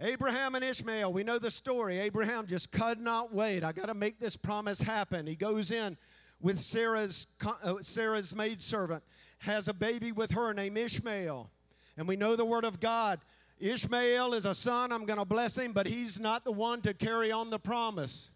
Abraham 0.00 0.54
and 0.54 0.64
Ishmael, 0.64 1.12
we 1.12 1.22
know 1.22 1.38
the 1.38 1.50
story. 1.50 1.98
Abraham 2.00 2.46
just 2.46 2.70
could 2.72 2.98
not 2.98 3.32
wait. 3.32 3.62
I 3.62 3.72
got 3.72 3.86
to 3.86 3.94
make 3.94 4.18
this 4.18 4.36
promise 4.36 4.80
happen. 4.80 5.26
He 5.26 5.36
goes 5.36 5.70
in 5.70 5.96
with 6.40 6.58
Sarah's, 6.58 7.26
uh, 7.62 7.74
Sarah's 7.80 8.34
maidservant, 8.34 9.02
has 9.38 9.68
a 9.68 9.74
baby 9.74 10.12
with 10.12 10.32
her 10.32 10.52
named 10.52 10.76
Ishmael. 10.76 11.50
And 11.96 12.08
we 12.08 12.16
know 12.16 12.36
the 12.36 12.44
word 12.44 12.64
of 12.64 12.80
God. 12.80 13.20
Ishmael 13.58 14.32
is 14.34 14.46
a 14.46 14.54
son, 14.54 14.90
I'm 14.90 15.04
going 15.04 15.18
to 15.18 15.24
bless 15.24 15.58
him, 15.58 15.72
but 15.72 15.86
he's 15.86 16.18
not 16.18 16.44
the 16.44 16.52
one 16.52 16.80
to 16.82 16.94
carry 16.94 17.30
on 17.30 17.50
the 17.50 17.58
promise. 17.58 18.30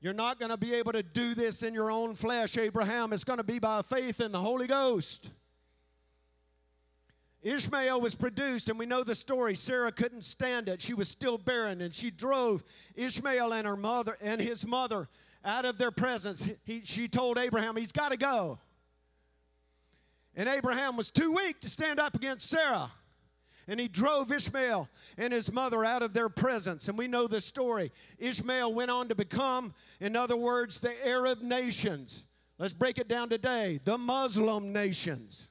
You're 0.00 0.12
not 0.12 0.38
going 0.38 0.50
to 0.50 0.58
be 0.58 0.74
able 0.74 0.92
to 0.92 1.02
do 1.02 1.34
this 1.34 1.62
in 1.62 1.72
your 1.72 1.90
own 1.90 2.14
flesh, 2.14 2.58
Abraham. 2.58 3.12
It's 3.12 3.24
going 3.24 3.38
to 3.38 3.44
be 3.44 3.58
by 3.58 3.82
faith 3.82 4.20
in 4.20 4.32
the 4.32 4.40
Holy 4.40 4.66
Ghost. 4.66 5.30
Ishmael 7.42 8.00
was 8.00 8.14
produced, 8.14 8.68
and 8.68 8.78
we 8.78 8.86
know 8.86 9.04
the 9.04 9.14
story. 9.14 9.54
Sarah 9.54 9.92
couldn't 9.92 10.24
stand 10.24 10.68
it. 10.68 10.82
She 10.82 10.94
was 10.94 11.08
still 11.08 11.38
barren, 11.38 11.80
and 11.80 11.94
she 11.94 12.10
drove 12.10 12.64
Ishmael 12.96 13.52
and 13.52 13.66
her 13.66 13.76
mother 13.76 14.18
and 14.20 14.40
his 14.40 14.66
mother 14.66 15.08
out 15.44 15.64
of 15.64 15.78
their 15.78 15.90
presence, 15.90 16.48
he, 16.64 16.82
she 16.84 17.08
told 17.08 17.38
Abraham, 17.38 17.76
he's 17.76 17.92
got 17.92 18.10
to 18.10 18.16
go. 18.16 18.58
And 20.34 20.48
Abraham 20.48 20.96
was 20.96 21.10
too 21.10 21.32
weak 21.32 21.60
to 21.60 21.68
stand 21.68 21.98
up 21.98 22.14
against 22.14 22.48
Sarah. 22.48 22.90
And 23.68 23.80
he 23.80 23.88
drove 23.88 24.30
Ishmael 24.30 24.88
and 25.16 25.32
his 25.32 25.50
mother 25.50 25.84
out 25.84 26.02
of 26.02 26.12
their 26.12 26.28
presence. 26.28 26.88
And 26.88 26.96
we 26.96 27.08
know 27.08 27.26
the 27.26 27.40
story. 27.40 27.90
Ishmael 28.18 28.72
went 28.72 28.90
on 28.90 29.08
to 29.08 29.14
become, 29.14 29.74
in 29.98 30.14
other 30.14 30.36
words, 30.36 30.78
the 30.78 30.94
Arab 31.06 31.40
nations. 31.42 32.24
Let's 32.58 32.72
break 32.72 32.98
it 32.98 33.08
down 33.08 33.28
today 33.28 33.80
the 33.82 33.98
Muslim 33.98 34.72
nations. 34.72 35.48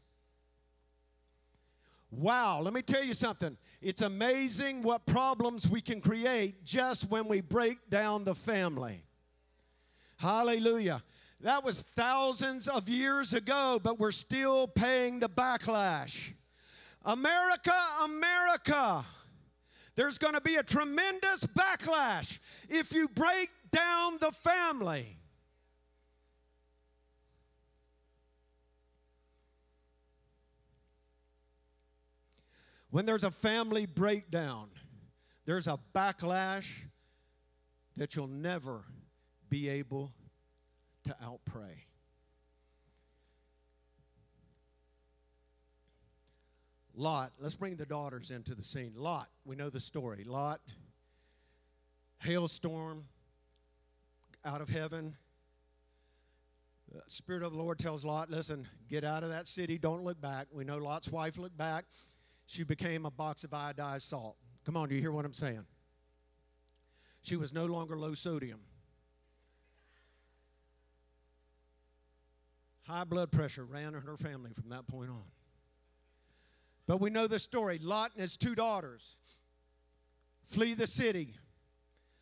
Wow, 2.12 2.62
let 2.62 2.74
me 2.74 2.82
tell 2.82 3.04
you 3.04 3.14
something. 3.14 3.58
It's 3.82 4.02
amazing 4.02 4.84
what 4.84 5.06
problems 5.06 5.68
we 5.68 5.82
can 5.82 6.00
create 6.00 6.64
just 6.64 7.10
when 7.10 7.28
we 7.28 7.42
break 7.42 7.90
down 7.90 8.24
the 8.24 8.36
family. 8.36 9.05
Hallelujah. 10.18 11.04
That 11.42 11.64
was 11.64 11.82
thousands 11.82 12.68
of 12.68 12.90
years 12.90 13.34
ago, 13.34 13.80
but 13.82 14.00
we're 14.00 14.12
still 14.12 14.68
paying 14.68 15.20
the 15.20 15.30
backlash. 15.30 16.34
America, 17.04 17.74
America, 18.04 19.06
there's 19.96 20.18
going 20.18 20.34
to 20.34 20.42
be 20.42 20.56
a 20.56 20.64
tremendous 20.64 21.46
backlash 21.46 22.40
if 22.68 22.94
you 22.94 23.08
break 23.08 23.50
down 23.72 24.18
the 24.20 24.32
family. 24.32 25.20
When 32.90 33.06
there's 33.06 33.26
a 33.26 33.32
family 33.32 33.86
breakdown, 33.86 34.70
there's 35.46 35.68
a 35.68 35.78
backlash 35.94 36.86
that 37.98 38.16
you'll 38.16 38.28
never 38.28 38.86
be 39.56 39.70
able 39.70 40.12
to 41.06 41.16
outpray. 41.24 41.86
Lot, 46.94 47.32
let's 47.40 47.56
bring 47.56 47.78
the 47.78 47.86
daughters 47.86 48.32
into 48.32 48.54
the 48.54 48.66
scene. 48.66 48.92
Lot, 48.98 49.30
we 49.46 49.56
know 49.56 49.70
the 49.70 49.80
story. 49.80 50.26
Lot, 50.26 50.60
hailstorm 52.18 53.06
out 54.44 54.60
of 54.60 54.68
heaven. 54.68 55.16
The 56.94 57.02
Spirit 57.08 57.44
of 57.44 57.54
the 57.54 57.58
Lord 57.58 57.80
tells 57.80 58.04
Lot, 58.04 58.30
listen, 58.30 58.68
get 58.90 59.06
out 59.06 59.24
of 59.24 59.30
that 59.30 59.48
city, 59.48 59.78
don't 59.78 60.04
look 60.04 60.20
back. 60.20 60.48
We 60.52 60.66
know 60.66 60.80
Lot's 60.80 61.08
wife 61.08 61.38
looked 61.38 61.58
back. 61.58 61.86
She 62.46 62.66
became 62.66 63.06
a 63.06 63.12
box 63.12 63.46
of 63.46 63.52
iodized 63.52 64.02
salt. 64.02 64.36
Come 64.66 64.76
on, 64.76 64.90
do 64.90 64.96
you 64.96 65.02
hear 65.02 65.14
what 65.14 65.24
I'm 65.24 65.32
saying? 65.32 65.66
She 67.22 67.38
was 67.38 67.54
no 67.54 67.66
longer 67.66 67.98
low 67.98 68.16
sodium. 68.16 68.60
High 72.88 73.04
blood 73.04 73.32
pressure 73.32 73.66
ran 73.66 73.96
in 73.96 74.02
her 74.02 74.16
family 74.16 74.52
from 74.54 74.70
that 74.70 74.88
point 74.88 75.10
on. 75.10 75.24
But 76.88 77.02
we 77.02 77.10
know 77.10 77.26
the 77.26 77.40
story. 77.40 77.80
Lot 77.80 78.12
and 78.14 78.22
his 78.22 78.38
two 78.38 78.54
daughters 78.54 79.16
flee 80.44 80.76
the 80.76 80.86
city. 80.86 81.34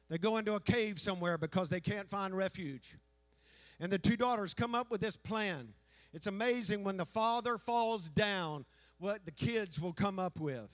They 0.10 0.18
go 0.18 0.38
into 0.38 0.54
a 0.54 0.62
cave 0.62 1.00
somewhere 1.00 1.38
because 1.38 1.70
they 1.70 1.82
can't 1.82 2.10
find 2.10 2.36
refuge. 2.36 2.98
And 3.80 3.92
the 3.92 3.98
two 3.98 4.16
daughters 4.16 4.54
come 4.54 4.74
up 4.74 4.90
with 4.90 5.02
this 5.02 5.18
plan. 5.18 5.74
It's 6.14 6.28
amazing 6.28 6.84
when 6.84 6.96
the 6.96 7.06
father 7.06 7.58
falls 7.58 8.10
down, 8.10 8.66
what 9.00 9.26
the 9.26 9.32
kids 9.32 9.82
will 9.82 9.92
come 9.92 10.20
up 10.20 10.40
with. 10.40 10.70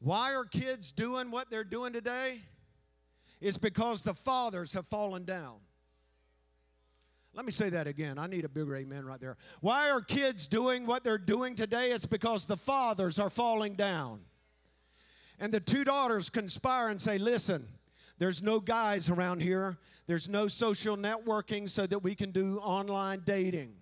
Why 0.00 0.34
are 0.34 0.44
kids 0.44 0.92
doing 0.92 1.30
what 1.30 1.50
they're 1.50 1.62
doing 1.62 1.92
today? 1.92 2.40
It's 3.40 3.58
because 3.58 4.02
the 4.02 4.14
fathers 4.14 4.72
have 4.72 4.86
fallen 4.86 5.24
down. 5.24 5.58
Let 7.32 7.44
me 7.44 7.52
say 7.52 7.70
that 7.70 7.86
again. 7.86 8.18
I 8.18 8.26
need 8.26 8.44
a 8.44 8.48
bigger 8.48 8.76
amen 8.76 9.04
right 9.04 9.20
there. 9.20 9.36
Why 9.60 9.90
are 9.90 10.00
kids 10.00 10.46
doing 10.46 10.86
what 10.86 11.04
they're 11.04 11.18
doing 11.18 11.54
today? 11.54 11.92
It's 11.92 12.06
because 12.06 12.44
the 12.44 12.56
fathers 12.56 13.18
are 13.18 13.30
falling 13.30 13.74
down. 13.74 14.20
And 15.38 15.52
the 15.52 15.60
two 15.60 15.84
daughters 15.84 16.28
conspire 16.28 16.88
and 16.88 17.00
say, 17.00 17.18
Listen, 17.18 17.68
there's 18.18 18.42
no 18.42 18.60
guys 18.60 19.08
around 19.08 19.40
here, 19.40 19.78
there's 20.06 20.28
no 20.28 20.48
social 20.48 20.96
networking 20.96 21.68
so 21.68 21.86
that 21.86 22.00
we 22.00 22.14
can 22.14 22.32
do 22.32 22.58
online 22.58 23.22
dating. 23.24 23.74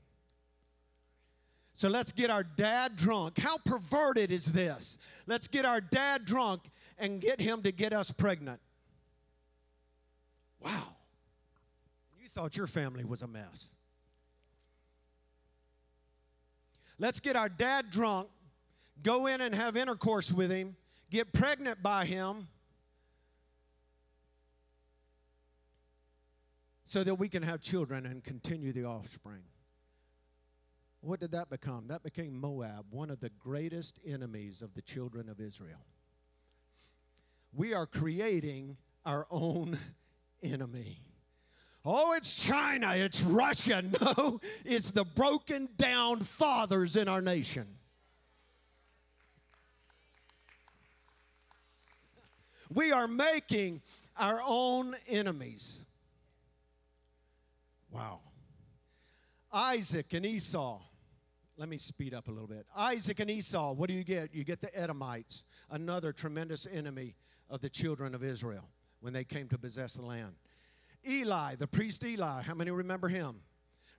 So 1.75 1.89
let's 1.89 2.13
get 2.13 2.29
our 2.29 2.43
dad 2.43 2.97
drunk. 2.97 3.39
How 3.39 3.57
perverted 3.59 4.31
is 4.31 4.47
this? 4.47 4.99
Let's 5.27 5.49
get 5.49 5.65
our 5.65 5.81
dad 5.81 6.25
drunk 6.25 6.63
and 6.99 7.21
get 7.21 7.41
him 7.41 7.63
to 7.63 7.73
get 7.73 7.93
us 7.93 8.11
pregnant. 8.11 8.61
Wow. 10.61 10.98
Thought 12.39 12.57
your 12.57 12.69
family 12.69 13.05
was 13.05 13.23
a 13.23 13.27
mess. 13.27 13.73
Let's 16.97 17.19
get 17.19 17.35
our 17.35 17.49
dad 17.49 17.91
drunk, 17.91 18.29
go 19.03 19.27
in 19.27 19.41
and 19.41 19.53
have 19.53 19.77
intercourse 19.77 20.31
with 20.31 20.49
him, 20.49 20.77
get 21.11 21.33
pregnant 21.33 21.83
by 21.83 22.05
him, 22.05 22.47
so 26.85 27.03
that 27.03 27.17
we 27.17 27.29
can 27.29 27.43
have 27.43 27.61
children 27.61 28.07
and 28.07 28.23
continue 28.23 28.73
the 28.73 28.85
offspring. 28.85 29.43
What 31.01 31.19
did 31.19 31.33
that 31.33 31.51
become? 31.51 31.89
That 31.89 32.05
became 32.05 32.41
Moab, 32.41 32.85
one 32.91 33.11
of 33.11 33.19
the 33.19 33.31
greatest 33.31 33.99
enemies 34.07 34.63
of 34.63 34.75
the 34.75 34.83
children 34.83 35.29
of 35.29 35.41
Israel. 35.41 35.85
We 37.53 37.75
are 37.75 37.85
creating 37.85 38.77
our 39.05 39.27
own 39.29 39.77
enemy. 40.45 41.08
Oh, 41.91 42.13
it's 42.13 42.45
China, 42.45 42.93
it's 42.95 43.23
Russia. 43.23 43.83
No, 44.03 44.41
it's 44.63 44.91
the 44.91 45.05
broken 45.05 45.71
down 45.79 46.21
fathers 46.21 46.97
in 46.97 47.09
our 47.09 47.23
nation. 47.23 47.67
We 52.71 52.93
are 52.93 53.09
making 53.09 53.81
our 54.19 54.43
own 54.47 54.97
enemies. 55.09 55.83
Wow. 57.91 58.21
Isaac 59.51 60.13
and 60.13 60.27
Esau. 60.27 60.83
Let 61.57 61.71
me 61.71 61.79
speed 61.79 62.13
up 62.13 62.29
a 62.29 62.31
little 62.31 62.47
bit. 62.47 62.67
Isaac 62.77 63.19
and 63.21 63.31
Esau, 63.31 63.73
what 63.73 63.89
do 63.89 63.95
you 63.95 64.05
get? 64.05 64.35
You 64.35 64.45
get 64.45 64.61
the 64.61 64.79
Edomites, 64.79 65.43
another 65.71 66.13
tremendous 66.13 66.67
enemy 66.71 67.15
of 67.49 67.63
the 67.63 67.71
children 67.71 68.15
of 68.15 68.23
Israel 68.23 68.69
when 69.01 69.15
they 69.15 69.25
came 69.25 69.49
to 69.49 69.57
possess 69.57 69.95
the 69.95 70.03
land. 70.03 70.35
Eli, 71.07 71.55
the 71.57 71.67
priest 71.67 72.05
Eli, 72.05 72.43
how 72.43 72.55
many 72.55 72.71
remember 72.71 73.09
him? 73.09 73.37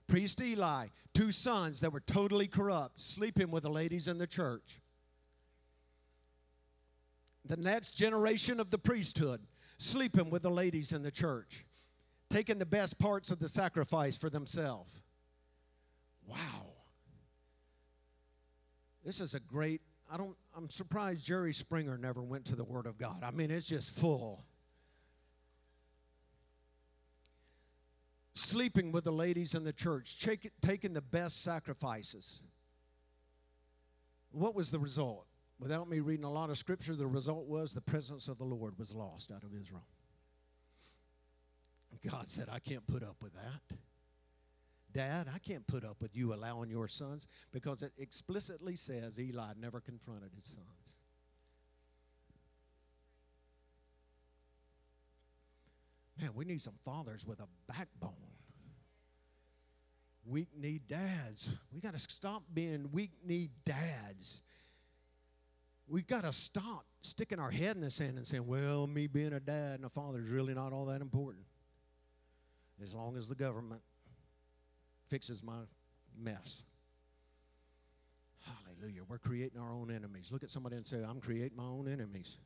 Priest 0.06 0.40
Eli, 0.40 0.88
two 1.14 1.30
sons 1.30 1.80
that 1.80 1.92
were 1.92 2.00
totally 2.00 2.48
corrupt, 2.48 3.00
sleeping 3.00 3.50
with 3.50 3.62
the 3.62 3.70
ladies 3.70 4.08
in 4.08 4.18
the 4.18 4.26
church. 4.26 4.80
The 7.44 7.56
next 7.56 7.92
generation 7.92 8.60
of 8.60 8.70
the 8.70 8.78
priesthood, 8.78 9.46
sleeping 9.78 10.30
with 10.30 10.42
the 10.42 10.50
ladies 10.50 10.92
in 10.92 11.02
the 11.02 11.10
church, 11.10 11.64
taking 12.28 12.58
the 12.58 12.66
best 12.66 12.98
parts 12.98 13.30
of 13.30 13.38
the 13.38 13.48
sacrifice 13.48 14.16
for 14.16 14.28
themselves. 14.28 14.94
Wow. 16.26 16.74
This 19.04 19.20
is 19.20 19.34
a 19.34 19.40
great, 19.40 19.80
I 20.12 20.16
don't, 20.16 20.36
I'm 20.56 20.68
surprised 20.68 21.24
Jerry 21.24 21.52
Springer 21.52 21.96
never 21.96 22.22
went 22.22 22.44
to 22.46 22.56
the 22.56 22.64
Word 22.64 22.86
of 22.86 22.98
God. 22.98 23.22
I 23.24 23.30
mean, 23.30 23.50
it's 23.50 23.66
just 23.66 23.98
full. 23.98 24.44
Sleeping 28.32 28.92
with 28.92 29.04
the 29.04 29.12
ladies 29.12 29.54
in 29.54 29.64
the 29.64 29.72
church, 29.72 30.18
taking 30.62 30.92
the 30.92 31.00
best 31.00 31.42
sacrifices. 31.42 32.42
What 34.30 34.54
was 34.54 34.70
the 34.70 34.78
result? 34.78 35.26
Without 35.58 35.88
me 35.88 36.00
reading 36.00 36.24
a 36.24 36.32
lot 36.32 36.48
of 36.48 36.56
scripture, 36.56 36.94
the 36.94 37.06
result 37.06 37.46
was 37.46 37.72
the 37.72 37.80
presence 37.80 38.28
of 38.28 38.38
the 38.38 38.44
Lord 38.44 38.78
was 38.78 38.94
lost 38.94 39.30
out 39.30 39.42
of 39.42 39.50
Israel. 39.54 39.84
God 42.08 42.30
said, 42.30 42.48
I 42.50 42.60
can't 42.60 42.86
put 42.86 43.02
up 43.02 43.16
with 43.20 43.34
that. 43.34 43.76
Dad, 44.92 45.28
I 45.32 45.38
can't 45.38 45.66
put 45.66 45.84
up 45.84 45.96
with 46.00 46.16
you 46.16 46.32
allowing 46.32 46.70
your 46.70 46.88
sons 46.88 47.28
because 47.52 47.82
it 47.82 47.92
explicitly 47.98 48.74
says 48.74 49.20
Eli 49.20 49.52
never 49.60 49.80
confronted 49.80 50.30
his 50.34 50.44
sons. 50.44 50.94
Man, 56.20 56.30
we 56.34 56.44
need 56.44 56.60
some 56.60 56.74
fathers 56.84 57.24
with 57.26 57.40
a 57.40 57.46
backbone. 57.66 58.12
Weak 60.26 60.48
kneed 60.56 60.86
dads. 60.86 61.48
We 61.72 61.80
got 61.80 61.94
to 61.94 61.98
stop 61.98 62.42
being 62.52 62.90
weak 62.92 63.12
kneed 63.24 63.50
dads. 63.64 64.40
We 65.88 66.02
got 66.02 66.24
to 66.24 66.32
stop 66.32 66.84
sticking 67.02 67.38
our 67.38 67.50
head 67.50 67.76
in 67.76 67.82
the 67.82 67.90
sand 67.90 68.18
and 68.18 68.26
saying, 68.26 68.46
well, 68.46 68.86
me 68.86 69.06
being 69.06 69.32
a 69.32 69.40
dad 69.40 69.76
and 69.76 69.84
a 69.84 69.88
father 69.88 70.18
is 70.18 70.28
really 70.28 70.52
not 70.52 70.72
all 70.72 70.86
that 70.86 71.00
important. 71.00 71.44
As 72.82 72.94
long 72.94 73.16
as 73.16 73.26
the 73.26 73.34
government 73.34 73.80
fixes 75.06 75.42
my 75.42 75.60
mess. 76.18 76.62
Hallelujah. 78.44 79.02
We're 79.08 79.18
creating 79.18 79.58
our 79.58 79.72
own 79.72 79.90
enemies. 79.90 80.28
Look 80.30 80.42
at 80.42 80.50
somebody 80.50 80.76
and 80.76 80.86
say, 80.86 80.98
I'm 80.98 81.20
creating 81.20 81.56
my 81.56 81.64
own 81.64 81.88
enemies. 81.88 82.36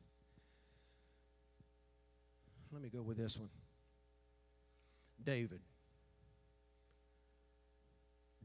Let 2.71 2.81
me 2.81 2.89
go 2.89 3.01
with 3.01 3.17
this 3.17 3.37
one 3.37 3.49
David. 5.23 5.61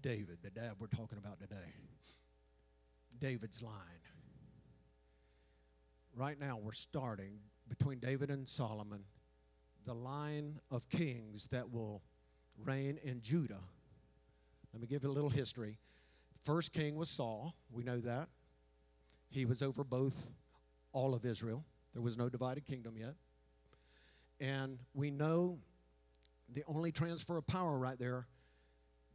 David, 0.00 0.38
the 0.42 0.50
dad 0.50 0.72
we're 0.78 0.86
talking 0.86 1.18
about 1.18 1.40
today. 1.40 1.74
David's 3.18 3.62
line. 3.62 3.74
Right 6.16 6.40
now, 6.40 6.58
we're 6.60 6.72
starting 6.72 7.38
between 7.68 7.98
David 7.98 8.30
and 8.30 8.48
Solomon 8.48 9.04
the 9.86 9.94
line 9.94 10.60
of 10.70 10.88
kings 10.88 11.48
that 11.50 11.70
will 11.70 12.02
reign 12.64 12.98
in 13.02 13.20
Judah 13.20 13.60
let 14.72 14.80
me 14.80 14.86
give 14.86 15.02
you 15.02 15.10
a 15.10 15.12
little 15.12 15.30
history. 15.30 15.78
First 16.42 16.72
king 16.72 16.96
was 16.96 17.08
Saul. 17.08 17.54
We 17.70 17.82
know 17.82 18.00
that. 18.00 18.28
He 19.28 19.44
was 19.44 19.62
over 19.62 19.84
both 19.84 20.26
all 20.92 21.14
of 21.14 21.24
Israel. 21.24 21.64
There 21.92 22.02
was 22.02 22.16
no 22.16 22.28
divided 22.28 22.64
kingdom 22.64 22.96
yet. 22.96 23.14
And 24.38 24.78
we 24.94 25.10
know 25.10 25.58
the 26.54 26.64
only 26.66 26.92
transfer 26.92 27.36
of 27.36 27.46
power 27.46 27.78
right 27.78 27.98
there 27.98 28.26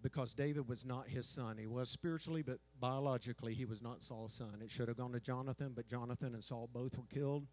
because 0.02 0.34
David 0.34 0.68
was 0.68 0.86
not 0.86 1.08
his 1.08 1.26
son. 1.26 1.58
He 1.58 1.68
was 1.68 1.90
spiritually, 1.90 2.44
but 2.44 2.60
biologically, 2.80 3.54
he 3.54 3.66
was 3.66 3.82
not 3.82 4.04
Saul's 4.04 4.34
son. 4.34 4.62
It 4.62 4.70
should 4.70 4.88
have 4.88 4.98
gone 4.98 5.12
to 5.14 5.20
Jonathan, 5.20 5.74
but 5.76 5.88
Jonathan 5.88 6.34
and 6.34 6.44
Saul 6.44 6.70
both 6.72 6.98
were 6.98 7.08
killed. 7.12 7.48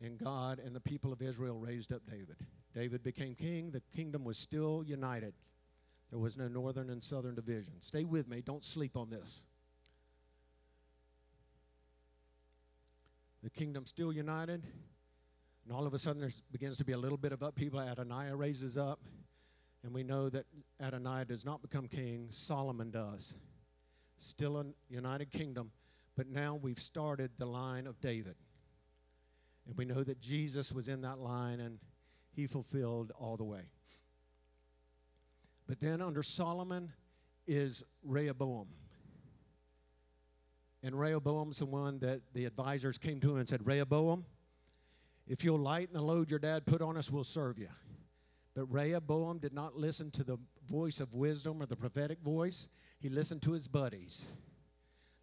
And 0.00 0.18
God 0.18 0.60
and 0.64 0.74
the 0.74 0.80
people 0.80 1.12
of 1.12 1.20
Israel 1.20 1.58
raised 1.58 1.92
up 1.92 2.02
David. 2.08 2.36
David 2.74 3.02
became 3.02 3.34
king. 3.34 3.72
The 3.72 3.82
kingdom 3.94 4.24
was 4.24 4.38
still 4.38 4.82
united. 4.86 5.34
There 6.10 6.18
was 6.18 6.36
no 6.36 6.48
northern 6.48 6.90
and 6.90 7.02
southern 7.02 7.34
division. 7.34 7.74
Stay 7.80 8.04
with 8.04 8.28
me, 8.28 8.40
don't 8.40 8.64
sleep 8.64 8.96
on 8.96 9.10
this. 9.10 9.44
The 13.42 13.50
kingdom 13.50 13.86
still 13.86 14.12
united, 14.12 14.64
and 15.70 15.78
all 15.78 15.86
of 15.86 15.94
a 15.94 15.98
sudden 16.00 16.20
there 16.20 16.32
begins 16.50 16.76
to 16.78 16.84
be 16.84 16.90
a 16.90 16.98
little 16.98 17.16
bit 17.16 17.30
of 17.30 17.42
upheaval. 17.42 17.78
Adonijah 17.78 18.34
raises 18.34 18.76
up, 18.76 18.98
and 19.84 19.94
we 19.94 20.02
know 20.02 20.28
that 20.28 20.44
Adonijah 20.80 21.26
does 21.26 21.44
not 21.44 21.62
become 21.62 21.86
king, 21.86 22.26
Solomon 22.30 22.90
does. 22.90 23.34
Still 24.18 24.58
a 24.58 24.64
united 24.88 25.30
kingdom, 25.30 25.70
but 26.16 26.26
now 26.26 26.56
we've 26.60 26.80
started 26.80 27.30
the 27.38 27.46
line 27.46 27.86
of 27.86 28.00
David. 28.00 28.34
And 29.64 29.76
we 29.76 29.84
know 29.84 30.02
that 30.02 30.20
Jesus 30.20 30.72
was 30.72 30.88
in 30.88 31.02
that 31.02 31.20
line 31.20 31.60
and 31.60 31.78
he 32.32 32.48
fulfilled 32.48 33.12
all 33.16 33.36
the 33.36 33.44
way. 33.44 33.70
But 35.68 35.78
then 35.78 36.02
under 36.02 36.24
Solomon 36.24 36.94
is 37.46 37.84
Rehoboam. 38.02 38.66
And 40.82 40.98
Rehoboam's 40.98 41.58
the 41.58 41.66
one 41.66 42.00
that 42.00 42.22
the 42.34 42.46
advisors 42.46 42.98
came 42.98 43.20
to 43.20 43.30
him 43.30 43.36
and 43.36 43.48
said, 43.48 43.64
Rehoboam, 43.64 44.24
if 45.30 45.44
you'll 45.44 45.60
lighten 45.60 45.94
the 45.94 46.02
load 46.02 46.28
your 46.28 46.40
dad 46.40 46.66
put 46.66 46.82
on 46.82 46.96
us, 46.96 47.08
we'll 47.08 47.22
serve 47.22 47.56
you. 47.56 47.68
But 48.52 48.64
Rehoboam 48.66 49.38
did 49.38 49.54
not 49.54 49.76
listen 49.76 50.10
to 50.10 50.24
the 50.24 50.38
voice 50.68 50.98
of 50.98 51.14
wisdom 51.14 51.62
or 51.62 51.66
the 51.66 51.76
prophetic 51.76 52.18
voice, 52.20 52.66
he 52.98 53.08
listened 53.08 53.40
to 53.42 53.52
his 53.52 53.68
buddies. 53.68 54.26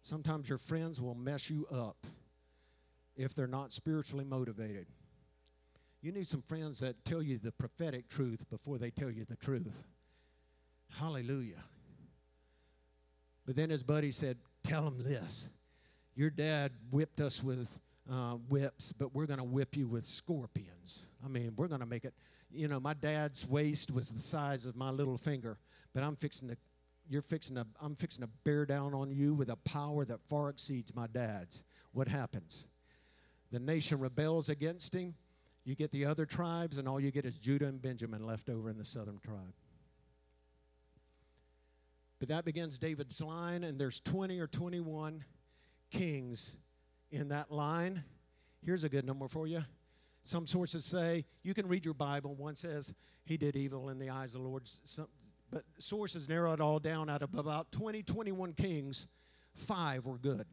Sometimes 0.02 0.48
your 0.48 0.56
friends 0.56 0.98
will 0.98 1.14
mess 1.14 1.50
you 1.50 1.66
up 1.70 2.06
if 3.16 3.34
they're 3.34 3.46
not 3.46 3.74
spiritually 3.74 4.24
motivated. 4.24 4.86
You 6.00 6.10
need 6.10 6.26
some 6.26 6.40
friends 6.40 6.78
that 6.78 7.04
tell 7.04 7.22
you 7.22 7.36
the 7.36 7.52
prophetic 7.52 8.08
truth 8.08 8.48
before 8.48 8.78
they 8.78 8.90
tell 8.90 9.10
you 9.10 9.26
the 9.26 9.36
truth. 9.36 9.74
Hallelujah. 10.98 11.64
But 13.44 13.56
then 13.56 13.68
his 13.68 13.82
buddy 13.82 14.12
said, 14.12 14.38
Tell 14.62 14.86
him 14.86 15.02
this 15.02 15.50
Your 16.14 16.30
dad 16.30 16.72
whipped 16.90 17.20
us 17.20 17.42
with 17.42 17.78
uh, 18.10 18.32
whips, 18.48 18.92
but 18.92 19.14
we're 19.14 19.26
going 19.26 19.38
to 19.38 19.44
whip 19.44 19.76
you 19.76 19.86
with 19.86 20.06
scorpions. 20.06 21.02
I 21.24 21.28
mean, 21.28 21.52
we're 21.56 21.68
going 21.68 21.80
to 21.80 21.86
make 21.86 22.04
it. 22.04 22.14
You 22.50 22.68
know, 22.68 22.80
my 22.80 22.94
dad's 22.94 23.46
waist 23.46 23.90
was 23.90 24.10
the 24.10 24.20
size 24.20 24.64
of 24.64 24.74
my 24.74 24.90
little 24.90 25.18
finger, 25.18 25.58
but 25.94 26.02
I'm 26.02 26.16
fixing 26.16 26.48
to. 26.48 26.56
You're 27.10 27.22
fixing 27.22 27.56
to. 27.56 27.66
I'm 27.80 27.96
fixing 27.96 28.22
to 28.22 28.30
bear 28.44 28.64
down 28.64 28.94
on 28.94 29.10
you 29.10 29.34
with 29.34 29.50
a 29.50 29.56
power 29.56 30.04
that 30.06 30.20
far 30.28 30.48
exceeds 30.48 30.94
my 30.94 31.06
dad's. 31.06 31.64
What 31.92 32.08
happens? 32.08 32.66
The 33.50 33.58
nation 33.58 33.98
rebels 33.98 34.48
against 34.48 34.94
him. 34.94 35.14
You 35.64 35.74
get 35.74 35.90
the 35.90 36.06
other 36.06 36.24
tribes, 36.24 36.78
and 36.78 36.88
all 36.88 36.98
you 36.98 37.10
get 37.10 37.26
is 37.26 37.38
Judah 37.38 37.66
and 37.66 37.80
Benjamin 37.80 38.24
left 38.24 38.48
over 38.48 38.70
in 38.70 38.78
the 38.78 38.84
southern 38.84 39.18
tribe. 39.18 39.52
But 42.18 42.28
that 42.28 42.44
begins 42.44 42.78
David's 42.78 43.20
line, 43.20 43.64
and 43.64 43.78
there's 43.78 44.00
20 44.00 44.40
or 44.40 44.46
21 44.46 45.24
kings 45.90 46.56
in 47.10 47.28
that 47.28 47.50
line. 47.50 48.04
Here's 48.64 48.84
a 48.84 48.88
good 48.88 49.04
number 49.04 49.28
for 49.28 49.46
you. 49.46 49.64
Some 50.24 50.46
sources 50.46 50.84
say 50.84 51.24
you 51.42 51.54
can 51.54 51.66
read 51.68 51.84
your 51.84 51.94
Bible. 51.94 52.34
One 52.34 52.54
says 52.54 52.94
he 53.24 53.36
did 53.36 53.56
evil 53.56 53.88
in 53.88 53.98
the 53.98 54.10
eyes 54.10 54.34
of 54.34 54.42
the 54.42 54.48
Lord. 54.48 54.68
Some, 54.84 55.08
but 55.50 55.64
sources 55.78 56.28
narrow 56.28 56.52
it 56.52 56.60
all 56.60 56.78
down 56.78 57.08
out 57.08 57.22
of 57.22 57.34
about 57.34 57.72
20, 57.72 58.02
21 58.02 58.52
kings, 58.52 59.06
five 59.54 60.04
were 60.04 60.18
good. 60.18 60.46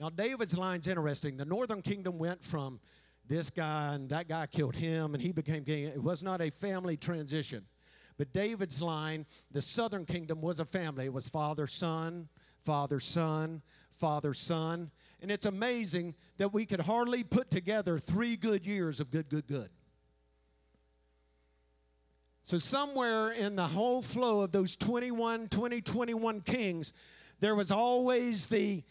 Now, 0.00 0.10
David's 0.10 0.58
line's 0.58 0.88
interesting. 0.88 1.36
The 1.36 1.44
northern 1.44 1.82
kingdom 1.82 2.18
went 2.18 2.42
from 2.42 2.80
this 3.26 3.50
guy 3.50 3.94
and 3.94 4.08
that 4.10 4.28
guy 4.28 4.46
killed 4.46 4.74
him 4.74 5.14
and 5.14 5.22
he 5.22 5.32
became 5.32 5.64
king. 5.64 5.84
It 5.84 6.02
was 6.02 6.22
not 6.22 6.40
a 6.40 6.50
family 6.50 6.96
transition. 6.96 7.64
But 8.16 8.32
David's 8.32 8.82
line, 8.82 9.26
the 9.50 9.62
southern 9.62 10.04
kingdom 10.04 10.40
was 10.40 10.60
a 10.60 10.64
family. 10.64 11.06
It 11.06 11.12
was 11.12 11.28
father, 11.28 11.66
son, 11.66 12.28
father, 12.62 13.00
son, 13.00 13.62
father, 13.94 14.34
son. 14.34 14.90
And 15.20 15.30
it's 15.30 15.46
amazing 15.46 16.14
that 16.36 16.52
we 16.52 16.66
could 16.66 16.80
hardly 16.80 17.24
put 17.24 17.50
together 17.50 17.98
three 17.98 18.36
good 18.36 18.66
years 18.66 19.00
of 19.00 19.10
good, 19.10 19.28
good, 19.28 19.46
good. 19.46 19.70
So, 22.42 22.58
somewhere 22.58 23.30
in 23.30 23.56
the 23.56 23.66
whole 23.66 24.02
flow 24.02 24.42
of 24.42 24.52
those 24.52 24.76
21, 24.76 25.48
20, 25.48 25.80
21 25.80 26.40
kings, 26.42 26.92
there 27.40 27.54
was 27.54 27.70
always 27.70 28.46
the 28.46 28.82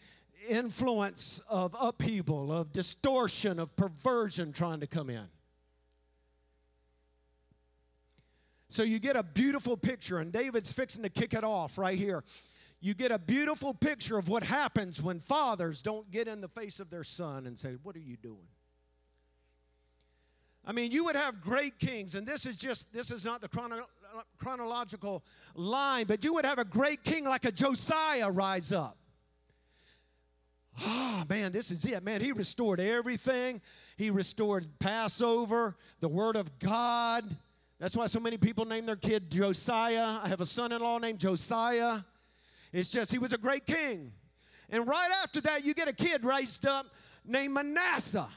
influence 0.48 1.40
of 1.48 1.76
upheaval, 1.78 2.52
of 2.52 2.72
distortion, 2.72 3.58
of 3.58 3.74
perversion 3.76 4.52
trying 4.52 4.80
to 4.80 4.86
come 4.86 5.08
in. 5.08 5.28
So 8.74 8.82
you 8.82 8.98
get 8.98 9.14
a 9.14 9.22
beautiful 9.22 9.76
picture, 9.76 10.18
and 10.18 10.32
David's 10.32 10.72
fixing 10.72 11.04
to 11.04 11.08
kick 11.08 11.32
it 11.32 11.44
off 11.44 11.78
right 11.78 11.96
here. 11.96 12.24
You 12.84 12.92
get 12.92 13.10
a 13.10 13.18
beautiful 13.18 13.72
picture 13.72 14.18
of 14.18 14.28
what 14.28 14.42
happens 14.42 15.00
when 15.00 15.18
fathers 15.18 15.80
don't 15.80 16.10
get 16.10 16.28
in 16.28 16.42
the 16.42 16.48
face 16.48 16.80
of 16.80 16.90
their 16.90 17.02
son 17.02 17.46
and 17.46 17.58
say, 17.58 17.78
What 17.82 17.96
are 17.96 18.00
you 18.00 18.18
doing? 18.18 18.46
I 20.66 20.72
mean, 20.72 20.90
you 20.92 21.06
would 21.06 21.16
have 21.16 21.40
great 21.40 21.78
kings, 21.78 22.14
and 22.14 22.26
this 22.26 22.44
is 22.44 22.56
just, 22.56 22.92
this 22.92 23.10
is 23.10 23.24
not 23.24 23.40
the 23.40 23.48
chrono- 23.48 23.86
chronological 24.36 25.24
line, 25.54 26.04
but 26.04 26.24
you 26.24 26.34
would 26.34 26.44
have 26.44 26.58
a 26.58 26.64
great 26.64 27.02
king 27.02 27.24
like 27.24 27.46
a 27.46 27.52
Josiah 27.52 28.30
rise 28.30 28.70
up. 28.70 28.98
Ah, 30.78 31.22
oh, 31.22 31.24
man, 31.26 31.52
this 31.52 31.70
is 31.70 31.86
it. 31.86 32.02
Man, 32.04 32.20
he 32.20 32.32
restored 32.32 32.80
everything. 32.80 33.62
He 33.96 34.10
restored 34.10 34.66
Passover, 34.78 35.78
the 36.00 36.08
Word 36.08 36.36
of 36.36 36.58
God. 36.58 37.24
That's 37.78 37.96
why 37.96 38.08
so 38.08 38.20
many 38.20 38.36
people 38.36 38.66
name 38.66 38.84
their 38.84 38.96
kid 38.96 39.30
Josiah. 39.30 40.18
I 40.22 40.28
have 40.28 40.42
a 40.42 40.46
son 40.46 40.70
in 40.70 40.82
law 40.82 40.98
named 40.98 41.18
Josiah. 41.18 42.00
It's 42.74 42.90
just, 42.90 43.12
he 43.12 43.18
was 43.18 43.32
a 43.32 43.38
great 43.38 43.66
king. 43.66 44.10
And 44.68 44.84
right 44.84 45.10
after 45.22 45.40
that, 45.42 45.64
you 45.64 45.74
get 45.74 45.86
a 45.86 45.92
kid 45.92 46.24
raised 46.24 46.66
up 46.66 46.86
named 47.24 47.54
Manasseh. 47.54 48.28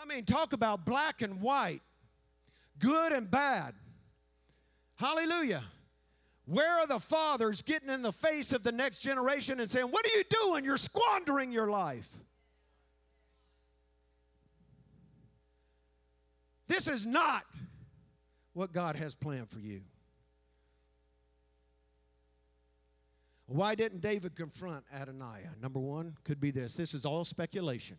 I 0.00 0.04
mean, 0.06 0.24
talk 0.24 0.52
about 0.52 0.86
black 0.86 1.20
and 1.20 1.40
white, 1.40 1.82
good 2.78 3.10
and 3.10 3.28
bad. 3.28 3.74
Hallelujah. 4.94 5.64
Where 6.46 6.78
are 6.78 6.86
the 6.86 7.00
fathers 7.00 7.60
getting 7.62 7.90
in 7.90 8.02
the 8.02 8.12
face 8.12 8.52
of 8.52 8.62
the 8.62 8.70
next 8.70 9.00
generation 9.00 9.58
and 9.58 9.68
saying, 9.68 9.86
What 9.86 10.06
are 10.06 10.16
you 10.16 10.22
doing? 10.30 10.64
You're 10.64 10.76
squandering 10.76 11.50
your 11.50 11.68
life. 11.68 12.16
This 16.68 16.86
is 16.86 17.04
not 17.04 17.42
what 18.52 18.72
God 18.72 18.94
has 18.94 19.16
planned 19.16 19.50
for 19.50 19.58
you. 19.58 19.80
Why 23.48 23.74
didn't 23.74 24.02
David 24.02 24.36
confront 24.36 24.84
Adonijah? 24.92 25.54
Number 25.60 25.80
one 25.80 26.16
could 26.22 26.38
be 26.38 26.50
this 26.50 26.74
this 26.74 26.92
is 26.92 27.06
all 27.06 27.24
speculation. 27.24 27.96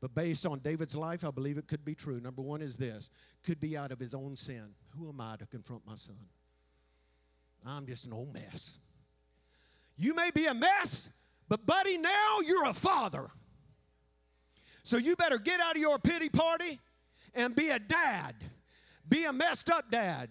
But 0.00 0.16
based 0.16 0.44
on 0.44 0.58
David's 0.58 0.96
life, 0.96 1.24
I 1.24 1.30
believe 1.30 1.58
it 1.58 1.68
could 1.68 1.84
be 1.84 1.94
true. 1.94 2.20
Number 2.20 2.42
one 2.42 2.60
is 2.60 2.76
this 2.76 3.08
could 3.44 3.60
be 3.60 3.76
out 3.76 3.92
of 3.92 4.00
his 4.00 4.14
own 4.14 4.34
sin. 4.34 4.74
Who 4.98 5.08
am 5.08 5.20
I 5.20 5.36
to 5.36 5.46
confront 5.46 5.86
my 5.86 5.94
son? 5.94 6.16
I'm 7.64 7.86
just 7.86 8.04
an 8.04 8.12
old 8.12 8.34
mess. 8.34 8.78
You 9.96 10.12
may 10.12 10.32
be 10.32 10.46
a 10.46 10.54
mess, 10.54 11.08
but 11.48 11.64
buddy, 11.64 11.96
now 11.96 12.40
you're 12.44 12.64
a 12.64 12.74
father. 12.74 13.30
So 14.82 14.96
you 14.96 15.14
better 15.14 15.38
get 15.38 15.60
out 15.60 15.76
of 15.76 15.80
your 15.80 16.00
pity 16.00 16.28
party 16.28 16.80
and 17.32 17.54
be 17.54 17.68
a 17.68 17.78
dad. 17.78 18.34
Be 19.08 19.24
a 19.24 19.32
messed 19.32 19.70
up 19.70 19.88
dad. 19.88 20.30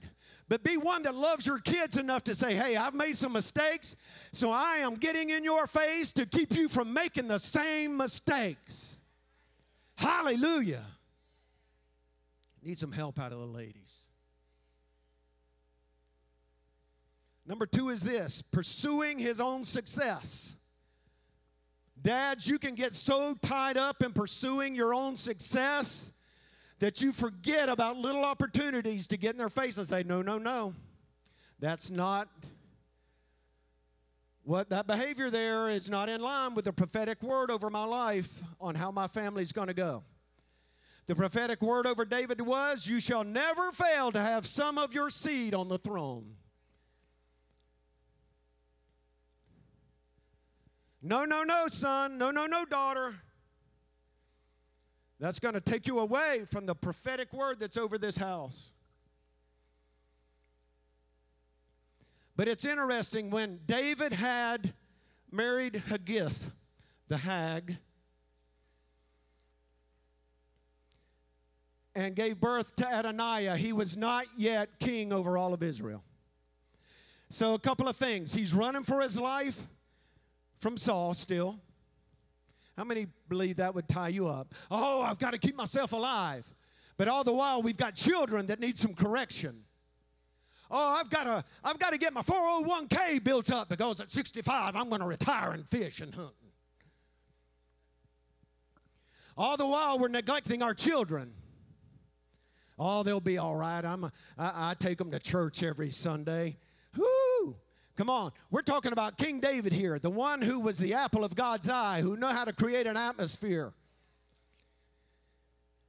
But 0.52 0.66
be 0.66 0.76
one 0.76 1.04
that 1.04 1.16
loves 1.16 1.48
your 1.48 1.60
kids 1.60 1.96
enough 1.96 2.26
to 2.26 2.36
say, 2.36 2.56
hey, 2.56 2.76
I've 2.76 2.94
made 2.94 3.16
some 3.16 3.32
mistakes, 3.32 3.96
so 4.34 4.52
I 4.52 4.80
am 4.80 4.96
getting 4.96 5.30
in 5.30 5.46
your 5.46 5.66
face 5.66 6.12
to 6.12 6.26
keep 6.26 6.52
you 6.58 6.68
from 6.68 6.92
making 6.92 7.30
the 7.30 7.40
same 7.40 7.96
mistakes. 7.96 8.98
Hallelujah. 9.96 10.84
Need 12.62 12.78
some 12.78 12.92
help 12.92 13.18
out 13.18 13.32
of 13.32 13.40
the 13.40 13.46
ladies. 13.46 14.08
Number 17.48 17.66
two 17.66 17.88
is 17.88 18.02
this 18.02 18.42
pursuing 18.42 19.20
his 19.20 19.40
own 19.40 19.64
success. 19.64 20.58
Dads, 22.02 22.46
you 22.46 22.60
can 22.60 22.76
get 22.76 22.94
so 22.94 23.36
tied 23.42 23.78
up 23.78 24.04
in 24.04 24.12
pursuing 24.12 24.76
your 24.76 24.94
own 24.94 25.16
success 25.16 26.12
that 26.82 27.00
you 27.00 27.12
forget 27.12 27.70
about 27.70 27.96
little 27.96 28.26
opportunities 28.26 29.06
to 29.06 29.16
get 29.16 29.34
in 29.34 29.38
their 29.38 29.50
face 29.50 29.78
and 29.78 29.88
say, 29.88 30.04
No, 30.04 30.22
no, 30.22 30.38
no. 30.38 30.74
That's 31.60 31.92
not 31.92 32.28
what 34.44 34.70
that 34.70 34.88
behavior 34.88 35.30
there 35.30 35.70
is 35.70 35.92
not 35.92 36.10
in 36.10 36.20
line 36.22 36.56
with 36.56 36.66
the 36.66 36.74
prophetic 36.74 37.22
word 37.22 37.52
over 37.52 37.70
my 37.70 37.84
life 37.84 38.42
on 38.60 38.74
how 38.74 38.90
my 38.90 39.08
family's 39.08 39.52
going 39.52 39.68
to 39.68 39.76
go. 39.76 40.04
The 41.06 41.16
prophetic 41.16 41.62
word 41.62 41.86
over 41.86 42.04
David 42.04 42.42
was, 42.42 42.88
You 42.88 43.00
shall 43.00 43.24
never 43.24 43.72
fail 43.72 44.12
to 44.12 44.20
have 44.20 44.48
some 44.48 44.80
of 44.80 44.92
your 44.92 45.12
seed 45.12 45.54
on 45.54 45.70
the 45.70 45.78
throne. 45.78 46.34
No, 51.04 51.26
no, 51.26 51.44
no, 51.44 51.68
son. 51.68 52.18
No, 52.18 52.32
no, 52.32 52.48
no, 52.48 52.66
daughter. 52.66 53.22
That's 55.22 55.40
going 55.40 55.54
to 55.54 55.62
take 55.62 55.86
you 55.86 56.00
away 56.00 56.46
from 56.46 56.66
the 56.66 56.74
prophetic 56.74 57.32
word 57.32 57.60
that's 57.60 57.78
over 57.78 58.00
this 58.00 58.18
house. 58.18 58.72
But 62.36 62.48
it's 62.48 62.66
interesting 62.66 63.30
when 63.30 63.60
David 63.68 64.14
had 64.14 64.74
married 65.32 65.84
Haggith, 65.88 66.50
the 67.08 67.18
hag, 67.18 67.78
and 71.94 72.16
gave 72.16 72.42
birth 72.42 72.76
to 72.78 73.00
Adonijah, 73.00 73.58
he 73.58 73.74
was 73.74 73.96
not 73.96 74.26
yet 74.38 74.80
king 74.80 75.14
over 75.14 75.38
all 75.38 75.54
of 75.54 75.62
Israel. 75.62 76.04
So, 77.30 77.54
a 77.54 77.60
couple 77.60 77.88
of 77.88 77.96
things. 77.96 78.34
He's 78.34 78.56
running 78.56 78.84
for 78.84 79.02
his 79.02 79.20
life 79.20 79.62
from 80.60 80.78
Saul 80.78 81.14
still. 81.14 81.60
How 82.78 82.84
many 82.84 83.08
believe 83.28 83.58
that 83.58 83.76
would 83.76 83.88
tie 83.88 84.10
you 84.10 84.28
up? 84.28 84.54
Oh, 84.70 85.02
I've 85.02 85.20
got 85.20 85.32
to 85.32 85.38
keep 85.38 85.56
myself 85.56 85.94
alive. 85.94 86.50
But 86.98 87.08
all 87.08 87.24
the 87.24 87.34
while, 87.34 87.62
we've 87.62 87.78
got 87.78 87.96
children 87.96 88.48
that 88.48 88.60
need 88.60 88.78
some 88.78 88.94
correction. 88.94 89.64
Oh, 90.70 90.96
I've 90.98 91.10
got 91.10 91.26
to, 91.26 91.44
I've 91.64 91.80
got 91.80 91.90
to 91.92 91.98
get 91.98 92.14
my 92.14 92.22
401k 92.22 93.24
built 93.24 93.52
up 93.52 93.68
because 93.68 94.00
at 94.00 94.10
65, 94.10 94.76
I'm 94.76 94.88
going 94.88 95.02
to 95.02 95.08
retire 95.08 95.52
and 95.52 95.68
fish 95.68 96.00
and 96.00 96.16
hunt. 96.16 96.34
All 99.38 99.58
the 99.58 99.66
while, 99.66 100.00
we're 100.00 100.08
neglecting 100.08 100.62
our 100.62 100.74
children. 100.74 101.34
Oh, 102.78 103.04
they'll 103.04 103.20
be 103.20 103.38
all 103.38 103.56
right. 103.56 103.84
I'm 103.84 104.12
I, 104.38 104.76
take 104.80 104.98
them 104.98 105.12
to 105.12 105.20
church 105.20 105.62
every 105.62 105.92
Sunday. 105.92 106.58
Whoo! 106.96 107.06
Come 108.02 108.10
on. 108.10 108.32
We're 108.50 108.64
talking 108.64 108.94
about 108.94 109.20
King 109.20 109.40
David 109.40 109.72
here, 109.72 110.00
the 110.00 110.10
one 110.10 110.42
who 110.42 110.60
was 110.60 110.80
the 110.80 110.96
apple 110.96 111.24
of 111.24 111.36
God's 111.36 111.70
eye, 111.70 112.02
who 112.02 112.18
knew 112.18 112.26
how 112.26 112.46
to 112.46 112.52
create 112.52 112.88
an 112.88 112.98
atmosphere. 112.98 113.74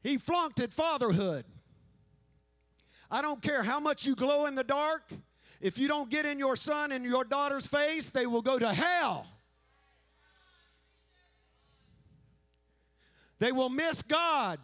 He 0.03 0.19
flunked 0.19 0.61
at 0.61 0.75
fatherhood. 0.75 1.47
I 3.11 3.23
don't 3.23 3.41
care 3.41 3.63
how 3.63 3.81
much 3.81 4.05
you 4.05 4.15
glow 4.15 4.45
in 4.45 4.55
the 4.55 4.63
dark, 4.63 5.11
If 5.63 5.79
you 5.79 5.87
don't 5.87 6.11
get 6.11 6.27
in 6.27 6.41
your 6.41 6.57
son 6.57 6.91
and 6.91 7.05
your 7.05 7.25
daughter's 7.25 7.69
face, 7.69 8.11
they 8.11 8.27
will 8.27 8.43
go 8.43 8.59
to 8.59 8.75
hell. 8.75 9.27
They 13.39 13.53
will 13.53 13.71
miss 13.71 14.03
God. 14.03 14.59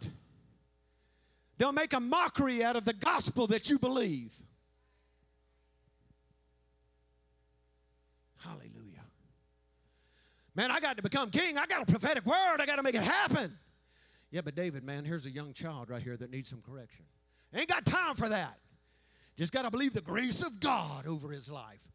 They'll 1.57 1.71
make 1.71 1.93
a 1.93 2.01
mockery 2.01 2.63
out 2.63 2.75
of 2.75 2.83
the 2.83 2.93
gospel 2.93 3.47
that 3.47 3.69
you 3.69 3.79
believe. 3.79 4.33
Hallelujah. 8.43 9.05
Man, 10.59 10.71
I 10.71 10.81
got 10.81 10.97
to 10.97 11.01
become 11.01 11.29
king. 11.31 11.57
I 11.57 11.65
got 11.67 11.83
a 11.83 11.85
prophetic 11.85 12.25
word. 12.25 12.57
I 12.59 12.65
got 12.65 12.75
to 12.75 12.83
make 12.83 12.93
it 12.93 13.01
happen. 13.01 13.57
Yeah, 14.29 14.41
but 14.41 14.55
David, 14.55 14.83
man, 14.83 15.05
here's 15.05 15.25
a 15.25 15.31
young 15.31 15.53
child 15.53 15.89
right 15.89 16.03
here 16.03 16.17
that 16.17 16.29
needs 16.29 16.49
some 16.49 16.61
correction. 16.61 17.05
Ain't 17.53 17.69
got 17.69 17.85
time 17.85 18.15
for 18.17 18.27
that. 18.27 18.59
Just 19.37 19.53
got 19.53 19.61
to 19.61 19.71
believe 19.71 19.93
the 19.93 20.01
grace 20.01 20.41
of 20.41 20.59
God 20.59 21.07
over 21.07 21.31
his 21.31 21.49
life. 21.49 21.87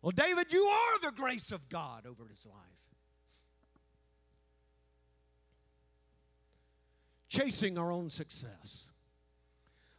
Well, 0.00 0.12
David, 0.12 0.50
you 0.50 0.64
are 0.64 0.98
the 1.02 1.12
grace 1.12 1.52
of 1.52 1.68
God 1.68 2.06
over 2.06 2.26
his 2.26 2.46
life. 2.46 2.56
Chasing 7.28 7.76
our 7.76 7.92
own 7.92 8.08
success. 8.08 8.86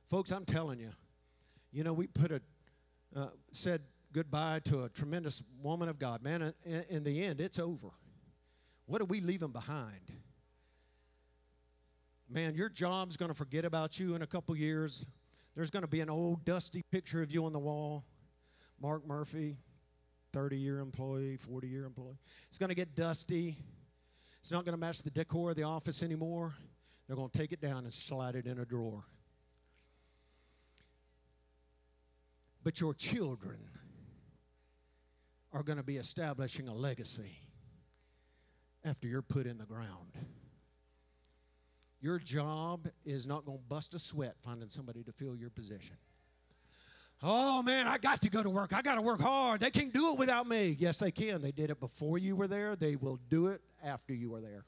Folks, 0.07 0.31
I'm 0.31 0.45
telling 0.45 0.79
you, 0.79 0.89
you 1.71 1.83
know, 1.83 1.93
we 1.93 2.07
put 2.07 2.31
a, 2.31 2.41
uh, 3.15 3.27
said 3.51 3.81
goodbye 4.15 4.61
to 4.63 4.85
a 4.85 4.89
tremendous 4.89 5.43
woman 5.61 5.89
of 5.89 5.99
God. 5.99 6.23
Man, 6.23 6.53
in, 6.63 6.85
in 6.89 7.03
the 7.03 7.21
end, 7.21 7.41
it's 7.41 7.59
over. 7.59 7.89
What 8.85 9.01
are 9.01 9.05
we 9.05 9.19
leaving 9.19 9.49
behind? 9.49 10.09
Man, 12.29 12.55
your 12.55 12.69
job's 12.69 13.17
going 13.17 13.27
to 13.27 13.35
forget 13.35 13.65
about 13.65 13.99
you 13.99 14.15
in 14.15 14.21
a 14.21 14.27
couple 14.27 14.55
years. 14.55 15.05
There's 15.53 15.69
going 15.69 15.81
to 15.81 15.89
be 15.89 15.99
an 15.99 16.09
old 16.09 16.45
dusty 16.45 16.81
picture 16.93 17.21
of 17.21 17.29
you 17.29 17.43
on 17.45 17.51
the 17.51 17.59
wall. 17.59 18.05
Mark 18.81 19.05
Murphy, 19.05 19.57
30 20.31 20.59
year 20.59 20.79
employee, 20.79 21.35
40 21.35 21.67
year 21.67 21.83
employee. 21.83 22.17
It's 22.47 22.57
going 22.57 22.69
to 22.69 22.75
get 22.75 22.95
dusty. 22.95 23.57
It's 24.39 24.51
not 24.51 24.63
going 24.63 24.75
to 24.75 24.79
match 24.79 25.03
the 25.03 25.11
decor 25.11 25.49
of 25.49 25.57
the 25.57 25.63
office 25.63 26.01
anymore. 26.01 26.53
They're 27.05 27.17
going 27.17 27.31
to 27.31 27.37
take 27.37 27.51
it 27.51 27.59
down 27.59 27.79
and 27.79 27.93
slide 27.93 28.35
it 28.35 28.47
in 28.47 28.59
a 28.59 28.65
drawer. 28.65 29.03
But 32.63 32.79
your 32.79 32.93
children 32.93 33.57
are 35.55 35.63
going 35.63 35.77
to 35.77 35.83
be 35.83 35.95
establishing 35.95 36.67
a 36.67 36.73
legacy 36.73 37.39
after 38.83 39.07
you're 39.07 39.21
put 39.21 39.47
in 39.47 39.57
the 39.57 39.65
ground. 39.65 40.11
Your 42.01 42.19
job 42.19 42.89
is 43.05 43.25
not 43.25 43.45
going 43.45 43.59
to 43.59 43.63
bust 43.63 43.93
a 43.93 43.99
sweat 43.99 44.35
finding 44.41 44.67
somebody 44.67 45.01
to 45.03 45.13
fill 45.13 45.33
your 45.33 45.49
position. 45.49 45.95
Oh 47.23 47.63
man, 47.63 47.87
I 47.87 47.97
got 47.97 48.21
to 48.23 48.29
go 48.29 48.43
to 48.43 48.49
work. 48.49 48.73
I 48.73 48.81
got 48.81 48.95
to 48.95 49.01
work 49.01 49.21
hard. 49.21 49.61
They 49.61 49.71
can't 49.71 49.93
do 49.93 50.11
it 50.11 50.19
without 50.19 50.45
me. 50.45 50.75
Yes, 50.77 50.97
they 50.97 51.09
can. 51.09 51.41
They 51.41 51.53
did 51.53 51.69
it 51.69 51.79
before 51.79 52.17
you 52.17 52.35
were 52.35 52.49
there. 52.49 52.75
They 52.75 52.97
will 52.97 53.17
do 53.29 53.47
it 53.47 53.61
after 53.81 54.13
you 54.13 54.35
are 54.35 54.41
there. 54.41 54.65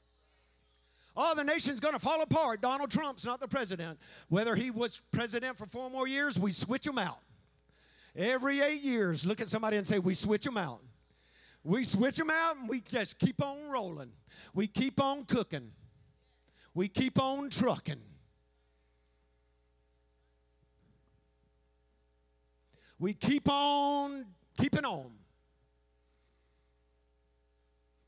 Oh, 1.14 1.34
the 1.34 1.44
nation's 1.44 1.80
going 1.80 1.92
to 1.92 2.00
fall 2.00 2.22
apart. 2.22 2.62
Donald 2.62 2.90
Trump's 2.90 3.26
not 3.26 3.40
the 3.40 3.48
president. 3.48 3.98
Whether 4.30 4.56
he 4.56 4.70
was 4.70 5.02
president 5.12 5.58
for 5.58 5.66
four 5.66 5.90
more 5.90 6.08
years, 6.08 6.38
we 6.38 6.52
switch 6.52 6.86
him 6.86 6.96
out. 6.96 7.18
Every 8.18 8.60
eight 8.60 8.82
years, 8.82 9.24
look 9.24 9.40
at 9.40 9.48
somebody 9.48 9.76
and 9.76 9.86
say, 9.86 10.00
We 10.00 10.12
switch 10.12 10.42
them 10.42 10.56
out. 10.56 10.80
We 11.62 11.84
switch 11.84 12.16
them 12.16 12.30
out 12.30 12.56
and 12.56 12.68
we 12.68 12.80
just 12.80 13.18
keep 13.20 13.40
on 13.40 13.70
rolling. 13.70 14.10
We 14.54 14.66
keep 14.66 15.00
on 15.00 15.24
cooking. 15.24 15.70
We 16.74 16.88
keep 16.88 17.20
on 17.20 17.48
trucking. 17.48 18.00
We 22.98 23.14
keep 23.14 23.48
on 23.48 24.26
keeping 24.58 24.84
on. 24.84 25.12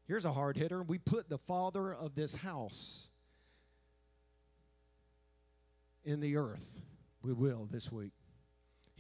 Here's 0.08 0.24
a 0.24 0.32
hard 0.32 0.56
hitter. 0.56 0.82
We 0.82 0.98
put 0.98 1.28
the 1.28 1.38
father 1.38 1.94
of 1.94 2.16
this 2.16 2.34
house 2.34 3.06
in 6.04 6.18
the 6.18 6.36
earth. 6.36 6.66
We 7.22 7.32
will 7.32 7.68
this 7.70 7.92
week. 7.92 8.12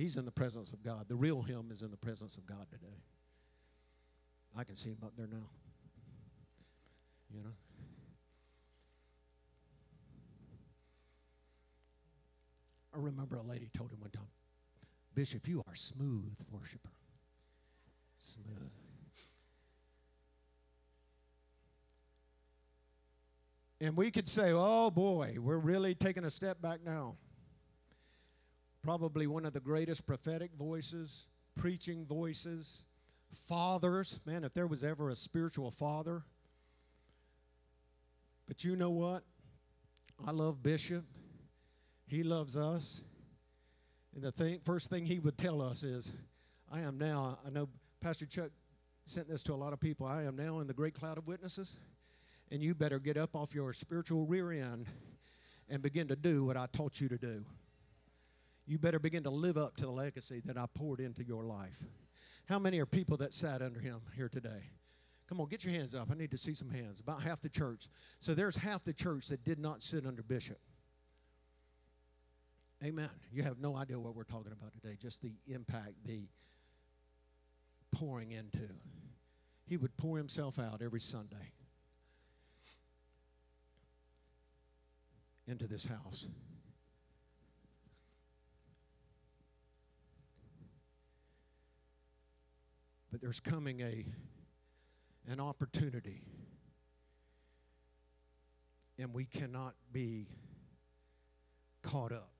He's 0.00 0.16
in 0.16 0.24
the 0.24 0.30
presence 0.30 0.72
of 0.72 0.82
God. 0.82 1.08
The 1.08 1.14
real 1.14 1.42
him 1.42 1.68
is 1.70 1.82
in 1.82 1.90
the 1.90 1.96
presence 1.98 2.38
of 2.38 2.46
God 2.46 2.66
today. 2.70 3.02
I 4.56 4.64
can 4.64 4.74
see 4.74 4.88
him 4.88 4.96
up 5.04 5.12
there 5.14 5.26
now. 5.30 5.50
You 7.30 7.42
know? 7.42 7.50
I 12.94 12.98
remember 12.98 13.36
a 13.36 13.42
lady 13.42 13.68
told 13.76 13.92
him 13.92 14.00
one 14.00 14.08
time, 14.08 14.22
Bishop, 15.14 15.46
you 15.46 15.62
are 15.68 15.74
smooth 15.74 16.32
worshiper. 16.50 16.88
Smooth. 18.20 18.70
And 23.82 23.94
we 23.98 24.10
could 24.10 24.30
say, 24.30 24.52
oh 24.54 24.90
boy, 24.90 25.36
we're 25.38 25.58
really 25.58 25.94
taking 25.94 26.24
a 26.24 26.30
step 26.30 26.62
back 26.62 26.80
now 26.82 27.16
probably 28.82 29.26
one 29.26 29.44
of 29.44 29.52
the 29.52 29.60
greatest 29.60 30.06
prophetic 30.06 30.52
voices, 30.58 31.26
preaching 31.56 32.06
voices, 32.06 32.82
fathers. 33.34 34.18
Man, 34.24 34.44
if 34.44 34.54
there 34.54 34.66
was 34.66 34.82
ever 34.82 35.10
a 35.10 35.16
spiritual 35.16 35.70
father. 35.70 36.24
But 38.46 38.64
you 38.64 38.76
know 38.76 38.90
what? 38.90 39.22
I 40.26 40.32
love 40.32 40.62
Bishop. 40.62 41.04
He 42.06 42.22
loves 42.22 42.56
us. 42.56 43.02
And 44.14 44.24
the 44.24 44.32
thing, 44.32 44.60
first 44.64 44.90
thing 44.90 45.06
he 45.06 45.18
would 45.18 45.38
tell 45.38 45.62
us 45.62 45.82
is, 45.82 46.12
I 46.72 46.80
am 46.80 46.98
now, 46.98 47.38
I 47.46 47.50
know 47.50 47.68
Pastor 48.00 48.26
Chuck 48.26 48.50
sent 49.04 49.28
this 49.28 49.42
to 49.44 49.54
a 49.54 49.56
lot 49.56 49.72
of 49.72 49.80
people. 49.80 50.06
I 50.06 50.24
am 50.24 50.36
now 50.36 50.58
in 50.60 50.66
the 50.66 50.74
great 50.74 50.94
cloud 50.94 51.18
of 51.18 51.26
witnesses, 51.26 51.78
and 52.50 52.60
you 52.62 52.74
better 52.74 52.98
get 52.98 53.16
up 53.16 53.36
off 53.36 53.54
your 53.54 53.72
spiritual 53.72 54.26
rear 54.26 54.50
end 54.50 54.86
and 55.68 55.80
begin 55.80 56.08
to 56.08 56.16
do 56.16 56.44
what 56.44 56.56
I 56.56 56.66
taught 56.72 57.00
you 57.00 57.08
to 57.08 57.18
do 57.18 57.44
you 58.70 58.78
better 58.78 59.00
begin 59.00 59.24
to 59.24 59.30
live 59.30 59.58
up 59.58 59.76
to 59.76 59.82
the 59.82 59.90
legacy 59.90 60.40
that 60.44 60.56
I 60.56 60.66
poured 60.72 61.00
into 61.00 61.24
your 61.24 61.44
life. 61.44 61.82
How 62.46 62.60
many 62.60 62.78
are 62.78 62.86
people 62.86 63.16
that 63.16 63.34
sat 63.34 63.62
under 63.62 63.80
him 63.80 64.00
here 64.14 64.28
today? 64.28 64.70
Come 65.28 65.40
on, 65.40 65.48
get 65.48 65.64
your 65.64 65.74
hands 65.74 65.92
up. 65.92 66.08
I 66.08 66.14
need 66.14 66.30
to 66.30 66.38
see 66.38 66.54
some 66.54 66.70
hands. 66.70 67.00
About 67.00 67.20
half 67.20 67.40
the 67.40 67.48
church. 67.48 67.88
So 68.20 68.32
there's 68.32 68.54
half 68.54 68.84
the 68.84 68.92
church 68.92 69.26
that 69.26 69.42
did 69.42 69.58
not 69.58 69.82
sit 69.82 70.06
under 70.06 70.22
Bishop. 70.22 70.60
Amen. 72.84 73.10
You 73.32 73.42
have 73.42 73.58
no 73.58 73.74
idea 73.76 73.98
what 73.98 74.14
we're 74.14 74.22
talking 74.22 74.52
about 74.52 74.72
today, 74.72 74.96
just 74.96 75.20
the 75.20 75.32
impact, 75.48 75.94
the 76.06 76.28
pouring 77.90 78.30
into. 78.30 78.68
He 79.66 79.76
would 79.76 79.96
pour 79.96 80.16
himself 80.16 80.60
out 80.60 80.80
every 80.80 81.00
Sunday 81.00 81.54
into 85.48 85.66
this 85.66 85.86
house. 85.86 86.28
But 93.10 93.20
there's 93.20 93.40
coming 93.40 93.80
a 93.80 94.04
an 95.28 95.40
opportunity. 95.40 96.22
And 98.98 99.14
we 99.14 99.24
cannot 99.24 99.74
be 99.92 100.28
caught 101.82 102.12
up. 102.12 102.30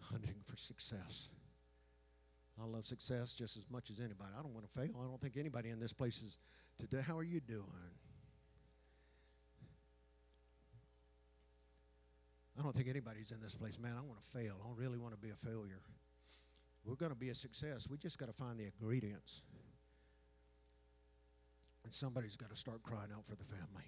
Hunting 0.00 0.36
for 0.44 0.56
success. 0.56 1.28
I 2.60 2.66
love 2.66 2.84
success 2.84 3.34
just 3.34 3.56
as 3.56 3.64
much 3.70 3.90
as 3.90 4.00
anybody. 4.00 4.30
I 4.38 4.42
don't 4.42 4.52
want 4.52 4.66
to 4.66 4.80
fail. 4.80 5.00
I 5.00 5.06
don't 5.06 5.20
think 5.20 5.36
anybody 5.36 5.70
in 5.70 5.80
this 5.80 5.92
place 5.92 6.20
is 6.20 6.38
today. 6.78 7.02
How 7.06 7.16
are 7.16 7.22
you 7.22 7.40
doing? 7.40 7.64
I 12.58 12.62
don't 12.62 12.74
think 12.76 12.88
anybody's 12.88 13.30
in 13.30 13.40
this 13.40 13.54
place, 13.54 13.78
man. 13.78 13.92
I 13.96 14.02
want 14.02 14.20
to 14.22 14.28
fail. 14.28 14.56
I 14.62 14.66
don't 14.66 14.76
really 14.76 14.98
want 14.98 15.14
to 15.14 15.18
be 15.18 15.30
a 15.30 15.34
failure. 15.34 15.80
We're 16.84 16.96
going 16.96 17.12
to 17.12 17.18
be 17.18 17.28
a 17.28 17.34
success. 17.34 17.86
We 17.88 17.98
just 17.98 18.18
got 18.18 18.26
to 18.26 18.32
find 18.32 18.58
the 18.58 18.64
ingredients. 18.64 19.42
And 21.84 21.92
somebody's 21.92 22.36
got 22.36 22.50
to 22.50 22.56
start 22.56 22.82
crying 22.82 23.10
out 23.14 23.26
for 23.26 23.36
the 23.36 23.44
family. 23.44 23.84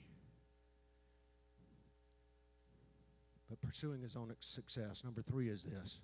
But 3.49 3.61
pursuing 3.61 4.01
his 4.01 4.17
own 4.17 4.35
success. 4.41 5.05
Number 5.05 5.23
three 5.23 5.49
is 5.49 5.65
this. 5.65 5.99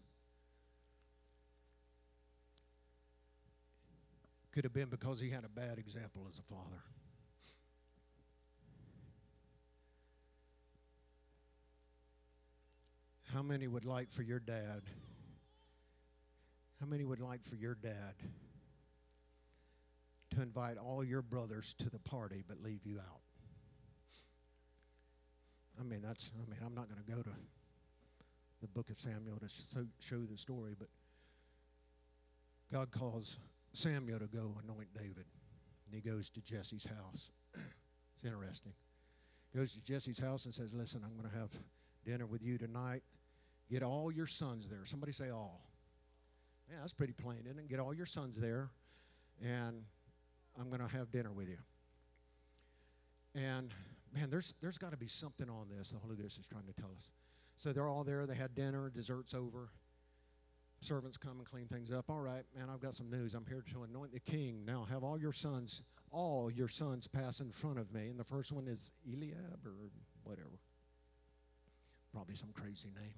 Could 4.53 4.65
have 4.65 4.73
been 4.73 4.89
because 4.89 5.21
he 5.21 5.31
had 5.31 5.45
a 5.45 5.49
bad 5.49 5.79
example 5.79 6.27
as 6.29 6.39
a 6.39 6.43
father. 6.43 6.83
How 13.33 13.43
many 13.43 13.69
would 13.69 13.85
like 13.85 14.11
for 14.11 14.23
your 14.23 14.41
dad? 14.41 14.83
How 16.81 16.87
many 16.87 17.05
would 17.05 17.21
like 17.21 17.45
for 17.45 17.57
your 17.57 17.75
dad 17.75 18.15
to 20.31 20.43
invite 20.43 20.77
all 20.77 21.03
your 21.03 21.23
brothers 21.23 21.75
to 21.79 21.91
the 21.91 21.99
party 21.99 22.45
but 22.47 22.63
leave 22.63 22.85
you 22.85 22.99
out? 22.99 23.21
I 25.81 25.85
mean, 25.85 26.03
that's, 26.03 26.31
I 26.35 26.51
mean, 26.51 26.59
I'm 26.65 26.75
not 26.75 26.89
going 26.89 27.03
to 27.05 27.11
go 27.11 27.23
to 27.23 27.37
the 28.61 28.69
book 28.69 28.91
of 28.91 28.99
Samuel 28.99 29.39
to 29.39 29.49
show, 29.49 29.87
show 30.01 30.21
the 30.31 30.37
story, 30.37 30.75
but 30.79 30.89
God 32.73 32.91
calls 32.91 33.37
Samuel 33.73 34.19
to 34.19 34.27
go 34.27 34.57
anoint 34.65 34.93
David. 34.95 35.25
And 35.87 35.95
he 35.95 36.01
goes 36.01 36.29
to 36.31 36.41
Jesse's 36.41 36.85
house. 36.85 37.31
it's 38.13 38.25
interesting. 38.25 38.73
Goes 39.55 39.73
to 39.75 39.81
Jesse's 39.81 40.19
house 40.19 40.45
and 40.45 40.55
says, 40.55 40.75
Listen, 40.75 41.03
I'm 41.05 41.17
going 41.17 41.31
to 41.33 41.39
have 41.39 41.51
dinner 42.05 42.27
with 42.27 42.43
you 42.43 42.59
tonight. 42.59 43.03
Get 43.71 43.83
all 43.83 44.13
your 44.13 44.27
sons 44.27 44.69
there. 44.69 44.85
Somebody 44.85 45.13
say 45.13 45.31
all. 45.31 45.63
Yeah, 46.71 46.77
that's 46.81 46.93
pretty 46.93 47.15
plain, 47.15 47.41
isn't 47.47 47.59
it? 47.59 47.69
Get 47.69 47.81
all 47.81 47.95
your 47.95 48.07
sons 48.07 48.37
there, 48.37 48.71
and 49.43 49.83
I'm 50.59 50.69
going 50.69 50.87
to 50.87 50.89
have 50.89 51.11
dinner 51.11 51.33
with 51.33 51.49
you. 51.49 51.59
And 53.35 53.73
man, 54.15 54.31
there's 54.31 54.55
there's 54.61 54.79
got 54.79 54.91
to 54.91 54.97
be 54.97 55.07
something 55.07 55.49
on 55.49 55.69
this. 55.69 55.91
The 55.91 55.99
Holy 55.99 56.17
Ghost 56.17 56.39
is 56.39 56.47
trying 56.47 56.67
to 56.67 56.73
tell 56.73 56.91
us. 56.97 57.11
So 57.57 57.73
they're 57.73 57.89
all 57.89 58.05
there. 58.05 58.27
They 58.27 58.35
had 58.35 58.55
dinner. 58.55 58.91
Dessert's 58.95 59.35
over. 59.35 59.71
Servants 60.81 61.17
come 61.17 61.39
and 61.39 61.45
clean 61.45 61.67
things 61.67 61.91
up. 61.91 62.05
All 62.09 62.21
right, 62.21 62.45
man, 62.57 62.69
I've 62.73 62.81
got 62.81 62.95
some 62.95 63.11
news. 63.11 63.35
I'm 63.35 63.47
here 63.47 63.65
to 63.73 63.83
anoint 63.83 64.13
the 64.13 64.21
king. 64.21 64.65
Now 64.65 64.87
have 64.89 65.03
all 65.03 65.19
your 65.19 65.33
sons, 65.33 65.83
all 66.13 66.51
your 66.51 66.69
sons 66.69 67.09
pass 67.09 67.41
in 67.41 67.51
front 67.51 67.79
of 67.79 67.93
me. 67.93 68.09
And 68.09 68.19
the 68.19 68.25
first 68.25 68.53
one 68.53 68.69
is 68.69 68.93
Eliab 69.05 69.67
or 69.67 69.75
whatever. 70.23 70.61
Probably 72.13 72.37
some 72.37 72.51
crazy 72.53 72.91
name. 72.95 73.15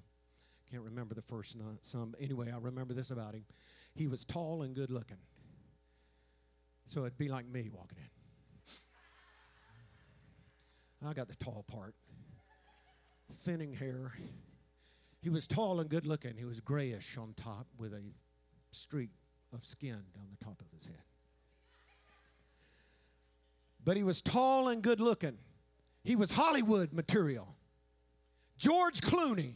Can't 0.70 0.82
remember 0.82 1.14
the 1.14 1.22
first 1.22 1.56
some. 1.82 2.14
Anyway, 2.20 2.50
I 2.52 2.58
remember 2.58 2.94
this 2.94 3.10
about 3.10 3.34
him. 3.34 3.44
He 3.94 4.06
was 4.06 4.24
tall 4.24 4.62
and 4.62 4.74
good 4.74 4.90
looking. 4.90 5.16
So 6.86 7.00
it'd 7.00 7.18
be 7.18 7.28
like 7.28 7.46
me 7.46 7.70
walking 7.72 7.98
in. 7.98 8.04
I 11.08 11.12
got 11.12 11.28
the 11.28 11.36
tall 11.36 11.64
part. 11.66 11.94
Thinning 13.44 13.72
hair, 13.72 14.12
he 15.22 15.30
was 15.30 15.46
tall 15.46 15.80
and 15.80 15.88
good 15.88 16.06
looking. 16.06 16.36
He 16.36 16.44
was 16.44 16.60
grayish 16.60 17.16
on 17.16 17.32
top 17.36 17.66
with 17.78 17.92
a 17.92 18.02
streak 18.72 19.10
of 19.52 19.64
skin 19.64 20.02
down 20.14 20.26
the 20.30 20.44
top 20.44 20.60
of 20.60 20.66
his 20.72 20.86
head. 20.86 21.02
But 23.82 23.96
he 23.96 24.02
was 24.02 24.20
tall 24.20 24.68
and 24.68 24.82
good 24.82 25.00
looking. 25.00 25.38
He 26.04 26.16
was 26.16 26.32
Hollywood 26.32 26.92
material. 26.92 27.54
George 28.58 29.00
Clooney. 29.00 29.54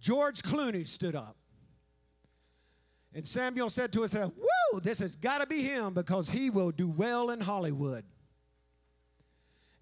George 0.00 0.42
Clooney 0.42 0.86
stood 0.86 1.14
up. 1.14 1.36
And 3.12 3.26
Samuel 3.26 3.70
said 3.70 3.92
to 3.92 4.00
himself, 4.00 4.32
Woo, 4.36 4.80
this 4.80 5.00
has 5.00 5.16
got 5.16 5.38
to 5.38 5.46
be 5.46 5.62
him 5.62 5.94
because 5.94 6.30
he 6.30 6.48
will 6.48 6.70
do 6.70 6.88
well 6.88 7.30
in 7.30 7.40
Hollywood. 7.40 8.04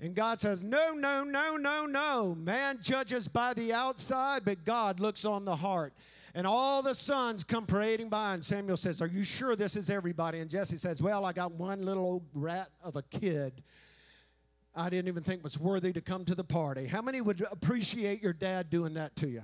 And 0.01 0.15
God 0.15 0.41
says, 0.41 0.63
No, 0.63 0.93
no, 0.93 1.25
no, 1.25 1.57
no, 1.57 1.87
no. 1.87 2.35
Man 2.35 2.79
judges 2.81 3.29
by 3.29 3.55
the 3.55 3.73
outside, 3.73 4.45
but 4.45 4.65
God 4.65 5.01
looks 5.01 5.25
on 5.25 5.45
the 5.45 5.57
heart. 5.57 5.93
And 6.35 6.47
all 6.47 6.83
the 6.83 6.95
sons 6.95 7.43
come 7.43 7.67
parading 7.67 8.11
by, 8.11 8.35
and 8.35 8.45
Samuel 8.45 8.77
says, 8.77 9.03
Are 9.03 9.07
you 9.07 9.25
sure 9.25 9.57
this 9.57 9.77
is 9.77 9.91
everybody? 9.91 10.41
And 10.41 10.51
Jesse 10.51 10.77
says, 10.77 11.03
Well, 11.03 11.25
I 11.25 11.33
got 11.33 11.53
one 11.53 11.83
little 11.83 12.05
old 12.05 12.25
rat 12.33 12.71
of 12.83 12.97
a 12.97 13.03
kid 13.03 13.63
I 14.79 14.89
didn't 14.91 15.09
even 15.09 15.25
think 15.25 15.43
was 15.43 15.59
worthy 15.59 15.93
to 15.93 16.01
come 16.01 16.25
to 16.27 16.37
the 16.37 16.45
party. 16.45 16.87
How 16.87 17.03
many 17.03 17.21
would 17.21 17.45
appreciate 17.51 18.23
your 18.23 18.33
dad 18.33 18.71
doing 18.71 18.95
that 18.95 19.17
to 19.17 19.29
you? 19.29 19.43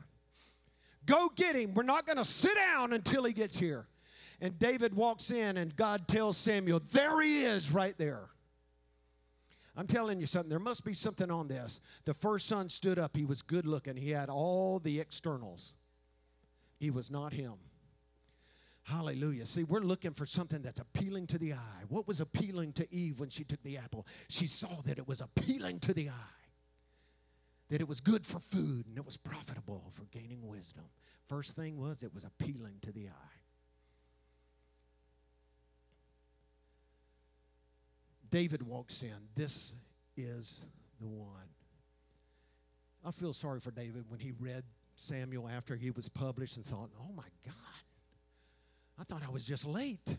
Go 1.06 1.30
get 1.34 1.56
him. 1.56 1.74
We're 1.74 1.82
not 1.82 2.06
going 2.06 2.18
to 2.18 2.24
sit 2.24 2.54
down 2.54 2.92
until 2.92 3.24
he 3.24 3.32
gets 3.32 3.58
here. 3.58 3.86
And 4.40 4.58
David 4.58 4.94
walks 4.94 5.30
in, 5.30 5.56
and 5.56 5.74
God 5.74 6.08
tells 6.08 6.36
Samuel, 6.36 6.82
There 6.90 7.20
he 7.20 7.44
is 7.44 7.72
right 7.72 7.96
there. 7.98 8.28
I'm 9.76 9.86
telling 9.86 10.20
you 10.20 10.26
something, 10.26 10.50
there 10.50 10.58
must 10.58 10.84
be 10.84 10.94
something 10.94 11.30
on 11.30 11.48
this. 11.48 11.80
The 12.04 12.14
first 12.14 12.46
son 12.46 12.68
stood 12.68 12.98
up. 12.98 13.16
He 13.16 13.24
was 13.24 13.42
good 13.42 13.66
looking, 13.66 13.96
he 13.96 14.10
had 14.10 14.28
all 14.28 14.78
the 14.78 15.00
externals. 15.00 15.74
He 16.78 16.90
was 16.90 17.10
not 17.10 17.32
him. 17.32 17.54
Hallelujah. 18.82 19.46
See, 19.46 19.64
we're 19.64 19.80
looking 19.80 20.12
for 20.12 20.26
something 20.26 20.60
that's 20.60 20.78
appealing 20.78 21.26
to 21.28 21.38
the 21.38 21.54
eye. 21.54 21.82
What 21.88 22.06
was 22.06 22.20
appealing 22.20 22.74
to 22.74 22.94
Eve 22.94 23.18
when 23.18 23.30
she 23.30 23.42
took 23.42 23.62
the 23.62 23.78
apple? 23.78 24.06
She 24.28 24.46
saw 24.46 24.82
that 24.84 24.98
it 24.98 25.08
was 25.08 25.22
appealing 25.22 25.80
to 25.80 25.94
the 25.94 26.10
eye, 26.10 26.43
that 27.70 27.80
it 27.80 27.88
was 27.88 28.00
good 28.00 28.26
for 28.26 28.38
food 28.38 28.86
and 28.86 28.96
it 28.98 29.04
was 29.04 29.16
profitable 29.16 29.90
for 29.92 30.04
gaining 30.10 30.46
wisdom. 30.46 30.84
First 31.26 31.56
thing 31.56 31.78
was, 31.78 32.02
it 32.02 32.14
was 32.14 32.24
appealing 32.24 32.76
to 32.82 32.92
the 32.92 33.08
eye. 33.08 33.38
David 38.30 38.62
walks 38.62 39.02
in. 39.02 39.14
This 39.34 39.74
is 40.16 40.60
the 41.00 41.06
one. 41.06 41.48
I 43.04 43.10
feel 43.10 43.32
sorry 43.32 43.60
for 43.60 43.70
David 43.70 44.04
when 44.08 44.18
he 44.20 44.32
read 44.32 44.64
Samuel 44.96 45.48
after 45.48 45.76
he 45.76 45.90
was 45.90 46.08
published 46.08 46.56
and 46.56 46.64
thought, 46.64 46.90
oh 47.00 47.12
my 47.14 47.28
God, 47.44 47.54
I 48.98 49.04
thought 49.04 49.22
I 49.26 49.30
was 49.30 49.46
just 49.46 49.66
late. 49.66 50.16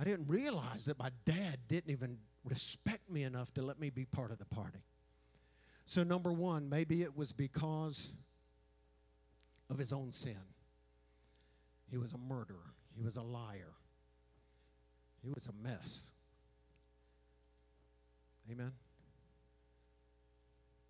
I 0.00 0.04
didn't 0.04 0.28
realize 0.28 0.86
that 0.86 0.98
my 0.98 1.10
dad 1.26 1.58
didn't 1.68 1.90
even 1.90 2.16
respect 2.42 3.10
me 3.10 3.22
enough 3.22 3.52
to 3.54 3.62
let 3.62 3.78
me 3.78 3.90
be 3.90 4.06
part 4.06 4.30
of 4.30 4.38
the 4.38 4.46
party. 4.46 4.78
So, 5.84 6.02
number 6.02 6.32
one, 6.32 6.70
maybe 6.70 7.02
it 7.02 7.14
was 7.14 7.32
because 7.32 8.10
of 9.68 9.76
his 9.76 9.92
own 9.92 10.12
sin. 10.12 10.38
He 11.90 11.98
was 11.98 12.14
a 12.14 12.18
murderer. 12.18 12.72
He 12.96 13.02
was 13.02 13.16
a 13.16 13.22
liar. 13.22 13.74
He 15.22 15.30
was 15.30 15.46
a 15.46 15.52
mess. 15.62 16.02
Amen? 18.50 18.72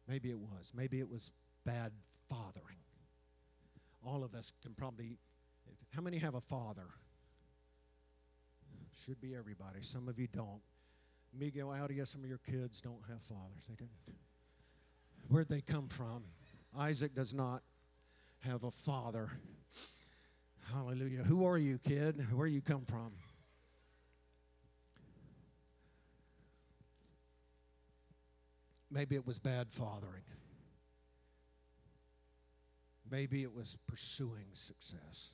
Maybe 0.07 0.31
it 0.31 0.39
was. 0.39 0.71
Maybe 0.73 1.01
it 1.01 1.11
was 1.11 1.33
bad 1.67 1.91
fathering. 2.29 2.79
All 4.07 4.23
of 4.23 4.37
us 4.37 4.53
can 4.63 4.75
probably. 4.75 5.19
How 5.95 6.01
many 6.01 6.19
have 6.19 6.37
a 6.37 6.41
father? 6.41 6.87
Should 8.95 9.21
be 9.21 9.35
everybody. 9.35 9.81
Some 9.83 10.09
of 10.09 10.19
you 10.19 10.27
don't. 10.27 10.61
Miguel 11.33 11.69
Audia, 11.69 12.07
some 12.07 12.23
of 12.23 12.29
your 12.29 12.39
kids 12.39 12.81
don't 12.81 13.03
have 13.09 13.23
fathers. 13.23 13.67
They 13.69 13.75
didn't. 13.75 14.19
Where'd 15.29 15.49
they 15.49 15.61
come 15.61 15.89
from? 15.89 16.25
Isaac 16.77 17.15
does 17.15 17.33
not 17.33 17.63
have 18.41 18.65
a 18.65 18.71
father. 18.71 19.31
Hallelujah. 20.73 21.23
Who 21.23 21.47
are 21.47 21.59
you, 21.59 21.79
kid? 21.79 22.27
Where 22.33 22.47
you 22.47 22.61
come 22.61 22.85
from? 22.85 23.13
Maybe 28.91 29.15
it 29.15 29.27
was 29.27 29.39
bad 29.39 29.71
fathering. 29.71 30.23
Maybe 33.09 33.43
it 33.43 33.55
was 33.55 33.77
pursuing 33.87 34.47
success. 34.55 35.33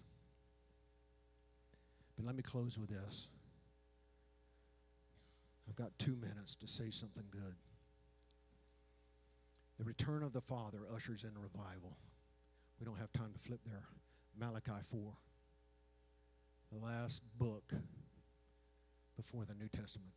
But 2.17 2.27
let 2.27 2.35
me 2.35 2.43
close 2.43 2.79
with 2.79 2.91
this. 2.91 3.29
I've 5.69 5.77
got 5.77 5.99
two 5.99 6.17
minutes 6.17 6.55
to 6.57 6.69
say 6.69 6.91
something 6.91 7.25
good. 7.31 7.57
The 9.79 9.85
return 9.85 10.23
of 10.23 10.33
the 10.33 10.41
Father 10.41 10.81
ushers 10.95 11.25
in 11.25 11.31
revival. 11.35 11.97
We 12.81 12.87
don't 12.87 12.99
have 12.99 13.13
time 13.13 13.33
to 13.33 13.39
flip 13.39 13.61
there. 13.67 13.85
Malachi 14.39 14.83
4 14.91 15.13
the 16.73 16.85
last 16.85 17.23
book 17.39 17.73
before 19.17 19.45
the 19.45 19.55
New 19.55 19.69
Testament. 19.69 20.13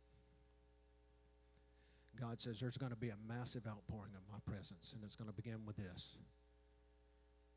God 2.18 2.40
says 2.40 2.60
there's 2.60 2.76
going 2.76 2.90
to 2.90 2.96
be 2.96 3.08
a 3.08 3.16
massive 3.26 3.66
outpouring 3.66 4.12
of 4.14 4.22
my 4.30 4.38
presence, 4.44 4.92
and 4.92 5.02
it's 5.04 5.16
going 5.16 5.30
to 5.30 5.34
begin 5.34 5.64
with 5.64 5.76
this. 5.76 6.16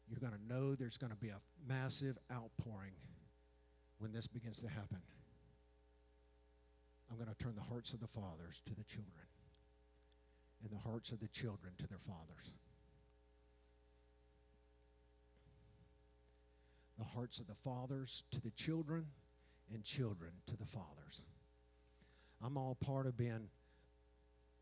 You're 0.07 0.19
going 0.19 0.33
to 0.33 0.53
know 0.53 0.75
there's 0.75 0.97
going 0.97 1.11
to 1.11 1.17
be 1.17 1.29
a 1.29 1.39
massive 1.67 2.17
outpouring 2.31 2.93
when 3.97 4.11
this 4.11 4.27
begins 4.27 4.59
to 4.59 4.67
happen. 4.67 5.01
I'm 7.09 7.17
going 7.17 7.29
to 7.29 7.43
turn 7.43 7.55
the 7.55 7.61
hearts 7.61 7.93
of 7.93 7.99
the 7.99 8.07
fathers 8.07 8.61
to 8.65 8.75
the 8.75 8.83
children, 8.83 9.27
and 10.61 10.71
the 10.71 10.89
hearts 10.89 11.11
of 11.11 11.19
the 11.19 11.27
children 11.27 11.73
to 11.77 11.87
their 11.87 11.99
fathers. 11.99 12.53
the 17.03 17.03
hearts 17.03 17.39
of 17.39 17.47
the 17.47 17.55
fathers 17.55 18.23
to 18.31 18.39
the 18.39 18.51
children 18.51 19.05
and 19.73 19.83
children 19.83 20.31
to 20.47 20.55
the 20.55 20.65
fathers. 20.65 21.23
I'm 22.41 22.57
all 22.57 22.75
part 22.75 23.07
of 23.07 23.17
being, 23.17 23.49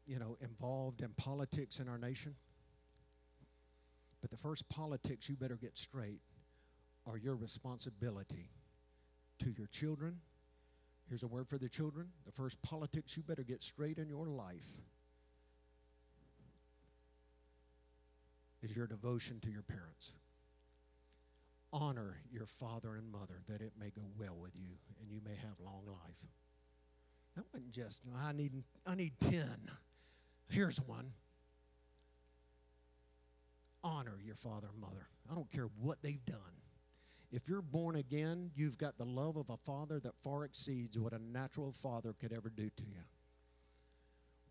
you 0.07 0.19
know, 0.19 0.37
involved 0.41 1.01
in 1.01 1.09
politics 1.09 1.79
in 1.79 1.87
our 1.87 1.97
nation. 1.97 2.35
But 4.21 4.31
the 4.31 4.37
first 4.37 4.67
politics 4.69 5.29
you 5.29 5.35
better 5.35 5.55
get 5.55 5.77
straight 5.77 6.21
are 7.05 7.17
your 7.17 7.35
responsibility 7.35 8.49
to 9.39 9.53
your 9.57 9.67
children. 9.67 10.17
Here's 11.11 11.23
a 11.23 11.27
word 11.27 11.49
for 11.49 11.57
the 11.57 11.67
children. 11.67 12.07
The 12.25 12.31
first 12.31 12.61
politics 12.61 13.17
you 13.17 13.23
better 13.23 13.43
get 13.43 13.61
straight 13.61 13.97
in 13.97 14.07
your 14.07 14.27
life 14.27 14.77
is 18.63 18.73
your 18.73 18.87
devotion 18.87 19.41
to 19.41 19.51
your 19.51 19.63
parents 19.63 20.13
honor 21.73 22.17
your 22.31 22.45
father 22.45 22.95
and 22.95 23.11
mother 23.11 23.41
that 23.47 23.61
it 23.61 23.73
may 23.77 23.89
go 23.89 24.03
well 24.17 24.37
with 24.39 24.55
you 24.55 24.77
and 25.01 25.11
you 25.11 25.19
may 25.23 25.35
have 25.35 25.59
long 25.63 25.83
life. 25.85 26.31
That 27.35 27.45
wasn't 27.53 27.71
just, 27.71 28.03
I 28.17 28.31
need, 28.31 28.51
I 28.85 28.95
need 28.95 29.13
10. 29.19 29.43
Here's 30.49 30.77
one 30.79 31.11
honor 33.83 34.17
your 34.23 34.35
father 34.35 34.67
and 34.71 34.79
mother. 34.79 35.07
I 35.29 35.35
don't 35.35 35.51
care 35.51 35.67
what 35.79 36.01
they've 36.01 36.23
done. 36.25 36.37
If 37.31 37.47
you're 37.47 37.61
born 37.61 37.95
again, 37.95 38.51
you've 38.55 38.77
got 38.77 38.97
the 38.97 39.05
love 39.05 39.37
of 39.37 39.49
a 39.49 39.57
father 39.57 39.99
that 40.01 40.13
far 40.21 40.43
exceeds 40.43 40.99
what 40.99 41.13
a 41.13 41.19
natural 41.19 41.71
father 41.71 42.13
could 42.19 42.33
ever 42.33 42.49
do 42.49 42.69
to 42.69 42.83
you. 42.83 43.03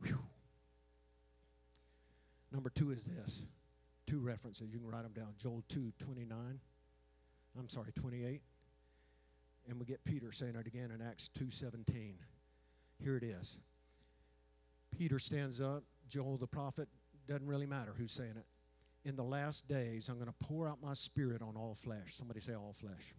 Whew. 0.02 0.18
Number 2.50 2.70
two 2.70 2.90
is 2.90 3.04
this. 3.04 3.44
Two 4.06 4.18
references. 4.18 4.72
You 4.72 4.78
can 4.78 4.88
write 4.88 5.02
them 5.02 5.12
down. 5.12 5.34
Joel 5.36 5.62
2, 5.68 5.92
29. 5.98 6.60
I'm 7.58 7.68
sorry, 7.68 7.92
28. 7.92 8.40
And 9.68 9.78
we 9.78 9.84
get 9.84 10.02
Peter 10.04 10.32
saying 10.32 10.56
it 10.56 10.66
again 10.66 10.90
in 10.90 11.02
Acts 11.06 11.28
2, 11.28 11.50
17. 11.50 12.14
Here 12.98 13.16
it 13.16 13.22
is. 13.22 13.56
Peter 14.98 15.18
stands 15.18 15.60
up. 15.60 15.84
Joel 16.08 16.38
the 16.38 16.46
prophet, 16.46 16.88
doesn't 17.28 17.46
really 17.46 17.66
matter 17.66 17.94
who's 17.96 18.12
saying 18.12 18.34
it 18.36 18.46
in 19.04 19.16
the 19.16 19.24
last 19.24 19.66
days, 19.68 20.08
I'm 20.08 20.16
going 20.16 20.26
to 20.26 20.46
pour 20.46 20.68
out 20.68 20.78
my 20.82 20.92
spirit 20.92 21.42
on 21.42 21.56
all 21.56 21.74
flesh. 21.74 22.14
Somebody 22.14 22.40
say, 22.40 22.54
all 22.54 22.74
flesh. 22.74 23.14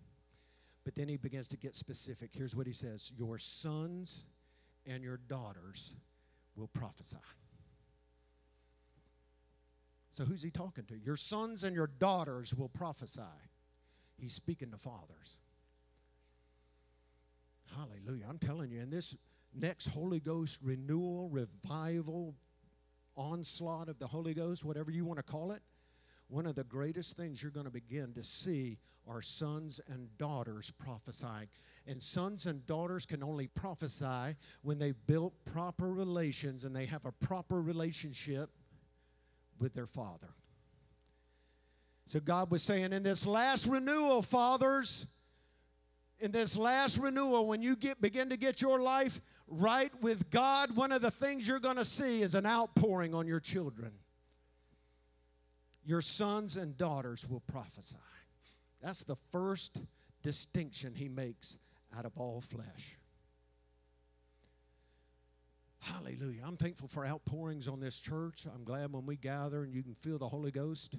But 0.84 0.96
then 0.96 1.08
he 1.08 1.18
begins 1.18 1.48
to 1.50 1.58
get 1.58 1.76
specific. 1.76 2.32
Here's 2.34 2.56
what 2.56 2.68
he 2.68 2.74
says 2.74 3.12
Your 3.18 3.38
sons 3.38 4.26
and 4.86 5.04
your 5.04 5.18
daughters 5.18 5.96
will 6.56 6.68
prophesy. 6.68 7.18
So, 10.10 10.26
who's 10.26 10.42
he 10.42 10.52
talking 10.52 10.84
to? 10.86 11.00
Your 11.00 11.16
sons 11.16 11.64
and 11.64 11.76
your 11.76 11.88
daughters 11.88 12.54
will 12.54 12.70
prophesy. 12.70 13.22
He's 14.18 14.34
speaking 14.34 14.72
to 14.72 14.78
fathers. 14.78 15.38
Hallelujah. 17.76 18.26
I'm 18.30 18.38
telling 18.38 18.72
you, 18.72 18.82
in 18.82 18.90
this 18.90 19.16
next 19.54 19.88
Holy 19.88 20.20
Ghost 20.20 20.60
renewal, 20.62 21.30
revival, 21.30 22.36
onslaught 23.16 23.88
of 23.88 24.00
the 24.00 24.08
Holy 24.08 24.34
Ghost, 24.34 24.66
whatever 24.66 24.92
you 24.92 25.06
want 25.06 25.18
to 25.18 25.24
call 25.24 25.52
it, 25.52 25.62
one 26.32 26.46
of 26.46 26.56
the 26.56 26.64
greatest 26.64 27.18
things 27.18 27.44
you're 27.44 27.52
going 27.52 27.66
to 27.66 27.72
begin 27.72 28.14
to 28.14 28.24
see 28.24 28.78
are 29.06 29.22
sons 29.22 29.82
and 29.90 30.08
daughters 30.18 30.72
prophesying. 30.78 31.50
And 31.86 32.02
sons 32.02 32.46
and 32.46 32.66
daughters 32.66 33.06
can 33.06 33.22
only 33.22 33.48
prophesy 33.48 34.38
when 34.62 34.80
they've 34.80 34.96
built 35.08 35.34
proper 35.44 35.92
relations 35.92 36.64
and 36.64 36.74
they 36.74 36.86
have 36.86 37.06
a 37.06 37.12
proper 37.12 37.62
relationship 37.62 38.50
with 39.60 39.74
their 39.74 39.86
father. 39.86 40.30
So 42.08 42.22
God 42.22 42.50
was 42.50 42.64
saying, 42.64 42.94
in 42.94 43.04
this 43.04 43.26
last 43.26 43.68
renewal, 43.68 44.22
fathers, 44.22 45.08
in 46.20 46.32
this 46.32 46.56
last 46.56 46.98
renewal, 46.98 47.46
when 47.46 47.62
you 47.62 47.76
get, 47.76 48.00
begin 48.00 48.30
to 48.30 48.38
get 48.38 48.62
your 48.62 48.82
life 48.82 49.20
right 49.48 49.92
with 50.02 50.30
God, 50.30 50.76
one 50.78 50.94
of 50.94 51.02
the 51.02 51.12
things 51.12 51.46
you're 51.46 51.60
going 51.60 51.78
to 51.78 51.86
see 51.86 52.22
is 52.22 52.36
an 52.36 52.46
outpouring 52.46 53.14
on 53.14 53.28
your 53.28 53.42
children. 53.42 53.92
Your 55.84 56.02
sons 56.02 56.58
and 56.58 56.78
daughters 56.78 57.28
will 57.28 57.42
prophesy. 57.42 57.96
That's 58.82 59.04
the 59.04 59.16
first 59.32 59.80
distinction 60.24 60.94
he 60.96 61.10
makes 61.10 61.58
out 61.98 62.06
of 62.06 62.18
all 62.18 62.42
flesh. 62.42 62.98
Hallelujah. 65.80 66.42
I'm 66.46 66.58
thankful 66.58 66.88
for 66.88 67.06
outpourings 67.06 67.68
on 67.68 67.80
this 67.80 68.00
church. 68.00 68.46
I'm 68.54 68.64
glad 68.64 68.94
when 68.94 69.06
we 69.06 69.16
gather 69.16 69.64
and 69.64 69.74
you 69.74 69.82
can 69.82 69.96
feel 69.96 70.20
the 70.20 70.28
Holy 70.28 70.52
Ghost. 70.52 70.96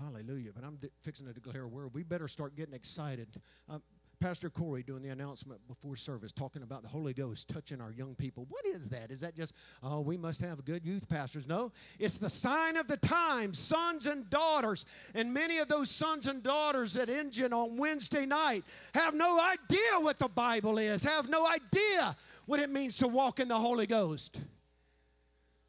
Hallelujah. 0.00 0.50
But 0.54 0.64
I'm 0.64 0.78
fixing 1.02 1.26
to 1.26 1.32
declare 1.32 1.62
a 1.62 1.68
word. 1.68 1.90
We 1.92 2.04
better 2.04 2.28
start 2.28 2.56
getting 2.56 2.74
excited. 2.74 3.28
Um, 3.68 3.82
Pastor 4.24 4.48
Corey 4.48 4.82
doing 4.82 5.02
the 5.02 5.10
announcement 5.10 5.60
before 5.68 5.96
service, 5.96 6.32
talking 6.32 6.62
about 6.62 6.80
the 6.80 6.88
Holy 6.88 7.12
Ghost 7.12 7.46
touching 7.46 7.78
our 7.78 7.92
young 7.92 8.14
people. 8.14 8.46
What 8.48 8.64
is 8.64 8.88
that? 8.88 9.10
Is 9.10 9.20
that 9.20 9.36
just, 9.36 9.52
oh, 9.82 10.00
we 10.00 10.16
must 10.16 10.40
have 10.40 10.64
good 10.64 10.82
youth 10.82 11.06
pastors? 11.10 11.46
No, 11.46 11.72
it's 11.98 12.16
the 12.16 12.30
sign 12.30 12.78
of 12.78 12.88
the 12.88 12.96
times, 12.96 13.58
sons 13.58 14.06
and 14.06 14.30
daughters. 14.30 14.86
And 15.14 15.34
many 15.34 15.58
of 15.58 15.68
those 15.68 15.90
sons 15.90 16.26
and 16.26 16.42
daughters 16.42 16.96
at 16.96 17.10
Engine 17.10 17.52
on 17.52 17.76
Wednesday 17.76 18.24
night 18.24 18.64
have 18.94 19.12
no 19.12 19.38
idea 19.38 20.00
what 20.00 20.18
the 20.18 20.28
Bible 20.28 20.78
is, 20.78 21.04
have 21.04 21.28
no 21.28 21.46
idea 21.46 22.16
what 22.46 22.60
it 22.60 22.70
means 22.70 22.96
to 23.00 23.08
walk 23.08 23.40
in 23.40 23.48
the 23.48 23.58
Holy 23.58 23.86
Ghost. 23.86 24.40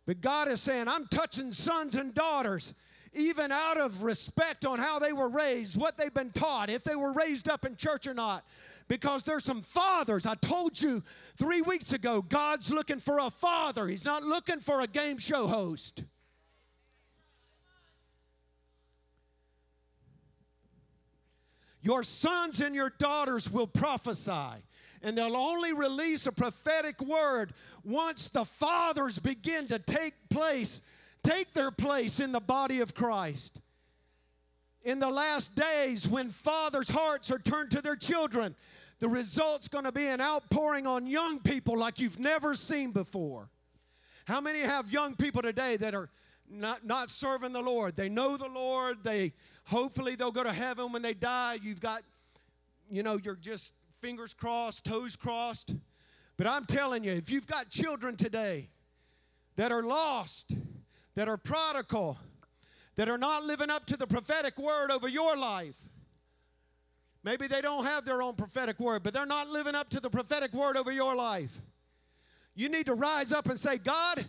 But 0.05 0.21
God 0.21 0.47
is 0.47 0.61
saying, 0.61 0.87
I'm 0.87 1.07
touching 1.07 1.51
sons 1.51 1.95
and 1.95 2.13
daughters 2.13 2.73
even 3.15 3.51
out 3.51 3.77
of 3.77 4.03
respect 4.03 4.65
on 4.65 4.79
how 4.79 4.99
they 4.99 5.13
were 5.13 5.29
raised, 5.29 5.79
what 5.79 5.97
they've 5.97 6.13
been 6.13 6.31
taught, 6.31 6.69
if 6.69 6.83
they 6.83 6.95
were 6.95 7.13
raised 7.13 7.49
up 7.49 7.65
in 7.65 7.75
church 7.75 8.07
or 8.07 8.13
not. 8.13 8.45
Because 8.87 9.23
there's 9.23 9.43
some 9.43 9.61
fathers. 9.61 10.25
I 10.25 10.35
told 10.35 10.79
you 10.79 11.01
three 11.37 11.61
weeks 11.61 11.93
ago, 11.93 12.21
God's 12.21 12.71
looking 12.71 12.99
for 12.99 13.19
a 13.19 13.29
father, 13.29 13.87
He's 13.87 14.05
not 14.05 14.23
looking 14.23 14.59
for 14.59 14.81
a 14.81 14.87
game 14.87 15.17
show 15.17 15.47
host. 15.47 16.03
Your 21.81 22.01
sons 22.01 22.61
and 22.61 22.73
your 22.73 22.89
daughters 22.89 23.49
will 23.51 23.67
prophesy 23.67 24.63
and 25.05 25.15
they'll 25.15 25.37
only 25.37 25.71
release 25.71 26.25
a 26.25 26.31
prophetic 26.31 26.99
word 26.99 27.53
once 27.83 28.27
the 28.27 28.43
fathers 28.43 29.19
begin 29.19 29.67
to 29.67 29.77
take 29.77 30.15
place 30.29 30.81
take 31.25 31.53
their 31.53 31.71
place 31.71 32.19
in 32.19 32.31
the 32.31 32.39
body 32.39 32.79
of 32.79 32.93
Christ. 32.93 33.59
In 34.83 34.99
the 34.99 35.09
last 35.09 35.55
days, 35.55 36.07
when 36.07 36.29
fathers' 36.29 36.89
hearts 36.89 37.31
are 37.31 37.39
turned 37.39 37.71
to 37.71 37.81
their 37.81 37.95
children, 37.95 38.55
the 38.99 39.09
result's 39.09 39.67
going 39.67 39.85
to 39.85 39.91
be 39.91 40.05
an 40.05 40.21
outpouring 40.21 40.85
on 40.85 41.07
young 41.07 41.39
people 41.39 41.77
like 41.77 41.99
you've 41.99 42.19
never 42.19 42.53
seen 42.53 42.91
before. 42.91 43.49
How 44.25 44.39
many 44.39 44.59
have 44.59 44.91
young 44.91 45.15
people 45.15 45.41
today 45.41 45.77
that 45.77 45.95
are 45.95 46.09
not, 46.49 46.85
not 46.85 47.09
serving 47.09 47.51
the 47.51 47.61
Lord? 47.61 47.95
They 47.95 48.09
know 48.09 48.37
the 48.37 48.47
Lord. 48.47 48.97
They 49.03 49.33
hopefully 49.65 50.15
they'll 50.15 50.31
go 50.31 50.43
to 50.43 50.53
heaven 50.53 50.91
when 50.91 51.01
they 51.01 51.13
die. 51.13 51.57
You've 51.61 51.81
got, 51.81 52.03
you 52.89 53.03
know, 53.03 53.19
you're 53.21 53.35
just 53.35 53.73
fingers 54.01 54.33
crossed, 54.33 54.83
toes 54.83 55.15
crossed. 55.15 55.73
But 56.37 56.47
I'm 56.47 56.65
telling 56.65 57.03
you, 57.03 57.13
if 57.13 57.31
you've 57.31 57.47
got 57.47 57.69
children 57.69 58.15
today 58.15 58.69
that 59.55 59.71
are 59.71 59.83
lost, 59.83 60.55
that 61.15 61.27
are 61.27 61.37
prodigal, 61.37 62.17
that 62.95 63.09
are 63.09 63.17
not 63.17 63.43
living 63.43 63.69
up 63.69 63.85
to 63.87 63.97
the 63.97 64.07
prophetic 64.07 64.57
word 64.57 64.91
over 64.91 65.07
your 65.07 65.35
life. 65.35 65.77
Maybe 67.23 67.47
they 67.47 67.61
don't 67.61 67.85
have 67.85 68.05
their 68.05 68.21
own 68.21 68.35
prophetic 68.35 68.79
word, 68.79 69.01
but 69.01 69.13
they're 69.13 69.25
not 69.25 69.49
living 69.49 69.73
up 69.73 69.89
to 69.89 69.99
the 69.99 70.09
prophetic 70.09 70.53
word 70.53 70.77
over 70.77 70.91
your 70.91 71.15
life. 71.15 71.59
You 72.53 72.69
need 72.69 72.85
to 72.85 72.93
rise 72.93 73.33
up 73.33 73.49
and 73.49 73.59
say, 73.59 73.77
God, 73.77 74.25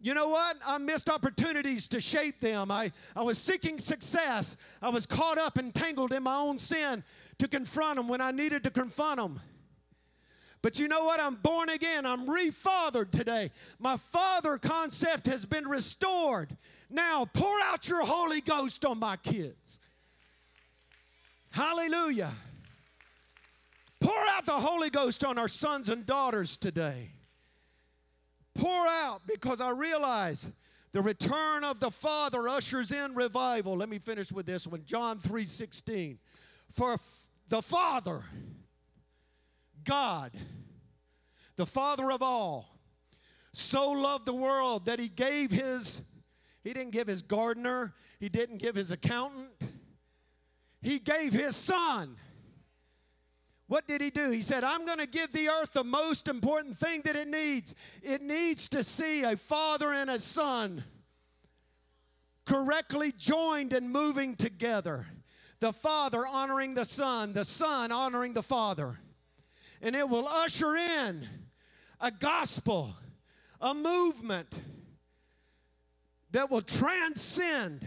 you 0.00 0.14
know 0.14 0.28
what? 0.30 0.56
I 0.66 0.78
missed 0.78 1.08
opportunities 1.08 1.86
to 1.88 2.00
shape 2.00 2.40
them. 2.40 2.70
I, 2.70 2.90
I 3.14 3.22
was 3.22 3.38
seeking 3.38 3.78
success. 3.78 4.56
I 4.80 4.88
was 4.88 5.06
caught 5.06 5.38
up 5.38 5.58
and 5.58 5.72
tangled 5.72 6.12
in 6.12 6.24
my 6.24 6.36
own 6.36 6.58
sin 6.58 7.04
to 7.38 7.46
confront 7.46 7.96
them 7.96 8.08
when 8.08 8.20
I 8.20 8.32
needed 8.32 8.64
to 8.64 8.70
confront 8.70 9.18
them. 9.18 9.40
But 10.62 10.78
you 10.78 10.86
know 10.86 11.04
what? 11.04 11.20
I'm 11.20 11.34
born 11.34 11.68
again. 11.68 12.06
I'm 12.06 12.26
refathered 12.26 13.10
today. 13.10 13.50
My 13.80 13.96
father 13.96 14.58
concept 14.58 15.26
has 15.26 15.44
been 15.44 15.66
restored. 15.66 16.56
Now 16.88 17.24
pour 17.24 17.60
out 17.64 17.88
your 17.88 18.06
Holy 18.06 18.40
Ghost 18.40 18.84
on 18.84 19.00
my 19.00 19.16
kids. 19.16 19.80
Hallelujah. 21.50 22.32
Pour 24.00 24.24
out 24.30 24.46
the 24.46 24.52
Holy 24.52 24.88
Ghost 24.88 25.24
on 25.24 25.36
our 25.36 25.48
sons 25.48 25.88
and 25.88 26.06
daughters 26.06 26.56
today. 26.56 27.10
Pour 28.54 28.86
out 28.86 29.22
because 29.26 29.60
I 29.60 29.70
realize 29.70 30.46
the 30.92 31.02
return 31.02 31.64
of 31.64 31.80
the 31.80 31.90
Father 31.90 32.48
ushers 32.48 32.92
in 32.92 33.14
revival. 33.14 33.76
Let 33.76 33.88
me 33.88 33.98
finish 33.98 34.30
with 34.30 34.46
this 34.46 34.66
one. 34.66 34.84
John 34.84 35.18
3:16. 35.18 36.18
For 36.70 36.98
the 37.48 37.62
Father 37.62 38.22
God, 39.84 40.32
the 41.56 41.66
Father 41.66 42.10
of 42.10 42.22
all, 42.22 42.78
so 43.52 43.90
loved 43.90 44.26
the 44.26 44.32
world 44.32 44.86
that 44.86 44.98
he 44.98 45.08
gave 45.08 45.50
his, 45.50 46.02
he 46.64 46.72
didn't 46.72 46.92
give 46.92 47.06
his 47.06 47.22
gardener, 47.22 47.94
he 48.18 48.28
didn't 48.28 48.58
give 48.58 48.74
his 48.74 48.90
accountant, 48.90 49.50
he 50.80 50.98
gave 50.98 51.32
his 51.32 51.54
son. 51.54 52.16
What 53.68 53.86
did 53.88 54.00
he 54.00 54.10
do? 54.10 54.30
He 54.30 54.42
said, 54.42 54.64
I'm 54.64 54.84
going 54.84 54.98
to 54.98 55.06
give 55.06 55.32
the 55.32 55.48
earth 55.48 55.72
the 55.72 55.84
most 55.84 56.28
important 56.28 56.76
thing 56.76 57.00
that 57.04 57.16
it 57.16 57.28
needs. 57.28 57.74
It 58.02 58.20
needs 58.20 58.68
to 58.70 58.84
see 58.84 59.22
a 59.22 59.36
father 59.36 59.92
and 59.92 60.10
a 60.10 60.18
son 60.18 60.84
correctly 62.44 63.12
joined 63.12 63.72
and 63.72 63.90
moving 63.90 64.34
together. 64.34 65.06
The 65.60 65.72
father 65.72 66.26
honoring 66.26 66.74
the 66.74 66.84
son, 66.84 67.32
the 67.32 67.44
son 67.44 67.92
honoring 67.92 68.34
the 68.34 68.42
father 68.42 68.98
and 69.82 69.96
it 69.96 70.08
will 70.08 70.28
usher 70.28 70.76
in 70.76 71.28
a 72.00 72.10
gospel, 72.10 72.94
a 73.60 73.74
movement 73.74 74.48
that 76.30 76.50
will 76.50 76.62
transcend 76.62 77.86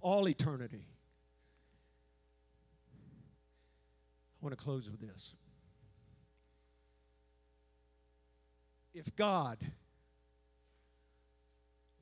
all 0.00 0.28
eternity. 0.28 0.86
I 4.40 4.44
want 4.44 4.56
to 4.56 4.62
close 4.62 4.88
with 4.90 5.00
this. 5.00 5.34
If 8.94 9.16
God, 9.16 9.58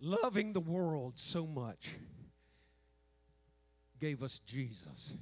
loving 0.00 0.52
the 0.52 0.60
world 0.60 1.14
so 1.16 1.46
much, 1.46 1.94
gave 3.98 4.22
us 4.22 4.38
Jesus, 4.40 5.14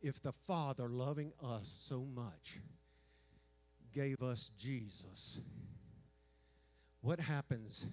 if 0.00 0.22
the 0.22 0.32
Father, 0.32 0.88
loving 0.88 1.32
us 1.42 1.70
so 1.80 2.06
much, 2.14 2.58
gave 3.92 4.22
us 4.22 4.50
Jesus, 4.56 5.40
what 7.00 7.20
happens 7.20 7.86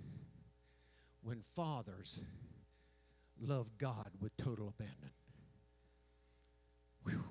when 1.24 1.42
fathers 1.56 2.20
love 3.40 3.78
God 3.78 4.12
with 4.20 4.36
total 4.38 4.68
abandon? 4.68 5.12
Whew. 7.04 7.24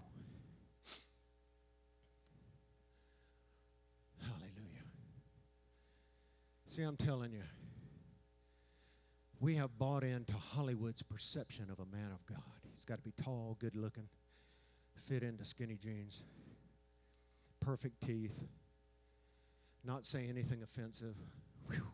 Hallelujah. 4.20 4.84
See, 6.68 6.82
I'm 6.82 6.96
telling 6.96 7.32
you, 7.32 7.42
we 9.40 9.56
have 9.56 9.78
bought 9.78 10.04
into 10.04 10.32
Hollywood's 10.32 11.02
perception 11.02 11.70
of 11.70 11.78
a 11.78 11.86
man 11.96 12.10
of 12.12 12.24
God. 12.26 12.40
He's 12.72 12.84
got 12.84 12.96
to 12.96 13.02
be 13.02 13.12
tall, 13.22 13.56
good 13.60 13.76
looking, 13.76 14.08
fit 15.08 15.22
into 15.22 15.44
skinny 15.44 15.76
jeans, 15.76 16.22
perfect 17.60 18.00
teeth, 18.00 18.38
not 19.84 20.06
say 20.06 20.26
anything 20.28 20.62
offensive. 20.62 21.16
Whew. 21.68 21.86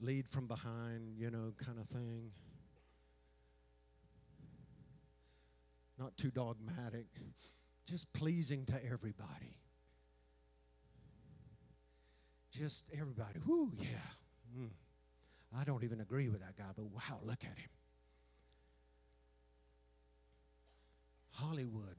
Lead 0.00 0.28
from 0.28 0.46
behind, 0.46 1.16
you 1.18 1.30
know, 1.30 1.52
kind 1.64 1.78
of 1.78 1.88
thing. 1.88 2.32
Not 5.98 6.16
too 6.16 6.30
dogmatic, 6.30 7.06
just 7.88 8.12
pleasing 8.12 8.66
to 8.66 8.74
everybody. 8.84 9.58
Just 12.50 12.84
everybody. 12.92 13.38
Whoo, 13.46 13.72
yeah. 13.78 13.86
Mm. 14.58 14.70
I 15.56 15.64
don't 15.64 15.84
even 15.84 16.00
agree 16.00 16.28
with 16.28 16.40
that 16.40 16.56
guy, 16.56 16.70
but 16.76 16.86
wow, 16.86 17.20
look 17.22 17.42
at 17.42 17.58
him. 17.58 17.70
Hollywood, 21.34 21.96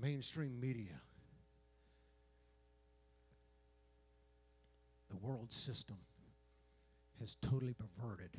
mainstream 0.00 0.60
media, 0.60 1.00
the 5.08 5.16
world 5.16 5.52
system 5.52 5.96
has 7.20 7.36
totally 7.36 7.74
perverted 7.74 8.36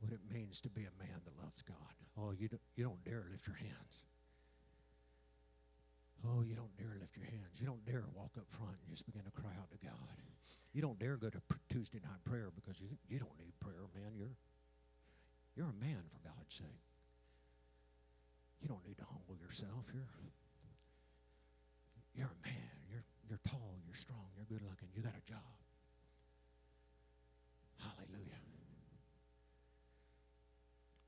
what 0.00 0.12
it 0.12 0.20
means 0.32 0.60
to 0.62 0.68
be 0.68 0.82
a 0.82 0.94
man 0.98 1.20
that 1.24 1.42
loves 1.42 1.62
God. 1.62 1.94
Oh, 2.18 2.32
you 2.32 2.48
don't, 2.48 2.62
you 2.76 2.84
don't 2.84 3.04
dare 3.04 3.24
lift 3.30 3.46
your 3.46 3.56
hands. 3.56 4.00
Oh, 6.26 6.42
you 6.42 6.54
don't 6.54 6.74
dare 6.76 6.96
lift 6.98 7.16
your 7.16 7.26
hands. 7.26 7.60
You 7.60 7.66
don't 7.66 7.84
dare 7.84 8.04
walk 8.14 8.32
up 8.36 8.46
front 8.48 8.76
and 8.80 8.90
just 8.90 9.04
begin 9.06 9.22
to 9.24 9.30
cry 9.30 9.52
out 9.60 9.70
to 9.70 9.78
God. 9.78 10.16
You 10.72 10.82
don't 10.82 10.98
dare 10.98 11.16
go 11.16 11.30
to 11.30 11.40
Tuesday 11.70 12.00
night 12.02 12.24
prayer 12.24 12.50
because 12.54 12.80
you, 12.80 12.88
you 13.08 13.18
don't 13.18 13.38
need 13.38 13.52
prayer, 13.60 13.86
man. 13.94 14.12
You're, 14.16 14.34
you're 15.54 15.70
a 15.70 15.84
man, 15.84 16.02
for 16.10 16.18
God's 16.26 16.54
sake. 16.54 16.93
You 18.64 18.72
don't 18.72 18.80
need 18.88 18.96
to 18.96 19.04
humble 19.04 19.36
yourself. 19.36 19.84
You're, 19.92 20.08
you're 22.16 22.32
a 22.32 22.40
man. 22.48 22.72
You're, 22.88 23.04
you're 23.28 23.44
tall. 23.44 23.76
You're 23.84 23.94
strong. 23.94 24.32
You're 24.40 24.48
good 24.48 24.64
looking. 24.64 24.88
You 24.96 25.04
got 25.04 25.12
a 25.12 25.20
job. 25.28 25.52
Hallelujah. 27.76 28.40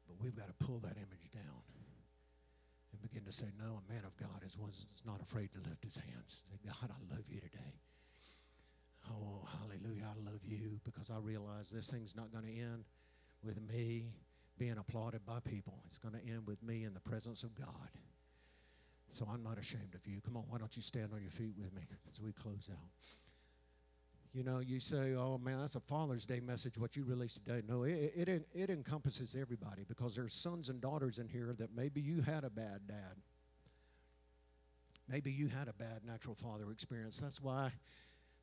But 0.04 0.20
we've 0.20 0.36
got 0.36 0.52
to 0.52 0.57
pull 0.61 0.84
that 0.84 1.00
image 1.00 1.32
down 1.32 1.64
and 2.92 3.00
begin 3.00 3.24
to 3.24 3.32
say, 3.32 3.48
no, 3.57 3.80
a 3.80 3.84
man 3.88 4.04
of 4.04 4.12
God 4.20 4.44
is 4.44 4.59
one 4.61 4.76
that's 4.76 5.09
not 5.09 5.24
afraid 5.24 5.48
to 5.57 5.61
lift 5.64 5.80
his 5.80 5.96
hands. 5.96 6.44
Say, 6.52 6.61
God, 6.61 6.92
I 6.92 7.00
love 7.09 7.24
you 7.32 7.40
today. 7.40 7.80
Oh, 9.09 9.48
hallelujah, 9.48 10.12
I 10.12 10.28
love 10.28 10.44
you 10.44 10.80
because 10.84 11.09
I 11.09 11.16
realize 11.24 11.70
this 11.70 11.88
thing's 11.88 12.14
not 12.14 12.32
going 12.32 12.44
to 12.44 12.52
end 12.52 12.84
with 13.42 13.57
me 13.64 14.12
being 14.59 14.78
applauded 14.78 15.24
by 15.26 15.40
people. 15.40 15.82
It's 15.86 15.98
going 15.98 16.14
to 16.14 16.20
end 16.20 16.46
with 16.46 16.62
me 16.62 16.84
in 16.84 16.94
the 16.94 17.00
presence 17.00 17.42
of 17.42 17.54
God. 17.54 17.90
So 19.11 19.26
I'm 19.30 19.42
not 19.42 19.59
ashamed 19.59 19.94
of 19.94 20.07
you. 20.07 20.20
Come 20.20 20.36
on, 20.36 20.44
why 20.48 20.59
don't 20.59 20.74
you 20.76 20.82
stand 20.82 21.11
on 21.14 21.20
your 21.22 21.30
feet 21.30 21.54
with 21.57 21.72
me 21.72 21.82
as 22.11 22.20
we 22.20 22.32
close 22.32 22.68
out? 22.70 22.90
You 24.34 24.42
know, 24.42 24.59
you 24.59 24.80
say, 24.80 25.14
oh 25.14 25.38
man, 25.38 25.61
that's 25.61 25.76
a 25.76 25.80
Father's 25.80 26.26
Day 26.26 26.40
message, 26.40 26.76
what 26.76 26.96
you 26.96 27.04
released 27.04 27.42
today. 27.42 27.62
No, 27.66 27.84
it, 27.84 28.12
it, 28.14 28.48
it 28.52 28.70
encompasses 28.70 29.34
everybody 29.40 29.84
because 29.88 30.14
there's 30.14 30.34
sons 30.34 30.68
and 30.68 30.80
daughters 30.80 31.18
in 31.18 31.28
here 31.28 31.54
that 31.59 31.74
maybe 31.74 32.02
you 32.02 32.20
had 32.20 32.44
a 32.44 32.50
bad 32.50 32.80
dad. 32.86 33.16
Maybe 35.09 35.30
you 35.30 35.48
had 35.48 35.68
a 35.68 35.72
bad 35.72 36.00
natural 36.04 36.34
father 36.34 36.70
experience. 36.70 37.18
That's 37.18 37.40
why 37.40 37.70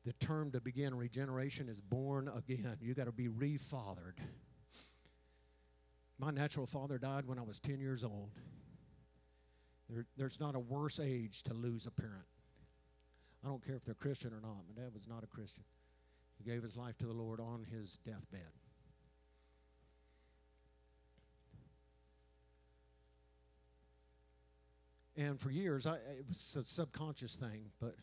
the 0.04 0.14
term 0.14 0.50
to 0.52 0.60
begin 0.60 0.94
regeneration 0.94 1.68
is 1.68 1.80
born 1.80 2.28
again. 2.28 2.78
You 2.80 2.94
got 2.94 3.04
to 3.04 3.12
be 3.12 3.28
refathered. 3.28 4.18
My 6.18 6.30
natural 6.30 6.66
father 6.66 6.98
died 6.98 7.26
when 7.26 7.38
I 7.38 7.42
was 7.42 7.58
10 7.60 7.80
years 7.80 8.04
old. 8.04 8.30
There, 9.90 10.06
there's 10.16 10.40
not 10.40 10.54
a 10.54 10.60
worse 10.60 11.00
age 11.00 11.42
to 11.44 11.54
lose 11.54 11.86
a 11.86 11.90
parent. 11.90 12.24
I 13.44 13.48
don't 13.48 13.64
care 13.64 13.76
if 13.76 13.84
they're 13.84 13.94
Christian 13.94 14.32
or 14.32 14.40
not. 14.40 14.56
My 14.68 14.82
dad 14.82 14.94
was 14.94 15.06
not 15.06 15.22
a 15.22 15.26
Christian. 15.26 15.64
He 16.38 16.50
gave 16.50 16.62
his 16.62 16.76
life 16.76 16.96
to 16.98 17.06
the 17.06 17.12
Lord 17.12 17.40
on 17.40 17.66
his 17.70 17.98
deathbed. 18.04 18.40
And 25.16 25.38
for 25.38 25.50
years, 25.50 25.86
I, 25.86 25.94
it 25.94 26.24
was 26.28 26.56
a 26.58 26.64
subconscious 26.64 27.34
thing, 27.34 27.66
but 27.80 27.94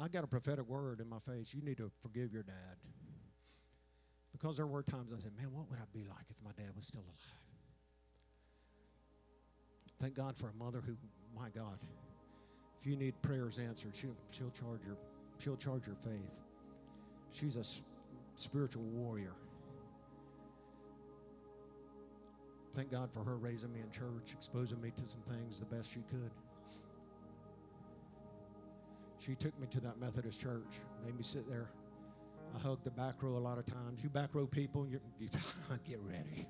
I 0.00 0.08
got 0.08 0.22
a 0.22 0.28
prophetic 0.28 0.68
word 0.68 1.00
in 1.00 1.08
my 1.08 1.18
face. 1.18 1.52
You 1.52 1.62
need 1.62 1.78
to 1.78 1.90
forgive 2.00 2.32
your 2.32 2.44
dad. 2.44 2.76
Because 4.42 4.56
there 4.56 4.66
were 4.66 4.82
times 4.82 5.12
I 5.16 5.20
said, 5.20 5.30
man, 5.38 5.52
what 5.52 5.70
would 5.70 5.78
I 5.78 5.84
be 5.92 6.00
like 6.00 6.24
if 6.28 6.36
my 6.44 6.50
dad 6.56 6.74
was 6.74 6.86
still 6.86 7.02
alive? 7.02 7.36
Thank 10.00 10.16
God 10.16 10.36
for 10.36 10.48
a 10.48 10.54
mother 10.54 10.82
who, 10.84 10.96
my 11.32 11.48
God, 11.50 11.78
if 12.80 12.84
you 12.84 12.96
need 12.96 13.14
prayers 13.22 13.60
answered, 13.60 13.94
she'll, 13.94 14.16
she'll, 14.32 14.50
charge, 14.50 14.80
your, 14.84 14.96
she'll 15.38 15.56
charge 15.56 15.86
your 15.86 15.94
faith. 15.94 16.34
She's 17.30 17.54
a 17.54 17.62
spiritual 18.34 18.82
warrior. 18.82 19.34
Thank 22.74 22.90
God 22.90 23.12
for 23.12 23.22
her 23.22 23.36
raising 23.36 23.72
me 23.72 23.78
in 23.80 23.90
church, 23.92 24.32
exposing 24.32 24.80
me 24.80 24.90
to 24.96 25.08
some 25.08 25.20
things 25.28 25.60
the 25.60 25.66
best 25.66 25.92
she 25.92 26.00
could. 26.10 26.32
She 29.24 29.36
took 29.36 29.56
me 29.60 29.68
to 29.68 29.78
that 29.82 30.00
Methodist 30.00 30.40
church, 30.40 30.80
made 31.04 31.16
me 31.16 31.22
sit 31.22 31.48
there. 31.48 31.68
I 32.54 32.58
hug 32.58 32.84
the 32.84 32.90
back 32.90 33.22
row 33.22 33.36
a 33.36 33.38
lot 33.38 33.58
of 33.58 33.66
times. 33.66 34.02
You 34.02 34.10
back 34.10 34.30
row 34.34 34.46
people, 34.46 34.86
you 34.86 35.00
get 35.84 35.98
ready. 36.02 36.46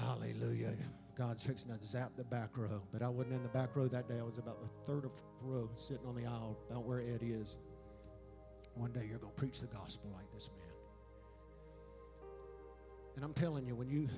Hallelujah. 0.00 0.74
God's 1.16 1.42
fixing 1.42 1.76
to 1.76 1.82
zap 1.84 2.12
the 2.16 2.24
back 2.24 2.50
row. 2.56 2.82
But 2.92 3.02
I 3.02 3.08
wasn't 3.08 3.36
in 3.36 3.42
the 3.42 3.48
back 3.48 3.74
row 3.74 3.88
that 3.88 4.08
day. 4.08 4.18
I 4.20 4.22
was 4.22 4.38
about 4.38 4.60
the 4.60 4.68
third 4.84 5.06
or 5.06 5.10
fourth 5.10 5.22
row, 5.40 5.70
sitting 5.74 6.06
on 6.06 6.14
the 6.14 6.26
aisle, 6.26 6.58
about 6.70 6.84
where 6.84 7.00
Eddie 7.00 7.32
is. 7.32 7.56
One 8.74 8.92
day 8.92 9.06
you're 9.08 9.18
going 9.18 9.32
to 9.32 9.38
preach 9.38 9.60
the 9.60 9.66
gospel 9.68 10.10
like 10.14 10.30
this 10.32 10.50
man. 10.54 10.66
And 13.16 13.24
I'm 13.24 13.32
telling 13.32 13.66
you, 13.66 13.74
when 13.74 13.88
you, 13.88 14.08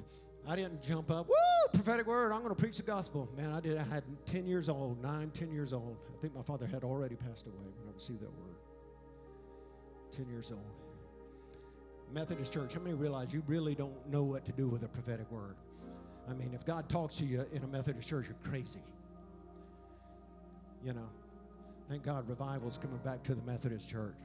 I 0.47 0.57
didn't 0.57 0.83
jump 0.83 1.13
up, 1.13 1.29
woo, 1.29 1.35
prophetic 1.73 2.07
word, 2.07 2.33
I'm 2.33 2.43
going 2.43 2.55
to 2.55 2.61
preach 2.61 2.77
the 2.77 2.83
gospel. 2.83 3.29
Man, 3.37 3.53
I 3.53 3.61
did. 3.61 3.79
I 3.79 3.83
had 3.83 4.05
10 4.27 4.47
years 4.47 4.69
old, 4.69 5.03
nine, 5.03 5.31
10 5.31 5.53
years 5.53 5.73
old. 5.73 5.97
I 6.17 6.21
think 6.21 6.35
my 6.35 6.43
father 6.43 6.67
had 6.67 6.85
already 6.85 7.17
passed 7.17 7.47
away 7.47 7.57
when 7.57 7.89
I 7.89 7.95
received 7.95 8.21
that 8.21 8.33
word. 8.33 8.57
10 10.13 10.29
years 10.29 10.51
old. 10.51 10.61
Methodist 12.13 12.53
Church, 12.53 12.75
how 12.75 12.81
many 12.81 12.95
realize 12.95 13.33
you 13.33 13.43
really 13.47 13.75
don't 13.75 14.09
know 14.09 14.23
what 14.23 14.45
to 14.47 14.53
do 14.53 14.67
with 14.67 14.83
a 14.83 14.89
prophetic 14.89 15.31
word? 15.31 15.57
I 16.29 16.35
mean, 16.35 16.53
if 16.55 16.65
God 16.65 16.89
talks 16.89 17.17
to 17.17 17.25
you 17.25 17.47
in 17.53 17.63
a 17.63 17.67
Methodist 17.67 18.09
church, 18.09 18.27
you're 18.27 18.51
crazy. 18.51 18.83
You 20.85 20.93
know, 20.93 21.09
thank 21.89 22.03
God 22.03 22.29
revival's 22.29 22.79
coming 22.79 22.99
back 22.99 23.23
to 23.25 23.35
the 23.35 23.43
Methodist 23.43 23.91
church. 23.91 24.17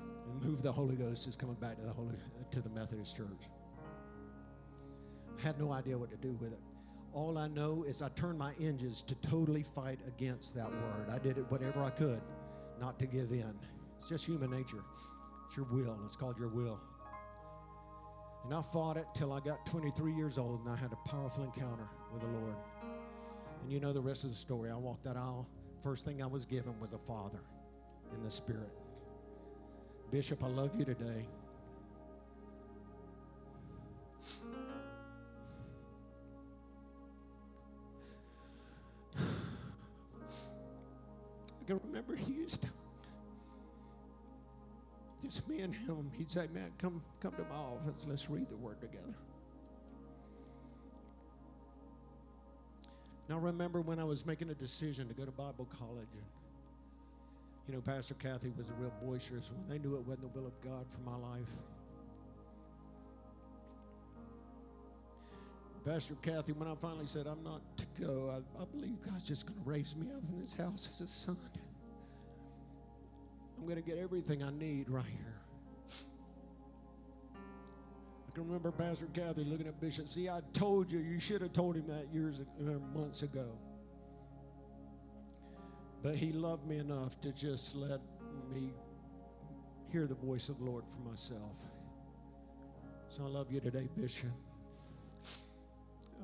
And 0.00 0.42
move 0.42 0.62
the 0.62 0.72
Holy 0.72 0.96
Ghost 0.96 1.26
is 1.26 1.36
coming 1.36 1.56
back 1.56 1.78
to 1.78 1.84
the 1.84 1.92
Holy 1.92 2.14
to 2.50 2.60
the 2.60 2.70
Methodist 2.70 3.16
church. 3.16 3.48
Had 5.42 5.58
no 5.58 5.72
idea 5.72 5.96
what 5.96 6.10
to 6.10 6.16
do 6.16 6.32
with 6.40 6.52
it. 6.52 6.60
All 7.12 7.38
I 7.38 7.48
know 7.48 7.84
is 7.86 8.02
I 8.02 8.08
turned 8.10 8.38
my 8.38 8.52
engines 8.60 9.02
to 9.02 9.14
totally 9.16 9.62
fight 9.62 10.00
against 10.06 10.54
that 10.54 10.70
word. 10.70 11.08
I 11.10 11.18
did 11.18 11.38
it 11.38 11.50
whatever 11.50 11.82
I 11.82 11.90
could 11.90 12.20
not 12.80 12.98
to 12.98 13.06
give 13.06 13.32
in. 13.32 13.54
It's 13.98 14.08
just 14.08 14.26
human 14.26 14.50
nature. 14.50 14.82
It's 15.46 15.56
your 15.56 15.66
will. 15.66 15.98
It's 16.04 16.16
called 16.16 16.38
your 16.38 16.48
will. 16.48 16.78
And 18.44 18.54
I 18.54 18.62
fought 18.62 18.96
it 18.96 19.06
till 19.14 19.32
I 19.32 19.40
got 19.40 19.66
23 19.66 20.12
years 20.12 20.38
old 20.38 20.60
and 20.60 20.70
I 20.70 20.76
had 20.76 20.92
a 20.92 21.08
powerful 21.08 21.44
encounter 21.44 21.88
with 22.12 22.22
the 22.22 22.28
Lord. 22.28 22.54
And 23.62 23.72
you 23.72 23.80
know 23.80 23.92
the 23.92 24.00
rest 24.00 24.24
of 24.24 24.30
the 24.30 24.36
story. 24.36 24.70
I 24.70 24.76
walked 24.76 25.04
that 25.04 25.16
aisle. 25.16 25.48
First 25.82 26.04
thing 26.04 26.22
I 26.22 26.26
was 26.26 26.46
given 26.46 26.78
was 26.78 26.92
a 26.92 26.98
father 26.98 27.40
in 28.14 28.22
the 28.22 28.30
spirit. 28.30 28.70
Bishop, 30.10 30.44
I 30.44 30.48
love 30.48 30.70
you 30.78 30.84
today. 30.84 31.26
Can 41.66 41.80
remember 41.84 42.14
he 42.14 42.32
used 42.32 42.62
to 42.62 42.68
just 45.22 45.48
me 45.48 45.60
and 45.60 45.74
him. 45.74 46.10
He'd 46.16 46.30
say, 46.30 46.46
"Man, 46.52 46.72
come 46.78 47.02
come 47.20 47.32
to 47.32 47.44
my 47.44 47.56
office. 47.56 48.06
Let's 48.08 48.30
read 48.30 48.48
the 48.48 48.56
word 48.56 48.80
together." 48.80 49.14
Now 53.28 53.38
remember 53.38 53.80
when 53.80 53.98
I 53.98 54.04
was 54.04 54.24
making 54.24 54.50
a 54.50 54.54
decision 54.54 55.08
to 55.08 55.14
go 55.14 55.24
to 55.24 55.32
Bible 55.32 55.66
college 55.78 56.08
and 56.12 56.22
you 57.66 57.74
know, 57.74 57.80
Pastor 57.80 58.14
Kathy 58.14 58.52
was 58.56 58.68
a 58.68 58.72
real 58.74 58.92
boisterous 59.02 59.50
one. 59.50 59.64
They 59.68 59.78
knew 59.78 59.96
it 59.96 60.06
wasn't 60.06 60.32
the 60.32 60.40
will 60.40 60.46
of 60.46 60.60
God 60.60 60.86
for 60.88 61.00
my 61.00 61.16
life. 61.16 61.48
Pastor 65.86 66.16
Kathy, 66.20 66.50
when 66.50 66.68
I 66.68 66.74
finally 66.74 67.06
said 67.06 67.28
I'm 67.28 67.44
not 67.44 67.60
to 67.76 67.84
go, 68.00 68.34
I, 68.34 68.60
I 68.60 68.64
believe 68.64 69.00
God's 69.08 69.28
just 69.28 69.46
going 69.46 69.62
to 69.62 69.70
raise 69.70 69.94
me 69.94 70.08
up 70.10 70.22
in 70.32 70.40
this 70.40 70.52
house 70.52 70.88
as 70.90 71.00
a 71.00 71.06
son. 71.06 71.36
I'm 73.56 73.64
going 73.64 73.80
to 73.80 73.88
get 73.88 73.96
everything 73.96 74.42
I 74.42 74.50
need 74.50 74.90
right 74.90 75.04
here. 75.04 75.40
I 77.38 78.34
can 78.34 78.46
remember 78.46 78.72
Pastor 78.72 79.06
Kathy 79.14 79.44
looking 79.44 79.68
at 79.68 79.80
Bishop. 79.80 80.12
See, 80.12 80.28
I 80.28 80.40
told 80.52 80.90
you, 80.90 80.98
you 80.98 81.20
should 81.20 81.40
have 81.40 81.52
told 81.52 81.76
him 81.76 81.86
that 81.86 82.12
years, 82.12 82.40
uh, 82.40 82.98
months 82.98 83.22
ago. 83.22 83.46
But 86.02 86.16
he 86.16 86.32
loved 86.32 86.66
me 86.66 86.78
enough 86.78 87.20
to 87.20 87.30
just 87.30 87.76
let 87.76 88.00
me 88.52 88.72
hear 89.92 90.08
the 90.08 90.14
voice 90.16 90.48
of 90.48 90.58
the 90.58 90.64
Lord 90.64 90.82
for 90.84 91.08
myself. 91.08 91.54
So 93.08 93.24
I 93.24 93.28
love 93.28 93.52
you 93.52 93.60
today, 93.60 93.88
Bishop. 93.96 94.30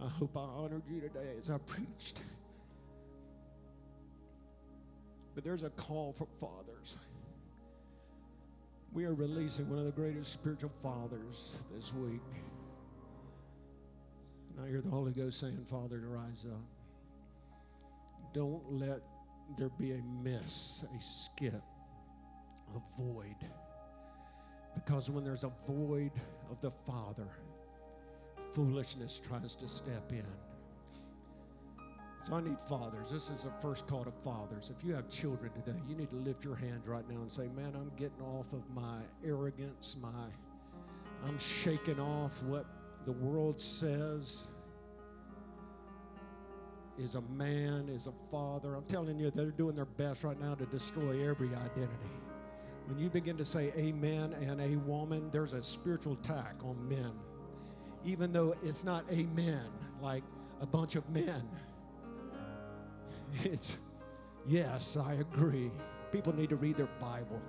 I 0.00 0.08
hope 0.08 0.36
I 0.36 0.40
honored 0.40 0.82
you 0.88 1.00
today 1.00 1.34
as 1.38 1.50
I 1.50 1.58
preached. 1.58 2.22
But 5.34 5.44
there's 5.44 5.62
a 5.62 5.70
call 5.70 6.12
for 6.12 6.26
fathers. 6.38 6.96
We 8.92 9.04
are 9.04 9.14
releasing 9.14 9.68
one 9.70 9.78
of 9.78 9.86
the 9.86 9.92
greatest 9.92 10.32
spiritual 10.32 10.72
fathers 10.82 11.56
this 11.74 11.94
week. 11.94 12.20
And 14.50 14.66
I 14.66 14.68
hear 14.68 14.82
the 14.82 14.90
Holy 14.90 15.12
Ghost 15.12 15.40
saying, 15.40 15.64
Father, 15.70 15.98
to 15.98 16.06
rise 16.06 16.44
up. 16.50 16.60
Don't 18.34 18.62
let 18.70 19.00
there 19.58 19.70
be 19.78 19.92
a 19.92 20.02
miss, 20.22 20.84
a 20.84 21.02
skip, 21.02 21.62
a 22.74 23.00
void. 23.00 23.36
Because 24.74 25.10
when 25.10 25.24
there's 25.24 25.44
a 25.44 25.52
void 25.66 26.12
of 26.50 26.60
the 26.60 26.70
Father, 26.70 27.28
foolishness 28.52 29.20
tries 29.20 29.54
to 29.56 29.68
step 29.68 30.12
in. 30.12 30.26
So 32.26 32.34
I 32.34 32.40
need 32.40 32.60
fathers. 32.60 33.10
This 33.10 33.30
is 33.30 33.46
a 33.46 33.50
first 33.50 33.88
call 33.88 34.04
to 34.04 34.12
fathers. 34.12 34.70
If 34.76 34.84
you 34.84 34.94
have 34.94 35.08
children 35.08 35.50
today, 35.52 35.78
you 35.88 35.96
need 35.96 36.10
to 36.10 36.16
lift 36.16 36.44
your 36.44 36.54
hand 36.54 36.82
right 36.86 37.08
now 37.08 37.16
and 37.16 37.30
say, 37.30 37.48
Man, 37.48 37.72
I'm 37.74 37.90
getting 37.96 38.22
off 38.22 38.52
of 38.52 38.62
my 38.74 39.00
arrogance, 39.24 39.96
my 40.00 40.08
I'm 41.26 41.38
shaking 41.38 42.00
off 42.00 42.42
what 42.44 42.66
the 43.06 43.12
world 43.12 43.60
says 43.60 44.44
is 46.98 47.14
a 47.14 47.20
man, 47.22 47.88
is 47.88 48.06
a 48.06 48.12
father. 48.30 48.74
I'm 48.74 48.84
telling 48.84 49.18
you, 49.18 49.30
they're 49.30 49.50
doing 49.50 49.74
their 49.74 49.84
best 49.84 50.24
right 50.24 50.40
now 50.40 50.54
to 50.54 50.66
destroy 50.66 51.28
every 51.28 51.48
identity. 51.48 52.12
When 52.86 52.98
you 52.98 53.08
begin 53.08 53.36
to 53.38 53.44
say 53.44 53.72
amen 53.76 54.34
and 54.34 54.60
a 54.60 54.76
woman, 54.80 55.30
there's 55.30 55.52
a 55.52 55.62
spiritual 55.62 56.14
attack 56.14 56.56
on 56.64 56.88
men 56.88 57.12
even 58.04 58.32
though 58.32 58.54
it's 58.62 58.84
not 58.84 59.04
amen, 59.10 59.66
like 60.00 60.22
a 60.60 60.66
bunch 60.66 60.96
of 60.96 61.08
men. 61.10 61.48
It's, 63.44 63.78
yes, 64.46 64.96
I 64.98 65.14
agree. 65.14 65.70
People 66.12 66.34
need 66.34 66.50
to 66.50 66.56
read 66.56 66.76
their 66.76 66.90
Bible. 67.00 67.40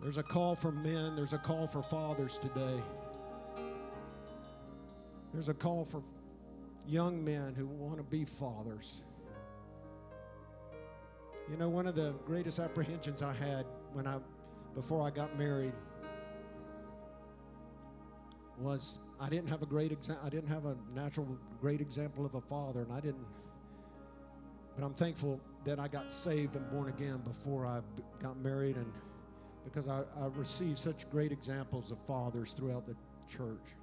There's 0.00 0.16
a 0.16 0.22
call 0.22 0.54
for 0.54 0.70
men, 0.70 1.16
there's 1.16 1.32
a 1.32 1.38
call 1.38 1.66
for 1.66 1.82
fathers 1.82 2.38
today. 2.38 2.80
There's 5.32 5.48
a 5.48 5.54
call 5.54 5.84
for 5.84 6.02
young 6.86 7.24
men 7.24 7.54
who 7.54 7.66
want 7.66 7.96
to 7.96 8.04
be 8.04 8.24
fathers. 8.24 9.02
You 11.50 11.56
know, 11.56 11.68
one 11.68 11.86
of 11.86 11.94
the 11.94 12.14
greatest 12.24 12.58
apprehensions 12.60 13.22
I 13.22 13.32
had 13.32 13.66
when 13.92 14.06
I 14.06 14.18
before 14.74 15.04
I 15.04 15.10
got 15.10 15.36
married 15.38 15.72
was 18.60 18.98
I 19.20 19.28
didn't 19.28 19.48
have 19.48 19.62
a 19.62 19.66
great 19.66 19.92
example. 19.92 20.24
I 20.26 20.30
didn't 20.30 20.48
have 20.48 20.66
a 20.66 20.76
natural 20.94 21.26
great 21.60 21.80
example 21.80 22.24
of 22.24 22.34
a 22.34 22.40
father, 22.40 22.82
and 22.82 22.92
I 22.92 23.00
didn't. 23.00 23.26
But 24.76 24.84
I'm 24.84 24.94
thankful 24.94 25.40
that 25.64 25.80
I 25.80 25.88
got 25.88 26.10
saved 26.10 26.54
and 26.54 26.70
born 26.70 26.88
again 26.88 27.20
before 27.26 27.66
I 27.66 27.80
got 28.22 28.38
married, 28.38 28.76
and 28.76 28.92
because 29.64 29.88
I, 29.88 30.02
I 30.20 30.26
received 30.36 30.78
such 30.78 31.08
great 31.10 31.32
examples 31.32 31.90
of 31.90 31.98
fathers 32.06 32.52
throughout 32.52 32.86
the 32.86 32.94
church. 33.28 33.74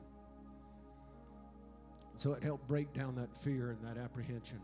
So 2.15 2.32
it 2.34 2.41
helped 2.41 2.67
break 2.67 2.93
down 2.93 3.15
that 3.15 3.36
fear 3.36 3.71
and 3.71 3.84
that 3.84 4.01
apprehension 4.01 4.59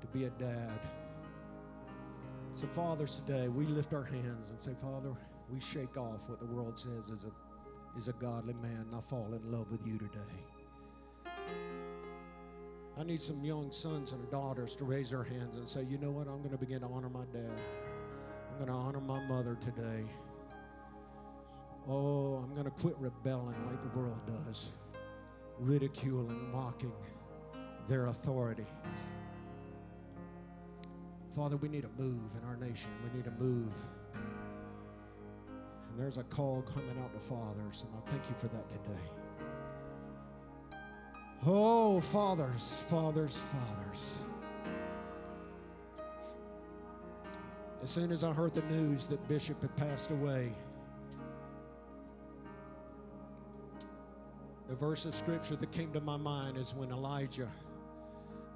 to 0.00 0.06
be 0.08 0.24
a 0.24 0.30
dad. 0.30 0.78
So, 2.54 2.66
fathers, 2.66 3.16
today 3.16 3.48
we 3.48 3.66
lift 3.66 3.92
our 3.92 4.04
hands 4.04 4.50
and 4.50 4.60
say, 4.60 4.72
Father, 4.80 5.12
we 5.50 5.58
shake 5.58 5.96
off 5.96 6.28
what 6.28 6.38
the 6.38 6.46
world 6.46 6.78
says 6.78 7.08
is 7.08 7.24
a 7.24 7.51
is 7.96 8.08
a 8.08 8.12
godly 8.12 8.54
man, 8.54 8.86
and 8.88 8.94
I 8.96 9.00
fall 9.00 9.28
in 9.32 9.52
love 9.52 9.70
with 9.70 9.86
you 9.86 9.98
today. 9.98 11.30
I 12.98 13.04
need 13.04 13.20
some 13.20 13.44
young 13.44 13.72
sons 13.72 14.12
and 14.12 14.30
daughters 14.30 14.76
to 14.76 14.84
raise 14.84 15.10
their 15.10 15.24
hands 15.24 15.56
and 15.56 15.68
say, 15.68 15.82
you 15.82 15.98
know 15.98 16.10
what? 16.10 16.28
I'm 16.28 16.38
going 16.38 16.50
to 16.50 16.58
begin 16.58 16.80
to 16.80 16.86
honor 16.86 17.08
my 17.08 17.24
dad. 17.32 17.58
I'm 18.50 18.66
going 18.66 18.68
to 18.68 18.74
honor 18.74 19.00
my 19.00 19.20
mother 19.24 19.56
today. 19.62 20.04
Oh, 21.88 22.36
I'm 22.36 22.52
going 22.52 22.64
to 22.64 22.70
quit 22.70 22.96
rebelling 22.98 23.56
like 23.66 23.82
the 23.82 23.98
world 23.98 24.20
does, 24.46 24.70
ridiculing, 25.58 26.52
mocking 26.52 26.92
their 27.88 28.06
authority. 28.06 28.66
Father, 31.34 31.56
we 31.56 31.68
need 31.68 31.84
a 31.84 32.00
move 32.00 32.30
in 32.40 32.46
our 32.46 32.56
nation. 32.56 32.90
We 33.04 33.18
need 33.18 33.26
a 33.26 33.42
move 33.42 33.72
and 35.92 36.00
there's 36.00 36.16
a 36.16 36.22
call 36.24 36.64
coming 36.74 36.96
out 37.02 37.12
to 37.12 37.20
fathers, 37.20 37.84
and 37.84 37.92
I 37.94 38.10
thank 38.10 38.22
you 38.28 38.34
for 38.36 38.48
that 38.48 38.68
today. 38.68 39.00
Oh, 41.44 42.00
fathers, 42.00 42.82
fathers, 42.88 43.36
fathers. 43.36 44.14
As 47.82 47.90
soon 47.90 48.12
as 48.12 48.24
I 48.24 48.32
heard 48.32 48.54
the 48.54 48.62
news 48.74 49.06
that 49.08 49.26
Bishop 49.28 49.60
had 49.60 49.74
passed 49.76 50.10
away, 50.12 50.52
the 54.68 54.76
verse 54.76 55.04
of 55.04 55.14
scripture 55.14 55.56
that 55.56 55.72
came 55.72 55.92
to 55.92 56.00
my 56.00 56.16
mind 56.16 56.56
is 56.56 56.74
when 56.74 56.90
Elijah 56.90 57.50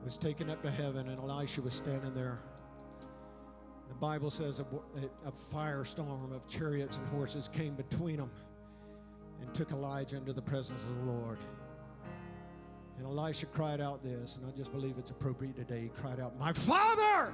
was 0.04 0.16
taken 0.16 0.48
up 0.48 0.62
to 0.62 0.70
heaven 0.70 1.08
and 1.08 1.18
Elisha 1.18 1.60
was 1.60 1.74
standing 1.74 2.14
there 2.14 2.38
the 3.88 3.94
Bible 3.94 4.30
says 4.30 4.60
a, 4.60 4.66
a, 5.26 5.32
firestorm 5.32 6.34
of 6.34 6.46
chariots 6.48 6.96
and 6.96 7.06
horses 7.08 7.48
came 7.48 7.74
between 7.74 8.16
them 8.16 8.30
and 9.40 9.52
took 9.54 9.70
Elijah 9.70 10.16
into 10.16 10.32
the 10.32 10.42
presence 10.42 10.82
of 10.82 11.06
the 11.06 11.12
Lord. 11.12 11.38
And 12.98 13.06
Elisha 13.06 13.46
cried 13.46 13.80
out 13.80 14.02
this, 14.02 14.36
and 14.36 14.46
I 14.46 14.56
just 14.56 14.72
believe 14.72 14.96
it's 14.98 15.10
appropriate 15.10 15.56
today. 15.56 15.82
He 15.82 15.88
cried 15.88 16.18
out, 16.18 16.38
My 16.38 16.52
father! 16.52 17.32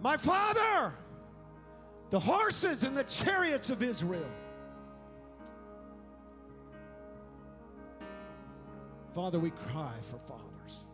My 0.00 0.16
father! 0.16 0.94
The 2.10 2.20
horses 2.20 2.82
and 2.82 2.96
the 2.96 3.04
chariots 3.04 3.70
of 3.70 3.82
Israel. 3.82 4.28
Father, 9.14 9.38
we 9.38 9.50
cry 9.50 9.92
for 10.02 10.18
fathers. 10.18 10.84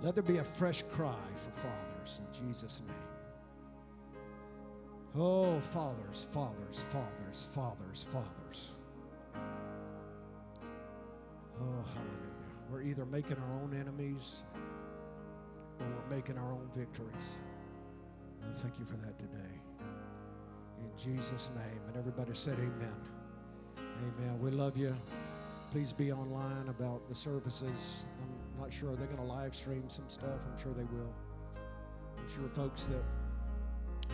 Let 0.00 0.14
there 0.14 0.22
be 0.22 0.38
a 0.38 0.44
fresh 0.44 0.82
cry 0.92 1.14
for 1.36 1.50
fathers 1.50 1.93
fathers 2.04 2.20
in 2.20 2.48
Jesus' 2.48 2.82
name. 2.86 2.96
Oh, 5.16 5.60
fathers, 5.60 6.26
fathers, 6.32 6.84
fathers, 6.90 7.48
fathers, 7.52 8.06
fathers. 8.10 8.72
Oh, 11.60 11.84
hallelujah. 11.94 12.68
We're 12.70 12.82
either 12.82 13.06
making 13.06 13.36
our 13.36 13.62
own 13.62 13.76
enemies 13.78 14.42
or 15.78 15.86
we're 15.86 16.16
making 16.16 16.36
our 16.36 16.52
own 16.52 16.68
victories. 16.74 17.38
Thank 18.56 18.78
you 18.78 18.84
for 18.84 18.96
that 18.96 19.18
today. 19.18 19.60
In 20.80 20.90
Jesus' 20.98 21.50
name. 21.54 21.80
And 21.88 21.96
everybody 21.96 22.34
said, 22.34 22.54
Amen. 22.58 22.94
Amen. 23.78 24.40
We 24.40 24.50
love 24.50 24.76
you. 24.76 24.96
Please 25.70 25.92
be 25.92 26.12
online 26.12 26.68
about 26.68 27.06
the 27.08 27.14
services. 27.14 28.04
I'm 28.20 28.60
not 28.60 28.72
sure. 28.72 28.96
They're 28.96 29.06
going 29.06 29.18
to 29.18 29.34
live 29.34 29.54
stream 29.54 29.84
some 29.88 30.08
stuff. 30.08 30.40
I'm 30.50 30.58
sure 30.60 30.72
they 30.74 30.84
will. 30.84 31.14
I'm 32.18 32.28
sure 32.28 32.48
folks 32.48 32.84
that 32.84 33.02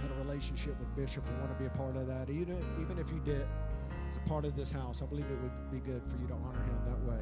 had 0.01 0.11
a 0.11 0.25
relationship 0.25 0.79
with 0.79 0.95
Bishop 0.97 1.27
and 1.29 1.39
want 1.39 1.53
to 1.53 1.59
be 1.59 1.67
a 1.67 1.71
part 1.71 1.97
of 1.97 2.07
that, 2.07 2.31
even, 2.31 2.59
even 2.81 2.99
if 2.99 3.11
you 3.11 3.21
did 3.21 3.47
as 4.09 4.17
a 4.17 4.21
part 4.21 4.45
of 4.45 4.57
this 4.57 4.71
house, 4.71 5.03
I 5.03 5.07
believe 5.07 5.27
it 5.27 5.39
would 5.43 5.71
be 5.71 5.79
good 5.79 6.03
for 6.07 6.17
you 6.21 6.27
to 6.29 6.35
honor 6.35 6.63
him 6.63 6.79
that 6.87 7.01
way. 7.11 7.21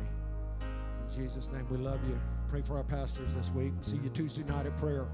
In 0.61 1.17
Jesus' 1.17 1.49
name, 1.53 1.67
we 1.71 1.79
love 1.79 2.01
you. 2.09 2.19
Pray 2.49 2.63
for 2.63 2.77
our 2.77 2.85
pastors 2.85 3.35
this 3.35 3.51
week. 3.51 3.73
See 3.83 3.99
you 4.03 4.09
Tuesday 4.11 4.43
night 4.45 4.67
at 4.67 4.77
prayer. 4.79 5.07